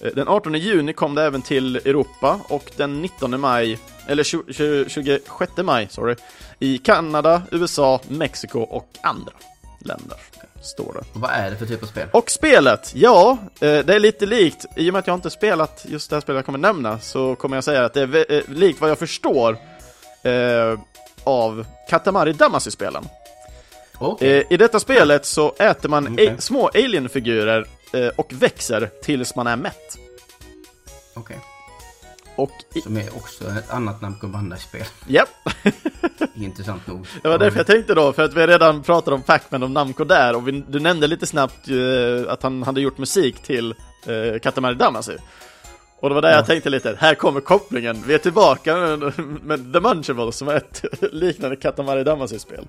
[0.00, 4.52] Eh, Den 18 juni kom det även till Europa och den 19 maj, eller 20,
[4.52, 6.14] 20, 26 maj, sorry,
[6.58, 9.32] i Kanada, USA, Mexiko och andra
[9.80, 10.16] länder.
[10.62, 10.98] Står det.
[10.98, 12.08] Och vad är det för typ av spel?
[12.12, 15.84] Och spelet, ja, eh, det är lite likt, i och med att jag inte spelat
[15.88, 18.42] just det här spelet jag kommer nämna, så kommer jag säga att det är eh,
[18.48, 19.56] likt vad jag förstår
[21.24, 23.04] av Katamari Damacy-spelen.
[24.20, 27.66] Eh, I detta spelet så äter man a- små alienfigurer
[28.16, 29.98] och växer tills man är mätt.
[31.14, 31.38] Okej.
[32.36, 34.84] Och i, Som är också ett annat Namco Bandai-spel.
[35.06, 35.28] Japp,
[36.34, 37.06] Intressant nog.
[37.22, 40.04] det var därför jag tänkte då, för att vi redan pratade om Pac-Man och Namco
[40.04, 43.74] där och vi, du nämnde lite snabbt eh, att han hade gjort musik till
[44.06, 45.16] eh, Katamari Damacy.
[46.00, 46.36] Och det var där Ja.
[46.36, 48.76] jag tänkte lite, här kommer kopplingen, vi är tillbaka
[49.42, 52.66] med, The Munchables som är ett liknande Katamari Damacy-spel.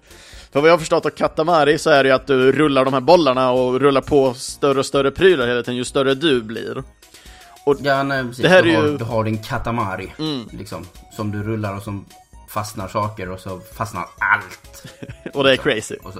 [0.51, 2.93] För vad jag har förstått av Katamari så är det ju att du rullar de
[2.93, 6.83] här bollarna och rullar på större och större prylar hela tiden ju större du blir.
[7.79, 8.41] Ja, nej, precis.
[8.43, 10.13] Det här du, har, ju- du har din katamari.
[10.19, 10.47] Mm.
[10.51, 10.85] Liksom.
[11.15, 12.05] Som du rullar och som
[12.49, 14.83] fastnar saker och så fastnar allt.
[15.35, 15.95] Och det är crazy.
[16.03, 16.19] Och så,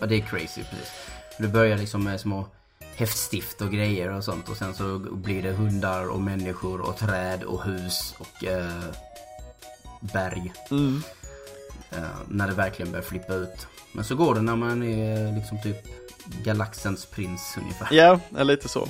[0.00, 0.90] ja, det är crazy precis.
[1.38, 2.46] Du börjar liksom med små
[2.96, 7.42] häftstift och grejer och sånt och sen så blir det hundar och människor och träd
[7.42, 8.82] och hus och eh,
[10.00, 10.52] berg.
[10.70, 11.02] Mm.
[11.90, 13.66] Eh, när det verkligen börjar flippa ut.
[13.92, 15.76] Men så går det när man är liksom typ
[16.44, 17.88] galaxens prins ungefär.
[17.90, 18.88] Ja, är lite så.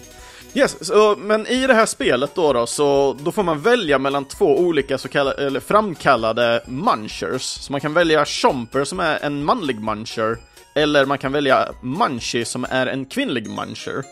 [0.55, 4.25] Yes, så, men i det här spelet då, då så då får man välja mellan
[4.25, 7.43] två olika så kallade, eller framkallade munchers.
[7.43, 10.39] Så man kan välja Chomper som är en manlig muncher,
[10.75, 14.05] eller man kan välja Munchie som är en kvinnlig muncher.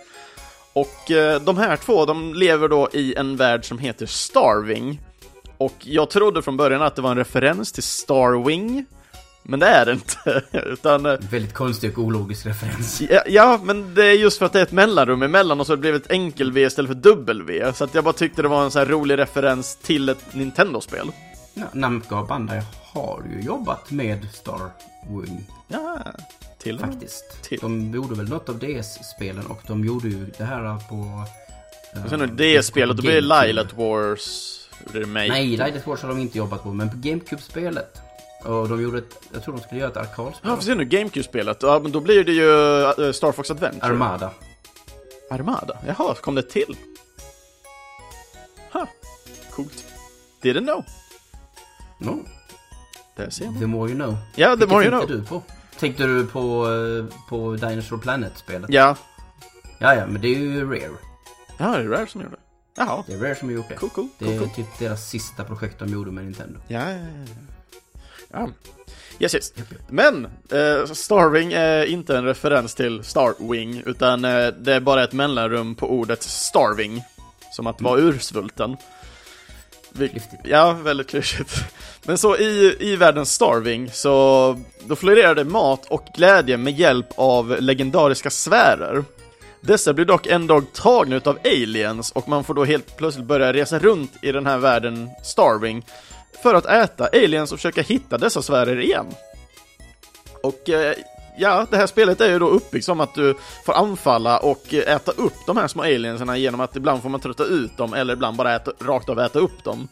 [0.73, 5.01] Och eh, de här två, de lever då i en värld som heter Starving.
[5.59, 8.87] Och jag trodde från början att det var en referens till Starwing,
[9.43, 10.43] men det är det inte.
[10.67, 13.01] Utan eh, Väldigt konstig och ologisk referens.
[13.01, 15.73] Ja, ja, men det är just för att det är ett mellanrum emellan och så
[15.73, 17.73] har det blivit ett enkel-V istället för dubbel-V.
[17.75, 21.11] Så att jag bara tyckte det var en sån här rolig referens till ett Nintendo-spel.
[21.55, 22.63] Ja, Namco Bandai
[22.95, 24.71] har ju jobbat med Star
[25.09, 25.99] Wing Ja,
[26.63, 26.91] till och med.
[26.91, 27.43] faktiskt.
[27.43, 27.59] Till.
[27.59, 31.25] De gjorde väl något av DS-spelen och de gjorde ju det här på...
[31.95, 33.21] eh, Och sen är det det spelet, då blir det.
[33.47, 34.57] Lilat Wars
[34.93, 35.29] remake.
[35.29, 38.01] Nej, Light Wars har de inte jobbat på, men på GameCube-spelet.
[38.45, 40.51] Och de gjorde ett, jag tror de skulle göra ett arkadspel.
[40.51, 41.59] Ja, för se nu, GameCube-spelet.
[41.63, 43.87] Ja, men då blir det ju eh, Star Fox Adventure.
[43.87, 44.31] Armada.
[45.31, 45.79] Armada?
[45.87, 46.77] Jaha, kom det till?
[48.73, 48.87] Ha,
[49.51, 49.85] coolt.
[50.43, 50.85] Didn't know.
[51.99, 52.25] No,
[53.17, 53.61] Där ser man.
[53.61, 54.17] the more you know.
[54.37, 55.09] Ja, the Vilket more you know.
[55.09, 55.43] du på?
[55.81, 58.71] Tänkte du på, eh, på Dinosaur Planet-spelet?
[58.71, 58.97] Ja.
[59.79, 60.91] Ja, ja, men det är ju Rare.
[61.59, 62.37] Ja, det är Rare som gör det.
[62.77, 63.05] Jaha.
[63.07, 63.75] Det är Rare som har gjort det.
[63.75, 64.51] Cool, cool, Det är cool.
[64.51, 66.61] typ deras sista projekt de gjorde med Nintendo.
[66.69, 67.35] Ja, ja, ja,
[68.31, 68.49] ja.
[69.19, 69.53] Yes, yes.
[69.89, 75.13] Men eh, Starwing är inte en referens till Starwing, utan eh, det är bara ett
[75.13, 77.03] mellanrum på ordet starving,
[77.53, 78.77] som att vara ursvulten.
[79.93, 81.65] Vi, ja, väldigt klyschigt.
[82.03, 87.07] Men så i, i världen Starving, så då florerar det mat och glädje med hjälp
[87.17, 89.05] av legendariska sfärer.
[89.61, 93.53] Dessa blir dock en dag tagna utav aliens och man får då helt plötsligt börja
[93.53, 95.87] resa runt i den här världen Starving
[96.43, 99.07] för att äta aliens och försöka hitta dessa sfärer igen.
[100.43, 100.95] Och eh,
[101.39, 105.13] ja, det här spelet är ju då uppbyggt som att du får anfalla och äta
[105.13, 108.37] upp de här små alienserna genom att ibland får man trötta ut dem eller ibland
[108.37, 109.89] bara äta, rakt av äta upp dem.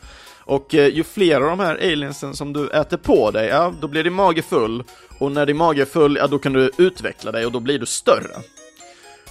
[0.48, 3.88] Och eh, ju fler av de här aliensen som du äter på dig, ja, då
[3.88, 4.84] blir din mage full.
[5.18, 7.78] Och när din mage är full, ja, då kan du utveckla dig och då blir
[7.78, 8.36] du större.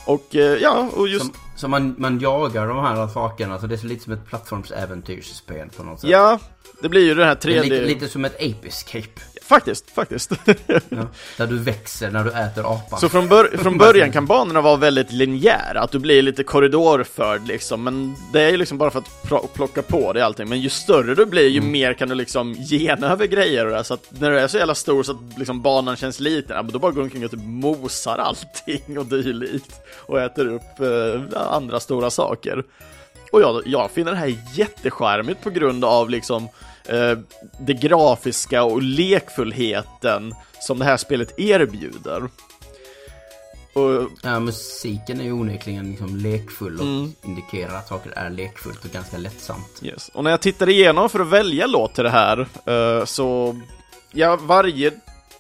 [0.05, 1.25] Och eh, ja, och just...
[1.25, 4.25] Som, som man, man jagar de här sakerna, så det är så lite som ett
[4.27, 6.09] plattformsäventyrsspel på något sätt.
[6.09, 6.39] Ja,
[6.81, 7.69] det blir ju det här Det är 3D...
[7.69, 9.21] lite, lite som ett Ape Escape.
[9.47, 10.31] Faktiskt, faktiskt.
[10.89, 11.07] Ja,
[11.37, 12.99] där du växer när du äter apan.
[12.99, 17.47] Så från, bör från början kan banorna vara väldigt linjära, att du blir lite korridorförd
[17.47, 20.49] liksom, men det är ju liksom bara för att pl- plocka på dig allting.
[20.49, 23.83] Men ju större du blir, ju mer kan du liksom gena över grejer och det,
[23.83, 26.63] så att när du är så jävla stor så att liksom banan känns liten, ja,
[26.63, 30.79] men då bara går du omkring och typ mosar allting och dylikt och äter upp
[30.79, 32.63] eh, andra stora saker.
[33.31, 36.49] Och jag, jag finner det här jättecharmigt på grund av liksom
[36.89, 37.17] eh,
[37.59, 42.23] det grafiska och lekfullheten som det här spelet erbjuder.
[43.73, 47.13] Och Ja, musiken är ju onekligen liksom lekfull och Mm.
[47.23, 49.79] indikerar att saker är lekfullt och ganska lättsamt.
[49.83, 50.09] Yes.
[50.13, 53.59] Och när jag tittar igenom för att välja låt till det här, eh, så...
[54.11, 54.91] Ja, varje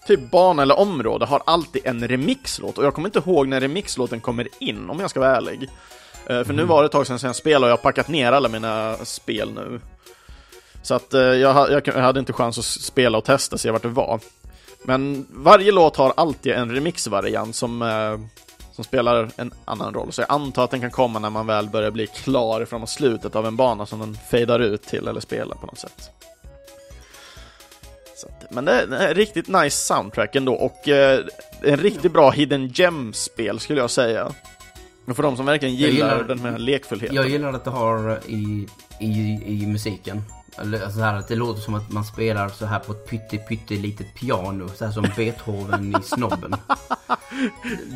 [0.07, 4.19] typ bana eller område har alltid en remixlåt, och jag kommer inte ihåg när remixlåten
[4.19, 5.69] kommer in, om jag ska vara ärlig.
[6.29, 8.31] Eh, för nu var det ett tag sedan jag spelade och jag har packat ner
[8.31, 9.79] alla mina spel nu.
[10.87, 13.81] Så att eh, jag, jag, jag hade inte chans att spela och testa, se vart
[13.81, 14.19] det var.
[14.83, 18.19] Men varje låt har alltid en remixvariant som, eh,
[18.75, 20.11] som spelar en annan roll.
[20.11, 23.35] Så jag antar att den kan komma när man väl börjar bli klar framåt slutet
[23.35, 26.09] av en bana som den fejdar ut till eller spelar på något sätt.
[28.23, 31.25] Att, men det är, det är riktigt nice soundtrack ändå och eh,
[31.61, 34.31] en riktigt bra hidden gem-spel skulle jag säga.
[35.07, 37.15] Och för de som verkligen gillar, gillar- den här lekfullheten.
[37.15, 38.67] Jag gillar att det har i,
[38.99, 39.07] i,
[39.45, 40.23] i musiken.
[40.57, 43.37] Alltså så här, att det låter som att man spelar så här på ett pytte
[43.37, 44.69] pytte litet piano.
[44.75, 46.55] Så här som Beethoven i Snobben.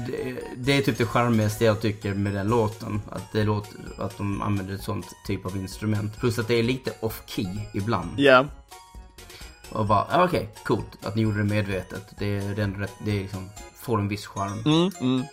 [0.07, 3.01] det, det är typ det charmigaste jag tycker med den låten.
[3.11, 6.17] Att, det låter, att de använder ett sånt typ av instrument.
[6.19, 8.09] Plus att det är lite off-key ibland.
[8.17, 8.45] Ja,
[9.71, 12.13] Och bara, okej, coolt att ni gjorde det medvetet.
[12.19, 14.63] Det, är den rätt, det är liksom, får en viss charm.
[14.65, 15.23] mm, mm.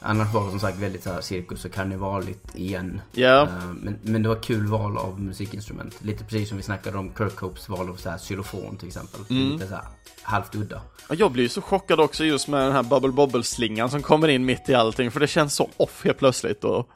[0.00, 3.00] Annars var det som sagt väldigt så här cirkus och karnevaligt igen.
[3.12, 3.42] Ja.
[3.42, 3.48] Eh,
[3.80, 5.94] Men, men det var kul val av musikinstrument.
[6.04, 9.20] Lite precis som vi snackade om Kirk Hopes val av så här xylofon till exempel.
[9.30, 9.52] Mm.
[9.52, 9.84] Lite så här
[10.22, 10.80] halvt udda.
[11.10, 14.44] Jag blir ju så chockad också just med den här Bubble Bobble-slingan som kommer in
[14.44, 16.88] mitt i allting, för det känns så off helt plötsligt och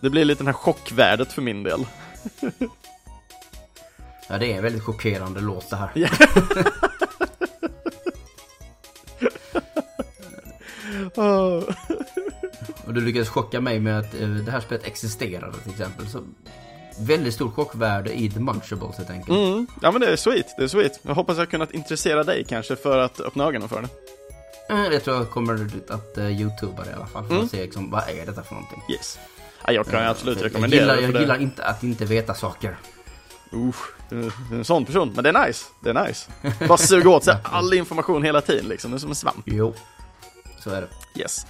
[0.00, 1.86] det blir lite den här chockvärdet för min del.
[4.28, 5.90] Ja, det är en väldigt chockerande låt det här.
[11.14, 11.62] Åh.
[12.86, 16.08] Och du lyckades chocka mig med att eh, det här spelet existerade till exempel.
[16.08, 16.20] Så
[17.00, 19.38] väldigt stort chockvärde i The Munchables helt enkelt.
[19.38, 19.66] Mm.
[19.82, 21.00] Ja men det är sweet, det är sweet.
[21.02, 23.88] Jag hoppas jag kunnat intressera dig kanske för att öppna ögonen för det.
[24.74, 25.54] Eh, Jag tror jag kommer
[25.88, 27.24] att uh, youtuba det i alla fall.
[27.26, 27.44] För Mm.
[27.44, 28.82] att se liksom, vad är detta för någonting.
[28.90, 29.18] Yes.
[29.66, 31.42] Ja, jag kan ju absolut rekommendera jag det gillar, jag gillar det.
[31.42, 32.78] inte att inte veta saker.
[33.52, 35.64] Usch, du är en sån person, men det är nice.
[35.84, 36.30] Det är nice.
[36.68, 39.42] Bara suga åt sig all information hela tiden liksom, det är som en svamp.
[39.46, 39.74] Jo,
[40.68, 41.20] så är det.
[41.20, 41.46] Yes.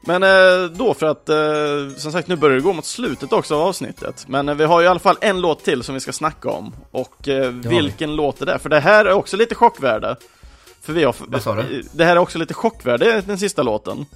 [0.00, 3.54] Men eh, då för att, eh, som sagt nu börjar det gå mot slutet också
[3.54, 4.24] av avsnittet.
[4.28, 6.50] Men eh, vi har ju i alla fall en låt till som vi ska snacka
[6.50, 6.74] om.
[6.90, 7.50] Och vi.
[7.50, 8.58] vilken låt är det?
[8.58, 10.16] För det här är också lite chockvärde.
[10.82, 11.14] För vi har...
[11.18, 11.82] Vad sa du?
[11.92, 14.06] Det här är också lite chockvärde, den sista låten.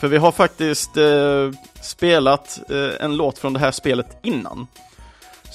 [0.00, 1.50] För vi har faktiskt eh,
[1.82, 4.66] spelat eh, en låt från det här spelet innan.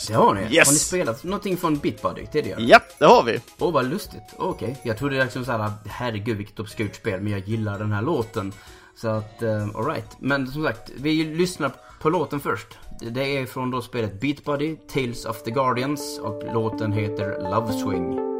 [0.07, 0.41] Det har ni?
[0.41, 0.67] Yes.
[0.67, 2.61] Har ni spelat någonting från Bitbuddy tidigare?
[2.61, 3.39] Ja, det har vi.
[3.59, 4.23] Åh, vad lustigt.
[4.37, 4.77] Okej.
[4.83, 8.53] Jag trodde liksom såhär, herregud vilket obskurt spel, men jag gillar den här låten.
[8.95, 10.17] Så att, uh, alright.
[10.19, 11.71] Men som sagt, vi lyssnar
[12.01, 12.67] på låten först.
[12.99, 17.73] Det är från då spelet Beat Buddy, Tales of the Guardians och låten heter Love
[17.73, 18.36] Swing.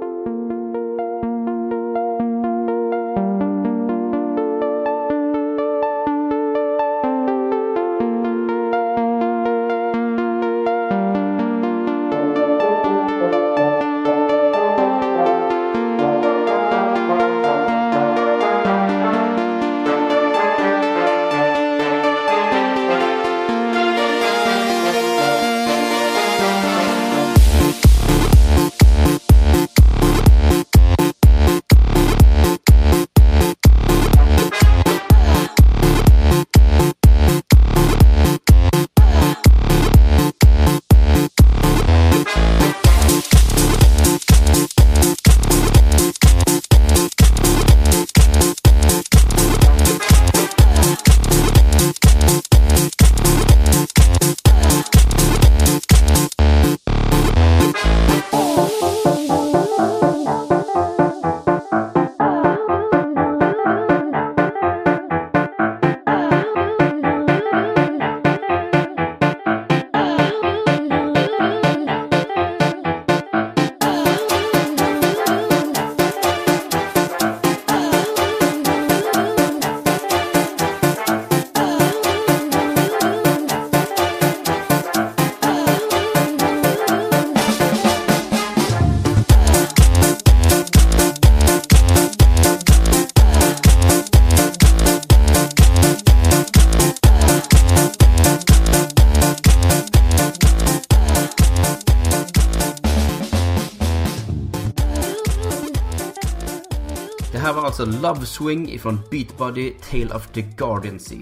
[108.07, 111.13] Love Swing ifrån Beat Buddy Tale of the Guardians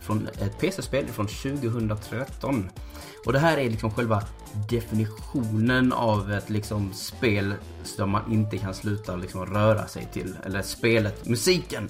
[0.00, 2.70] från ett PC-spel från 2013.
[3.26, 4.22] Och det här är liksom själva
[4.70, 7.54] definitionen av ett liksom spel
[7.84, 10.36] som man inte kan sluta liksom röra sig till.
[10.46, 11.88] Eller spelet, musiken.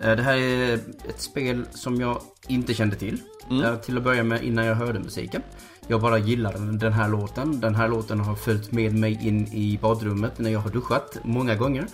[0.00, 0.74] Eh, Det här är
[1.08, 3.20] ett spel som jag inte kände till.
[3.64, 5.42] eh, Till att börja med innan jag hörde musiken.
[5.88, 7.60] Jag bara gillar den- här låten.
[7.60, 11.54] Den här låten har följt med mig in i badrummet när jag har duschat många
[11.54, 11.86] gånger.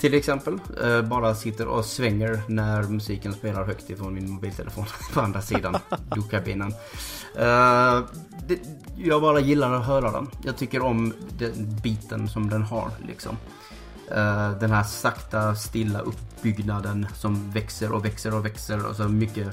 [0.00, 0.58] Till exempel.
[0.82, 5.76] Eh, Bara sitter och svänger när musiken spelar högt ifrån min mobiltelefon på andra sidan
[6.14, 6.74] duschkabinen.
[7.38, 8.00] Eh,
[8.96, 10.28] jag bara gillar att höra den.
[10.44, 13.36] Jag tycker om den biten som den har liksom.
[14.10, 19.48] Eh, den här sakta stilla uppbyggnaden som växer och växer och växer och så mycket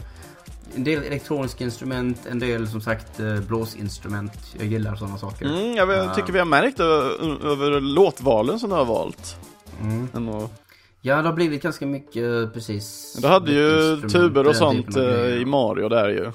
[0.76, 4.32] en del elektroniska instrument, en del som sagt eh, blåsinstrument.
[4.58, 5.46] Jag gillar sådana saker.
[5.46, 6.14] Mm, jag Ja.
[6.14, 9.38] tycker vi har märkt över låtvalen som du har valt.
[9.82, 10.08] Mm.
[10.16, 10.50] Ändå.
[11.02, 13.18] Ja, det har blivit ganska mycket eh, precis.
[13.22, 16.32] Du hade ju tuber och sånt eh, i Mario där ju.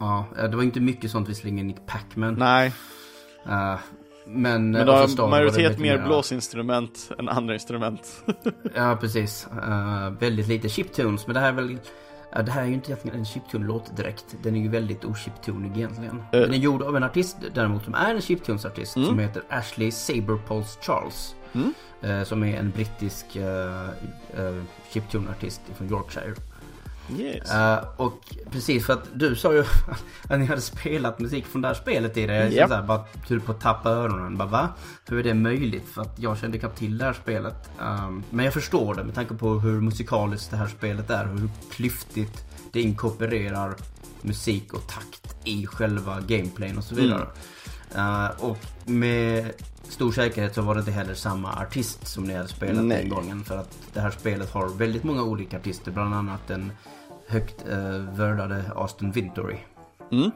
[0.00, 2.34] Ja, eh, det var inte mycket sånt visserligen i Pac-Man.
[2.34, 2.72] Nej.
[3.46, 3.74] Eh,
[4.26, 8.22] Men, Men då har majoritet mer blåsinstrument än andra instrument.
[8.74, 9.46] Ja, precis.
[9.68, 11.78] Eh, väldigt lite chiptunes, men det här är väl...
[12.32, 14.24] Ja, det här är ju inte egentligen en chiptune-låt direkt.
[14.42, 16.22] Den är ju väldigt ochiptunig egentligen.
[16.32, 20.78] Den är gjord av en artist däremot som är en chiptunes-artist som heter Ashley Saberpulse
[20.80, 21.34] Charles.
[21.52, 21.74] Mm.
[22.02, 23.42] Eh, som är en brittisk uh,
[24.44, 26.34] uh, chiptune-artist från Yorkshire.
[27.16, 27.50] Yes.
[27.50, 29.60] Eh, och precis för att du sa ju
[30.28, 32.48] att ni hade spelat musik från det här spelet i det.
[32.48, 32.68] Japp.
[32.68, 34.36] så här, bara typ på att tappa öronen.
[34.36, 34.68] Bara, va?
[35.08, 35.88] Hur är det möjligt?
[35.88, 37.70] För att jag kände knappt till det här spelet.
[37.80, 41.24] Um, men jag förstår det med tanke på hur musikaliskt det här spelet är.
[41.24, 43.74] Hur klyftigt det inkorporerar
[44.22, 47.26] musik och takt i själva gameplayen och så vidare.
[47.94, 49.52] Eh, och med
[49.88, 52.98] stor säkerhet så var det inte heller samma artist som ni hade spelat Nej.
[52.98, 53.44] den gången.
[53.44, 55.90] För att det här spelet har väldigt många olika artister.
[55.90, 56.72] Bland annat den
[57.28, 59.56] högt uh, värdade Austin Vintory.
[60.12, 60.30] Mm.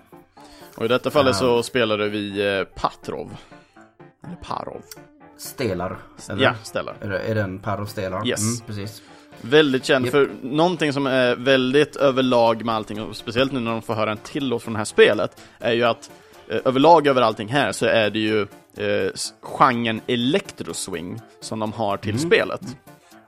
[0.77, 3.37] Och i detta fallet så spelade vi eh, Patrov.
[4.27, 4.83] Eller Parov.
[5.37, 5.99] Stelar.
[6.31, 6.45] Eller?
[6.45, 6.95] Ja, Stellar.
[7.01, 8.29] Är, det, är den Parov Stelar?
[8.29, 8.41] Yes.
[8.41, 9.03] Mm, precis.
[9.41, 10.13] Väldigt känd Japp.
[10.13, 14.11] för någonting som är väldigt överlag med allting, och speciellt nu när de får höra
[14.11, 16.11] en till låt från det här spelet, är ju att
[16.49, 18.41] eh, överlag över allting här så är det ju
[18.77, 22.77] eh, genren electroswing som de har till spelet.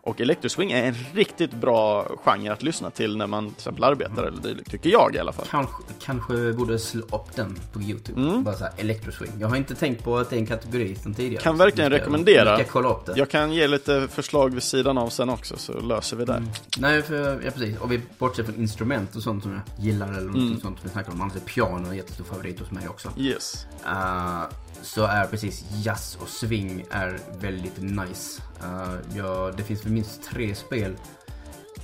[0.07, 4.23] Och electroswing är en riktigt bra genre att lyssna till när man till exempel arbetar
[4.25, 5.47] eller dylikt, tycker jag i alla fall.
[5.51, 8.21] Kanske, kanske borde slå upp den på YouTube.
[8.21, 8.43] Mm.
[8.45, 9.31] Bara såhär electroswing.
[9.41, 11.43] Jag har inte tänkt på att det är en kategori sen tidigare.
[11.43, 12.59] Kan verkligen ska- rekommendera.
[12.59, 13.13] Jag kolla upp det.
[13.17, 16.43] Jag kan ge lite förslag vid sidan av sen också, så löser vi det.
[16.79, 17.79] Nej, för, ja precis.
[17.79, 20.49] Och vi bortser från instrument och sånt som jag gillar eller något Mm.
[20.49, 21.23] sånt som vi snackade om.
[21.23, 23.09] Annars är piano en jättestor favorit hos mig också.
[23.17, 23.67] Yes.
[23.87, 24.43] Eh,
[24.83, 28.43] så är precis jazz och swing är väldigt nice.
[28.65, 30.97] Uh, ja, det finns väl minst tre spel,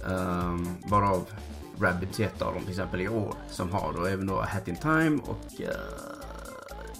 [0.07, 1.27] um, varav
[1.81, 4.47] Rabbids är ett av dem till exempel i år, som har då även då A
[4.53, 5.67] Hat In Time och uh,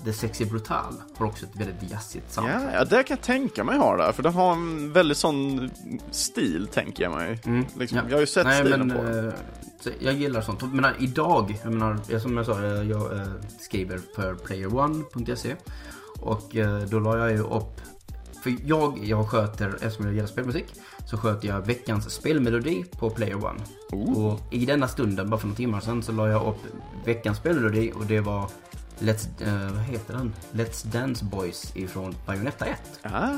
[0.05, 2.51] The Sexy Brutal har också ett väldigt jazzigt sound.
[2.51, 5.71] Ja, ja, det kan jag tänka mig ha där, för den har en väldigt sån
[6.11, 7.41] stil, tänker jag mig.
[7.45, 8.05] Mm, Liksom, ja.
[8.09, 9.29] Jag har ju sett Nej, stilen men, på den.
[9.29, 9.35] eh,
[10.01, 10.63] jag gillar sånt.
[10.63, 13.29] Jag menar, idag, jag menar, som jag sa, jag, jag
[13.61, 15.57] skriver för playerone.se
[16.21, 16.57] och
[16.89, 17.81] då la jag ju upp
[18.43, 20.67] för jag, jag sköter, eftersom jag gillar spelmusik,
[21.07, 23.61] så sköter jag veckans spelmelodi på Player One.
[23.93, 24.27] Oh.
[24.27, 26.57] Och i denna stunden, bara för några timmar sedan, så la jag upp
[27.05, 28.51] veckans spelmelodi och det var
[29.01, 30.33] Let's, eh, vad heter den?
[30.53, 32.79] Let's Dance Boys ifrån Bayonetta 1.
[33.03, 33.31] Ah.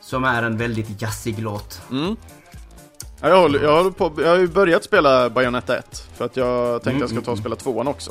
[0.00, 1.80] Som är en väldigt jazzig låt.
[1.90, 2.16] Mm.
[3.20, 6.36] Ja, jag, håller, jag, håller på, jag har ju börjat spela Bayonetta 1, för att
[6.36, 8.10] jag tänkte Mm, jag ska ta och mm, spela tvåan också.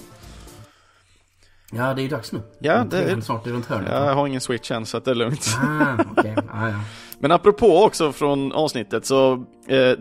[1.72, 2.42] Ja, det är ju dags nu.
[2.60, 3.90] Ja, det är är- snart runt hörnet.
[3.92, 5.58] Jag har ingen switch än, så att det är lugnt.
[5.64, 6.36] Ah, okej.
[6.54, 6.80] Ah, ja.
[7.20, 9.94] Men apropå också från avsnittet, så eh,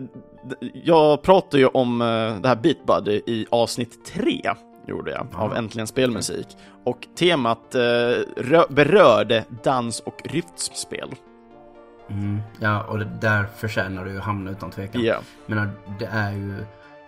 [0.73, 2.07] jag pratade ju om eh,
[2.41, 4.41] det här Beat Buddy i avsnitt 3,
[4.87, 5.57] gjorde jag, av Ja.
[5.57, 6.47] Äntligen Spelmusik.
[6.83, 7.79] Och temat eh,
[8.37, 11.15] rö- berörde dans och rytmspel.
[12.09, 15.03] Mm, ja, och det där förtjänar du ju hamna utan tvekan.
[15.03, 15.15] Ja.
[15.45, 15.69] Jag menar,
[15.99, 16.53] det är ju...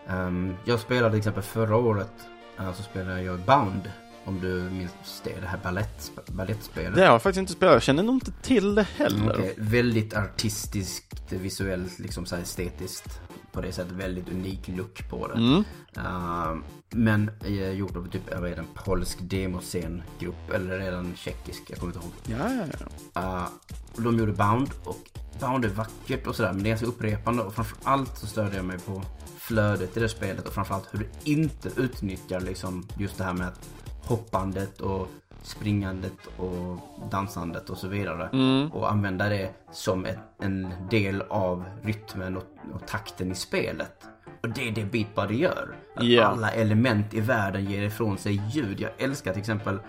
[0.09, 2.11] ehm, jag spelade till exempel förra året,
[2.59, 3.91] eh, så spelade jag Bound.
[4.27, 6.95] Om du minns det, det här ballett, ballettspelet.
[6.95, 9.33] Det har jag faktiskt inte spelat, jag känner nog inte till det heller.
[9.33, 13.19] Okej, väldigt artistiskt, visuellt, liksom så estetiskt.
[13.51, 15.33] På det sättet väldigt unik look på det.
[15.33, 15.63] Mm.
[15.95, 20.51] Ehm, men eh, gjort av typ, jag vet inte, en polsk demoscengrupp.
[20.53, 21.63] Eller är den tjeckisk?
[21.67, 22.39] Jag kommer inte ihåg.
[22.39, 23.21] Ja, ja, ja.
[23.21, 25.09] Uh, de gjorde Bound och
[25.39, 28.65] Bound är vackert och sådär men det är ganska upprepande och framförallt så störde jag
[28.65, 29.03] mig på
[29.37, 33.47] flödet i det spelet och framförallt hur det inte utnyttjar liksom just det här med
[33.47, 33.69] att
[34.07, 35.07] hoppandet och
[35.43, 36.79] springandet och
[37.11, 38.29] dansandet och så vidare.
[38.33, 38.71] Mm.
[38.71, 42.43] Och använda det som ett, en del av rytmen och,
[42.73, 44.03] och takten i spelet.
[44.41, 45.75] Och det är det Beat Buddy gör.
[45.95, 46.23] Att Ja.
[46.23, 48.79] Alla element i världen ger ifrån sig ljud.
[48.79, 49.79] Jag älskar till exempel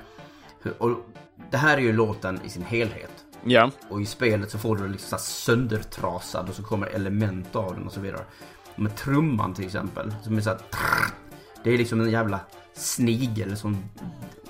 [0.78, 0.90] och
[1.50, 3.24] det här är ju låten i sin helhet.
[3.44, 3.70] Ja.
[3.88, 7.92] Och i spelet så får du liksom söndertrasad och så kommer element av den och
[7.92, 8.22] så vidare.
[8.76, 10.14] Med trumman till exempel.
[10.22, 10.58] Som är så här,
[11.64, 12.40] Det är liksom en jävla
[12.78, 13.84] snigel som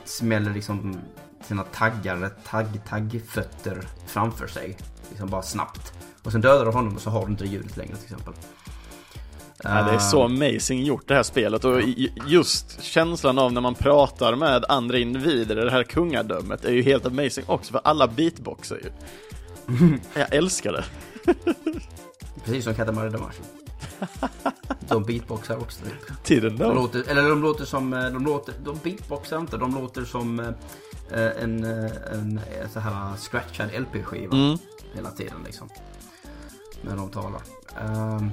[0.05, 0.99] smäller liksom
[1.41, 4.77] sina taggar, tagg, taggfötter framför sig.
[5.11, 5.93] Liksom bara snabbt.
[6.23, 8.35] Och sen dödar du honom och så har du inte ljudet längre till exempel.
[9.63, 11.81] Ja, det är så amazing gjort det här spelet och
[12.27, 16.83] just känslan av när man pratar med andra individer i det här kungadömet är ju
[16.83, 18.91] helt amazing också för alla beatboxar ju.
[20.15, 20.85] Jag älskar det.
[22.45, 23.43] Precis som Katamari Damacy.
[24.89, 26.27] De beatboxar också typ.
[26.43, 30.05] Didn't De låter, eller de låter som, eh, de låter, de beatboxar inte, de låter
[30.05, 30.47] som eh,
[31.43, 34.59] en, eh, en, en så här scratchad LP-skiva Mm.
[34.95, 35.69] hela tiden liksom.
[36.83, 37.41] När de talar.
[37.81, 38.31] Ehm,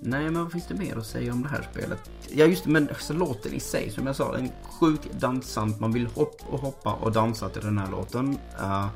[0.00, 2.10] nej men vad finns det mer att säga om det här spelet?
[2.30, 5.80] Ja just men så låten i sig som jag sa, den är sjukt dansant.
[5.80, 8.38] Man vill hoppa och hoppa och dansa till den här låten.
[8.60, 8.86] Eh,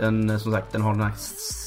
[0.00, 1.14] Den, som sagt, den har den här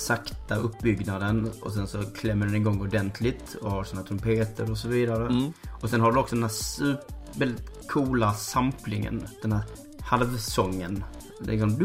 [0.08, 4.88] sakta uppbyggnaden och sen så klämmer den igång ordentligt och har sina trumpeter och så
[4.88, 5.28] vidare.
[5.28, 5.54] Mm.
[5.82, 9.28] Och sen har du också den här super, väldigt coola samplingen.
[9.42, 9.64] Den här
[10.02, 11.04] halvsången.
[11.40, 11.78] Liksom...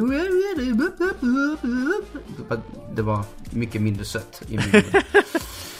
[2.94, 4.82] Det var mycket mindre sött i min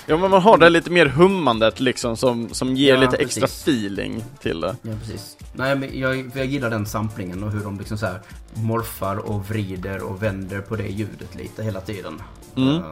[0.06, 3.40] Ja men man har det lite mer hummandet liksom som, som ger Ja, lite extra
[3.40, 3.62] precis.
[3.68, 4.76] feeling till det.
[4.82, 5.36] Ja, precis.
[5.52, 8.20] Nej, men jag, jag gillar den samplingen och hur de liksom så här
[8.54, 12.22] morfar och vrider och vänder på det ljudet lite hela tiden.
[12.56, 12.74] Mm.
[12.76, 12.82] Eh,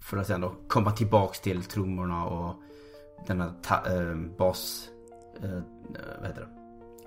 [0.00, 2.54] för att sen då komma tillbaks till trummorna och
[3.26, 4.88] den här ta- eh, bas...
[5.42, 5.50] eh,
[6.20, 6.48] vad heter det?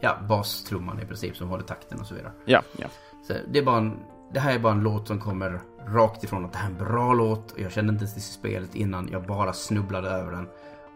[0.01, 2.31] Ja, bastrumman i princip som håller takten och så vidare.
[2.45, 2.87] Ja, ja.
[3.27, 3.99] Så det är bara en,
[4.33, 6.77] det här är bara en låt som kommer rakt ifrån att det här är en
[6.77, 7.51] bra låt.
[7.51, 9.09] Och jag kände inte ens till spelet innan.
[9.11, 10.47] Jag bara snubblade över den.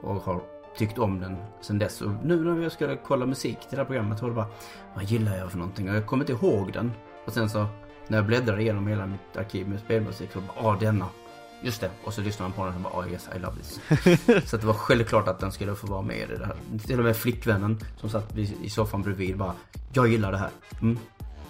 [0.01, 0.41] Och har
[0.77, 2.01] tyckt om den sen dess.
[2.01, 4.47] Och nu när jag skulle kolla musik till det här programmet var det bara,
[4.93, 5.89] vad gillar jag för någonting?
[5.89, 6.91] Och jag kommer inte ihåg den.
[7.25, 7.65] Och sen så
[8.07, 11.07] när jag bläddrade igenom hela mitt arkiv med spelmusik så bara, ah denna.
[11.63, 11.89] Just det.
[12.03, 13.79] Och så lyssnade man på den och bara, ah yes I love this.
[14.49, 16.55] så det var självklart att den skulle få vara med i det här.
[16.87, 19.53] Till och med flickvännen som satt i soffan bredvid bara,
[19.93, 20.49] jag gillar det här.
[20.81, 20.97] Mm,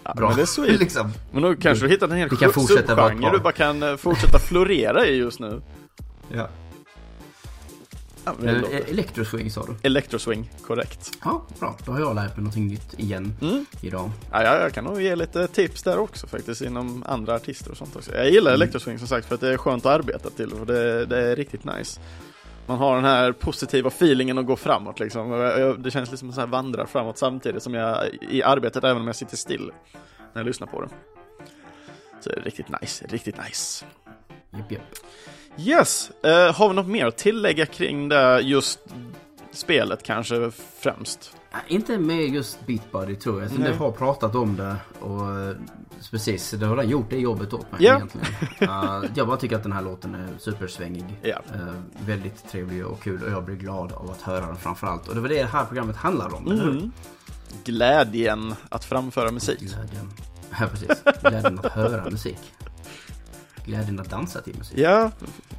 [0.04, 0.28] bra.
[0.28, 0.80] Men det är sweet.
[0.80, 1.12] liksom.
[1.32, 3.54] Men då kanske du hittat en hel Vi kan fortsätta vara ett subgenre du bara
[3.54, 5.62] kan eh, fortsätta florera i just nu.
[6.34, 6.48] Ja.
[8.26, 9.76] Ja, Eh, Electroswing sa du?
[9.88, 11.12] Electroswing, korrekt.
[11.24, 11.78] Ja, bra.
[11.86, 13.66] Då har jag lärt mig någonting nytt igen Mm.
[13.82, 14.12] idag.
[14.32, 17.78] Ja, ja, jag kan nog ge lite tips där också faktiskt inom andra artister och
[17.78, 18.16] sånt också.
[18.16, 18.62] Jag gillar Mm.
[18.62, 21.36] Electroswing som sagt för att det är skönt att arbeta till och det, det är
[21.36, 22.00] riktigt nice.
[22.66, 25.30] Man har den här positiva feelingen att gå framåt liksom.
[25.80, 29.16] Det känns liksom så här vandrar framåt samtidigt som jag i arbetet även om jag
[29.16, 29.72] sitter still
[30.34, 30.90] när jag lyssnar på det.
[32.20, 33.86] Så det är riktigt nice, riktigt nice.
[34.52, 34.82] Japp, japp.
[35.58, 38.80] Yes, eh, har vi något mer att tillägga kring det just
[39.52, 41.36] spelet kanske främst?
[41.52, 43.60] Äh, Inte med just Beat Buddy tror jag.
[43.60, 43.70] Nej.
[43.70, 45.56] det har pratat om det och eh,
[46.12, 47.96] precis, det har redan gjort det jobbet åt mig Ja.
[47.96, 48.28] egentligen.
[48.62, 51.06] Uh, jag bara tycker att den här låten är supersvängig.
[51.22, 51.42] Ja.
[51.54, 55.08] Eh, väldigt trevlig och kul och jag blir glad av att höra den framförallt.
[55.08, 56.72] Och det var det det här programmet handlar om, eller hur?
[56.72, 56.92] Mm.
[57.64, 59.60] Glädjen att framföra musik.
[59.60, 60.12] Glädjen.
[60.60, 61.04] Ja, precis.
[61.22, 62.40] Glädjen att höra musik.
[63.66, 64.78] Glädjen att dansa till musik.
[64.78, 65.12] Ja,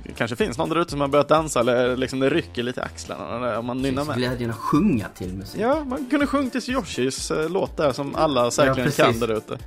[0.04, 2.80] det kanske finns någon där ute som har börjat dansa eller liksom det rycker lite
[2.80, 4.16] i axlarna om man nynnar med.
[4.16, 5.60] Glädjen att sjunga till musik.
[5.60, 9.04] Ja, man kunde sjungit till Yoshis eh, låt där som alla säkerligen precis.
[9.04, 9.58] kan där ute.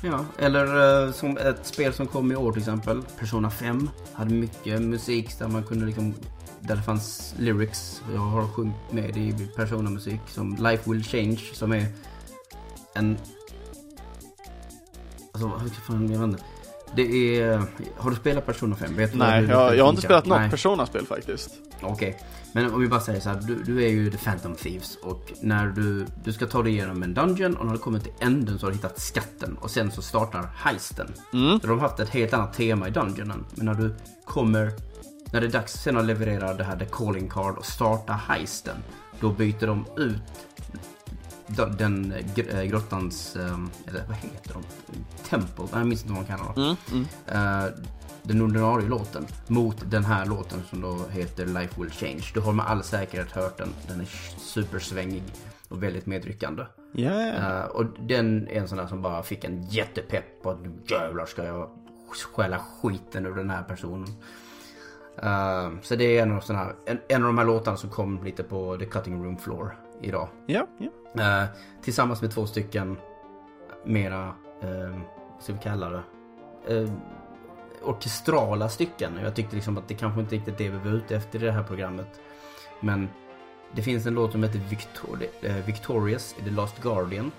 [0.00, 3.02] Ja, eller eh, som ett spel som kom i år till exempel.
[3.18, 6.14] Persona 5 hade mycket musik där man kunde liksom
[6.60, 8.02] där det fanns lyrics.
[8.14, 11.86] Jag har sjungit med i Persona-musik som Life Will Change som är
[12.94, 13.18] en...
[15.32, 16.42] Alltså, vad fan, jag vet inte.
[16.96, 17.62] Det är...
[17.96, 18.96] Har du spelat Persona 5?
[18.96, 20.50] Vet du Nej, hur jag, jag har inte spelat något.
[20.50, 21.50] Persona-spel faktiskt.
[21.82, 22.20] Okej,
[22.52, 25.32] men om vi bara säger så här, du, du är ju The Phantom Thieves och
[25.40, 28.58] när du, du ska ta dig igenom en dungeon och när du kommer till änden
[28.58, 31.12] så har du hittat skatten och sen så startar heisten.
[31.32, 31.60] Mm.
[31.60, 33.44] Så de har haft ett helt annat tema i dungeonen.
[33.54, 33.94] Men när du
[34.24, 34.72] kommer,
[35.32, 38.76] när det är dags sen att leverera det här The Calling Card och starta heisten,
[39.20, 40.22] då byter de ut
[41.78, 44.62] den, äh, grottans, ehm, eller vad heter de?
[45.28, 45.68] Tempo?
[45.72, 46.76] Jag minns inte vad man kallar dem.
[46.92, 47.06] Mm.
[47.26, 47.72] Mm.
[48.28, 52.22] Den ordinarie låten mot den här låten som då heter Life Will Change.
[52.34, 53.68] Du har med all säkerhet hört den.
[53.88, 54.04] Den är
[54.38, 55.22] supersvängig
[55.68, 56.62] och väldigt medryckande.
[56.92, 57.26] Ja.
[57.26, 60.72] Eh, och den är en sån där som bara fick en jättepepp på att nu
[60.86, 61.70] jävlar ska jag
[62.34, 64.08] stjäla skiten ur den här personen.
[65.22, 67.90] Eh, så det är en av, såna här, en, en av de här låtarna som
[67.90, 70.28] kom lite på the cutting room floor idag.
[70.46, 71.42] ja, ja.
[71.42, 71.48] Eh,
[71.82, 72.96] tillsammans med två stycken
[73.84, 74.98] mera, eh,
[75.34, 76.02] vad ska vi kalla det,
[76.66, 76.90] eh,
[77.84, 79.12] orkestrala stycken.
[79.22, 81.52] Jag tyckte liksom att det kanske inte riktigt det vi var ute efter i det
[81.52, 82.20] här programmet.
[82.80, 83.08] Men
[83.74, 87.30] det finns en låt som heter Victor eh, Victorious i The Last Guardian.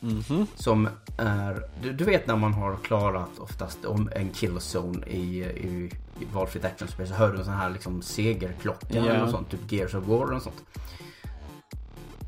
[0.00, 0.46] Mhm.
[0.54, 0.88] Som
[1.18, 5.90] är, du, du vet när man har klarat oftast om en killzone i, i,
[6.20, 9.00] i valfritt actionspel så hör du en sån här liksom segerklocka Ja.
[9.00, 10.62] eller något sånt, typ Gears of War och sånt.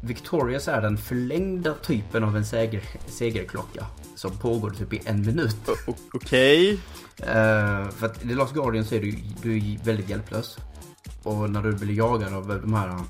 [0.01, 5.57] Victorious är den förlängda typen av en seger, segerklocka som pågår typ i en minut.
[5.69, 6.71] O- o- Okej.
[7.17, 10.59] Eh, för att i The Last Guardian så är du, du är väldigt hjälplös.
[11.23, 13.01] Och när du blir jagad av de här eh,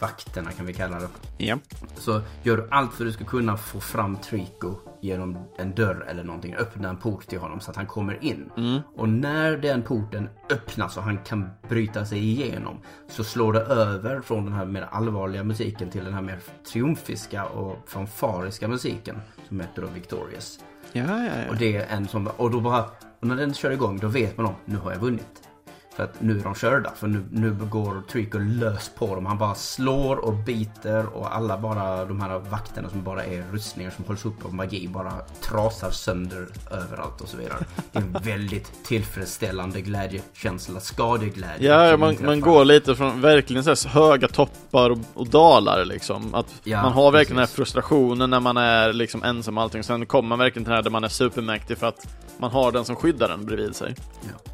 [0.00, 1.08] vakterna kan vi kalla det.
[1.38, 1.58] Ja.
[1.98, 6.06] Så gör du allt för att du ska kunna få fram Trico genom en dörr
[6.08, 6.54] eller någonting.
[6.54, 8.50] Öppna en port till honom så att han kommer in.
[8.56, 8.80] Mm.
[8.96, 12.78] Och när den porten öppnas och han kan bryta sig igenom
[13.08, 16.38] så slår det över från den här mer allvarliga musiken till den här mer
[16.72, 20.60] triumfiska och fanfariska musiken som heter då Victorious.
[20.92, 21.50] Ja, ja, ja.
[21.50, 22.84] Och det är en som, och då bara,
[23.20, 25.49] och när den kör igång då vet man om, nu har jag vunnit.
[25.96, 26.90] För att nu är de körda.
[26.96, 29.26] För nu, nu går Trico lös på dem.
[29.26, 33.90] Han bara slår och biter och alla bara de här vakterna som bara är rustningar
[33.90, 37.58] som hålls upp av magi bara trasar sönder överallt och så vidare.
[37.92, 40.80] Det är en väldigt tillfredsställande glädjekänsla.
[40.80, 41.68] Skadeglädje.
[41.74, 46.34] Ja, man, man går lite från verkligen så här höga toppar och, och dalar liksom.
[46.34, 47.56] Att Ja, man har verkligen den här precis.
[47.56, 49.82] frustrationen när man är liksom ensam och allting.
[49.84, 52.06] Sen kommer man verkligen till det här där man är supermäktig för att
[52.38, 53.94] man har den som skyddar den bredvid sig.
[54.22, 54.49] Ja.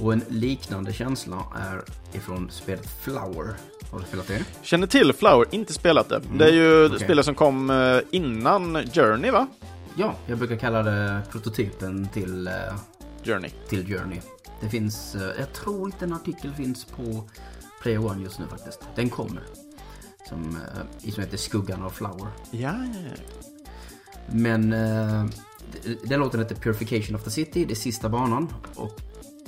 [0.00, 1.82] Och en liknande känsla är
[2.16, 3.54] ifrån spelet Flower.
[3.90, 4.44] Har du spelat det?
[4.62, 6.20] Känner till Flower, inte spelat det.
[6.38, 6.98] Det är ju okej.
[7.00, 9.46] spelet som kom eh, innan Journey va?
[9.96, 12.52] Ja, jag brukar kalla det prototypen till, eh,
[13.24, 13.50] Journey.
[13.68, 14.20] till Journey.
[14.60, 17.28] Det finns, eh, jag tror inte en artikel finns på
[17.82, 18.80] Player One just nu faktiskt.
[18.94, 19.42] Den kommer.
[20.28, 20.58] Som,
[21.14, 22.28] som heter Skuggan av Flower.
[22.50, 23.48] Ja, ja, ja.
[24.32, 24.70] Men
[26.04, 28.48] den låten heter Purification of the City, det är sista banan.
[28.74, 29.00] Och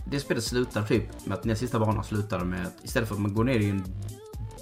[0.04, 3.20] det spelet slutar typ med att den sista banan slutar med att istället för att
[3.20, 3.84] man går ner i en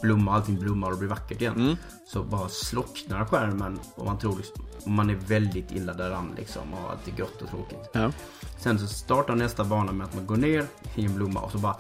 [0.03, 1.55] blomma, allting blommar och blir vackert igen.
[1.55, 1.77] Mm.
[2.07, 6.75] Så bara slocknar skärmen och man tror liksom, och man är väldigt illa däran liksom
[6.75, 7.91] och allt är grått och tråkigt.
[7.93, 8.13] ja.
[8.59, 11.59] Sen så startar nästa bana med att man går ner i en blomma och så
[11.59, 11.77] bara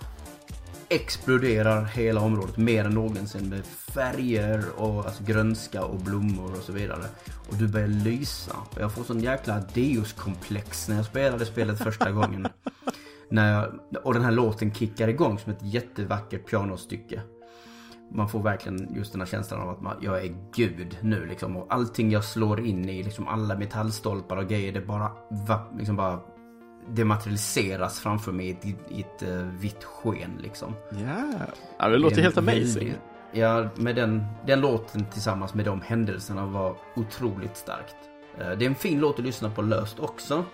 [0.89, 6.73] exploderar hela området mer än någonsin med färger och alltså grönska och blommor och så
[6.73, 7.05] vidare.
[7.49, 8.53] Och du börjar lysa.
[8.71, 12.49] Och jag får sån jäkla Deus-komplex när jag spelade spelet första gången.
[13.31, 13.73] När jag,
[14.07, 17.21] och den här låten kickar igång som ett jättevackert pianostycke.
[18.13, 21.57] Man får verkligen just den här känslan av att man, jag är gud nu liksom.
[21.57, 25.13] Och allting jag slår in i, liksom alla metallstolpar och grejer, det bara,
[25.49, 26.21] va, liksom bara
[26.89, 30.75] det materialiseras framför mig i ett, i ett eh, vitt sken liksom.
[30.91, 31.47] ja.
[31.79, 32.65] ja det låter är helt amazing.
[32.75, 32.99] väldigt-
[33.33, 37.97] Ja, med den, den låten tillsammans med de händelserna var otroligt starkt.
[38.39, 40.45] Eh, Det är en fin låt att lyssna på löst också.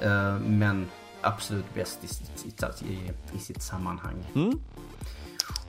[0.00, 0.86] Eh, Men
[1.22, 4.14] absolut bäst i, sitt- i, i, i sitt sammanhang.
[4.34, 4.58] Mm.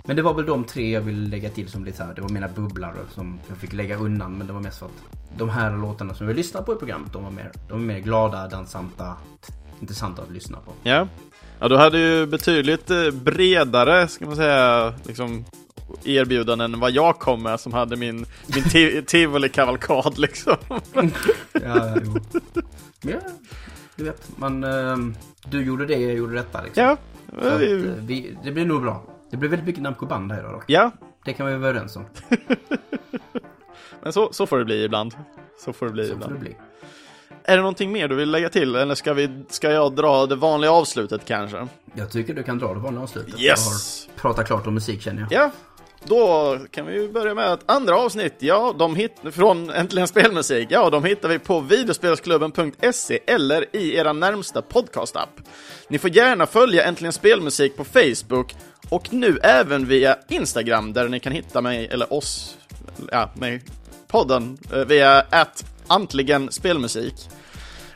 [0.05, 2.21] Men det var väl de tre jag ville lägga till som lite så här, det
[2.21, 4.37] var mina bubblare som jag fick lägga undan.
[4.37, 4.91] Men det var mest för att
[5.37, 7.99] de här låtarna som vi lyssnar på i programmet, de var mer, de var mer
[7.99, 9.15] glada, dansanta,
[9.79, 10.71] intressanta att lyssna på.
[10.83, 11.07] Ja.
[11.59, 15.45] ja, du hade ju betydligt eh, bredare, ska man säga, liksom
[16.03, 20.55] erbjudanden än vad jag kom med som hade min, min ti- tivoli-kavalkad liksom.
[21.51, 22.15] Ja, jo.
[23.01, 23.19] Ja,
[23.95, 25.15] du vet, man, ehm,
[25.45, 26.83] du gjorde det, jag gjorde detta liksom.
[26.83, 26.97] Ja,
[27.37, 27.59] att, eh,
[27.99, 29.03] vi, det blir nog bra.
[29.31, 30.63] Det blir väldigt mycket Namco Band här idag dock.
[30.67, 30.91] ja,
[31.25, 32.05] Det kan vi vara överens om.
[34.03, 35.15] men så, så får det bli ibland.
[35.59, 36.33] Så får det bli Så får ibland.
[36.33, 36.55] det bli.
[37.43, 40.35] Är det någonting mer du vill lägga till eller ska, vi, ska jag dra det
[40.35, 41.67] vanliga avslutet kanske?
[41.93, 43.39] Jag tycker du kan dra det vanliga avslutet.
[43.41, 44.07] Yes!
[44.07, 45.31] Jag har pratat klart om musik känner jag.
[45.31, 45.51] Ja,
[46.07, 48.33] då kan vi ju börja med ett andra avsnitt.
[48.39, 50.67] Ja, de hit från Äntligen Spelmusik.
[50.71, 55.29] Ja, de hittar vi på videospelsklubben.se eller i era närmsta podcastapp.
[55.87, 58.55] Ni får gärna följa Äntligen Spelmusik på Facebook
[58.89, 62.57] och nu även via Instagram där ni kan hitta mig, eller oss,
[63.11, 63.61] ja, mig,
[64.07, 67.29] podden, eh, via att Antligen Spelmusik.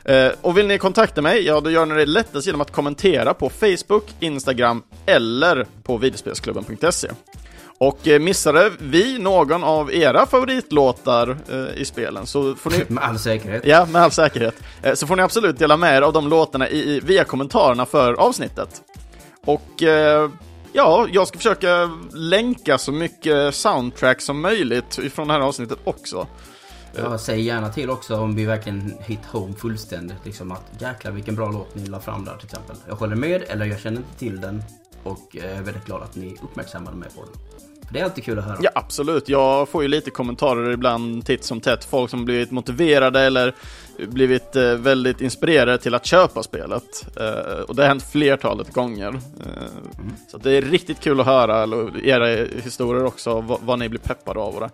[0.04, 3.34] Eh, och vill ni kontakta mig, ja då gör ni det lättast genom att kommentera
[3.34, 7.08] på Facebook, Instagram eller på videospelsklubben.se.
[7.78, 13.04] Och eh, missade vi någon av era favoritlåtar eh, i spelen så får ni Med
[13.04, 13.62] all säkerhet.
[13.66, 14.54] Ja, med all säkerhet.
[14.82, 18.12] Eh, Så får ni absolut dela med er av de låtarna i, via kommentarerna för
[18.14, 18.82] avsnittet.
[19.44, 19.82] Och
[20.72, 26.26] ja, jag ska försöka länka så mycket soundtrack som möjligt ifrån det här avsnittet också.
[26.96, 30.16] Jag säger gärna till också om vi verkligen hit home fullständigt.
[30.24, 32.76] Liksom att jäklar vilken bra låt ni la fram där till exempel.
[32.88, 34.62] Jag håller med eller jag känner inte till den.
[35.02, 37.47] Och jag är väldigt glad att ni uppmärksammade mig på den.
[37.92, 38.58] Det är alltid kul att höra.
[38.62, 39.28] Ja, absolut.
[39.28, 41.84] Jag får ju lite kommentarer ibland titt som tätt.
[41.84, 43.54] Folk som blivit motiverade eller
[43.98, 47.06] blivit eh, väldigt inspirerade till att köpa spelet.
[47.20, 49.08] Eh, och det har hänt flertalet gånger.
[49.14, 49.62] Eh,
[50.30, 51.62] Så det är riktigt kul att höra
[52.02, 52.26] era
[52.64, 54.54] historier också, vad, ni blir peppade av.
[54.54, 54.70] Och det.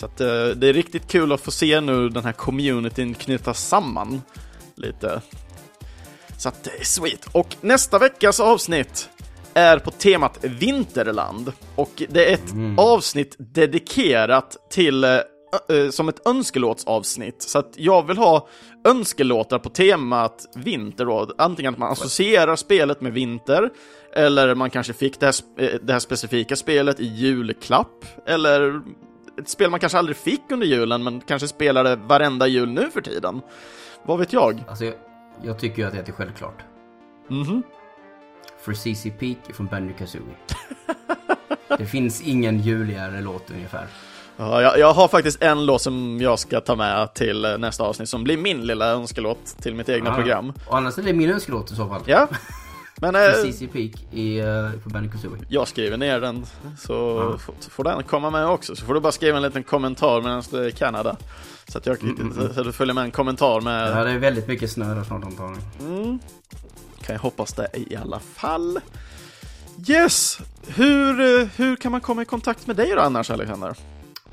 [0.00, 0.08] Så
[0.54, 4.22] det är riktigt kul att få se nu den här communityn knytas samman
[4.74, 5.20] lite.
[6.38, 7.28] Så att det är sweet.
[7.32, 9.08] Och nästa veckas avsnitt
[9.54, 11.52] är på temat Vinterland.
[11.76, 15.10] Och det är ett avsnitt dedikerat till, eh,
[15.68, 17.42] ö- som ett önskelåtsavsnitt.
[17.42, 18.48] Så att jag vill ha
[18.84, 21.28] önskelåtar på temat vinter då.
[21.38, 23.70] Antingen att man associerar spelet med vinter,
[24.16, 28.80] eller man kanske fick det här, eh, det här specifika spelet i julklapp, eller
[29.40, 33.00] ett spel man kanske aldrig fick under julen, men kanske spelade varenda jul nu för
[33.00, 33.40] tiden.
[34.06, 34.64] Vad vet jag?
[34.68, 34.94] Alltså jag,
[35.42, 36.62] jag tycker ju att det är självklart.
[37.28, 37.62] Mhm.
[38.64, 40.34] For CC Peak från Banjo Kazooie.
[41.78, 43.86] det finns ingen juligare låt ungefär.
[44.36, 47.84] Ja, jag, jag har faktiskt en låt som jag ska ta med till eh, nästa
[47.84, 50.14] avsnitt som blir min lilla önskelåt till mitt egna Ja.
[50.16, 50.52] program.
[50.68, 52.02] Och annars är det min önskelåt i så fall.
[52.06, 52.28] Ja,
[52.96, 55.42] Men I eh, CC Peak i, uh, på Banjo Kazooie.
[55.48, 56.46] jag skriver ner den
[56.78, 56.92] så
[57.32, 57.38] Ja.
[57.38, 58.76] får, får den komma med också.
[58.76, 61.16] Så får du bara skriva en liten kommentar medan du är i Kanada.
[61.68, 61.98] Så att jag
[62.34, 63.90] så att du följer med en kommentar med...
[63.90, 65.62] Ja, det är väldigt mycket snö där snart antagligen.
[65.80, 66.18] Mm.
[67.04, 68.80] Kan jag hoppas det i alla fall.
[69.88, 70.38] Yes!
[70.66, 73.76] Hur, hur kan man komma i kontakt med dig då annars Alexander?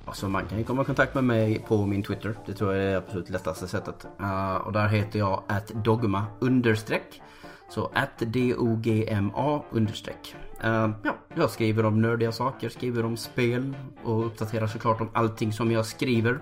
[0.06, 2.35] Alltså man kan ju komma i kontakt med mig på min Twitter.
[2.45, 4.06] Det tror jag är det absolut lättaste sättet.
[4.22, 7.22] Uh, och där heter jag att dogma understreck.
[7.69, 10.35] Så att D-O-G-M-A understreck.
[10.64, 15.53] Uh, ja, jag skriver om nördiga saker, skriver om spel och uppdaterar såklart om allting
[15.53, 16.39] som jag skriver.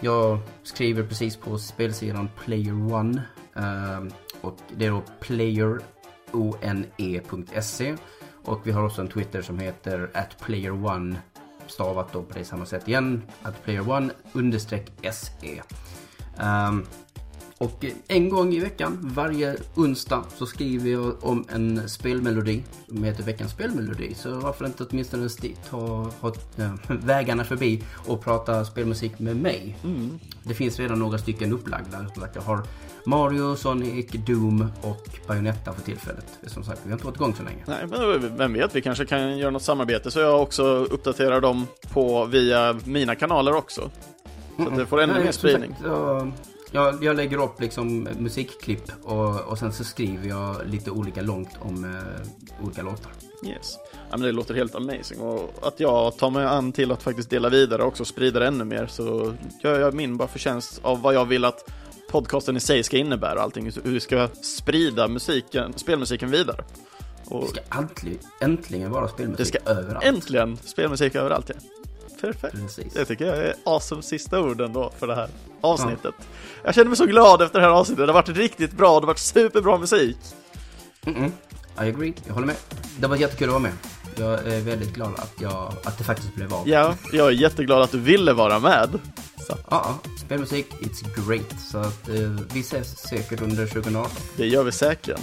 [0.00, 3.22] Jag skriver precis på spelsidan Player One
[3.58, 4.04] eh,
[4.40, 5.86] och det är då playerone.se.
[8.44, 11.16] Och vi har också en Twitter som heter at player one
[11.66, 13.22] stavat då på det samma sätt igen.
[13.42, 15.62] Att player one understreck se.
[16.38, 16.86] Ehm,
[17.58, 23.22] och en gång i veckan, varje onsdag, så skriver jag om en spelmelodi som heter
[23.22, 24.14] veckans spelmelodi.
[24.14, 25.28] Så varför inte åtminstone
[25.70, 29.76] ta ha, äh, vägarna förbi och prata spelmusik med mig.
[30.42, 32.06] Det finns redan några stycken upplagda.
[32.34, 32.62] Jag har
[33.08, 36.38] Mario, Sonic, Doom och Bayonetta för tillfället.
[36.46, 37.64] Som sagt, vi har inte varit igång så länge.
[37.66, 41.66] Nej, men vem vet, vi kanske kan göra något samarbete så jag också uppdaterar dem
[41.92, 43.90] på via mina kanaler också.
[44.56, 45.70] Så att det får ännu Nej, mer spridning.
[45.70, 46.32] sagt, jag,
[46.70, 51.50] jag, jag lägger upp liksom musikklipp och, och sen så skriver jag lite olika långt
[51.60, 53.12] om eh, olika låtar.
[53.46, 53.78] Yes.
[54.10, 57.30] Ja, men det låter helt amazing och att jag tar mig an till att faktiskt
[57.30, 61.02] dela vidare och också sprida det ännu mer så gör jag min bara förtjänst av
[61.02, 61.70] vad jag vill att
[62.08, 66.64] podcasten i sig ska innebära och allting, hur vi ska sprida musiken, spelmusiken vidare.
[67.24, 70.04] Och Det ska äntligen, äntligen vara spelmusik Det ska överallt.
[70.04, 71.54] äntligen spelmusik överallt ja.
[72.20, 72.54] Perfekt.
[72.54, 72.92] Precis.
[72.92, 75.28] Det tycker jag är awesome sista orden då för det här
[75.60, 76.14] avsnittet.
[76.64, 78.94] Jag känner mig så glad efter det här avsnittet, det har varit riktigt bra, det
[78.94, 80.16] har varit superbra musik.
[81.02, 81.26] Mm-mm.
[81.26, 82.56] I agree, jag håller med.
[83.00, 83.72] Det var jättekul att vara med.
[84.18, 86.68] Jag är väldigt glad att, jag, att det faktiskt blev av.
[86.68, 88.98] Ja, jag är jätteglad att du ville vara med.
[89.46, 91.60] Så, Ja, spelmusik, it's great.
[91.72, 92.14] Så att, eh,
[92.52, 94.10] vi ses säkert under 2018.
[94.36, 95.20] det gör vi säkert.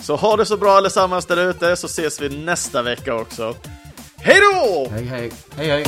[0.00, 3.54] Så ha det så bra allesammans där ute så ses vi nästa vecka också.
[4.16, 4.88] Hej då!
[4.90, 5.32] Hej, hej.
[5.56, 5.84] Hej, hej.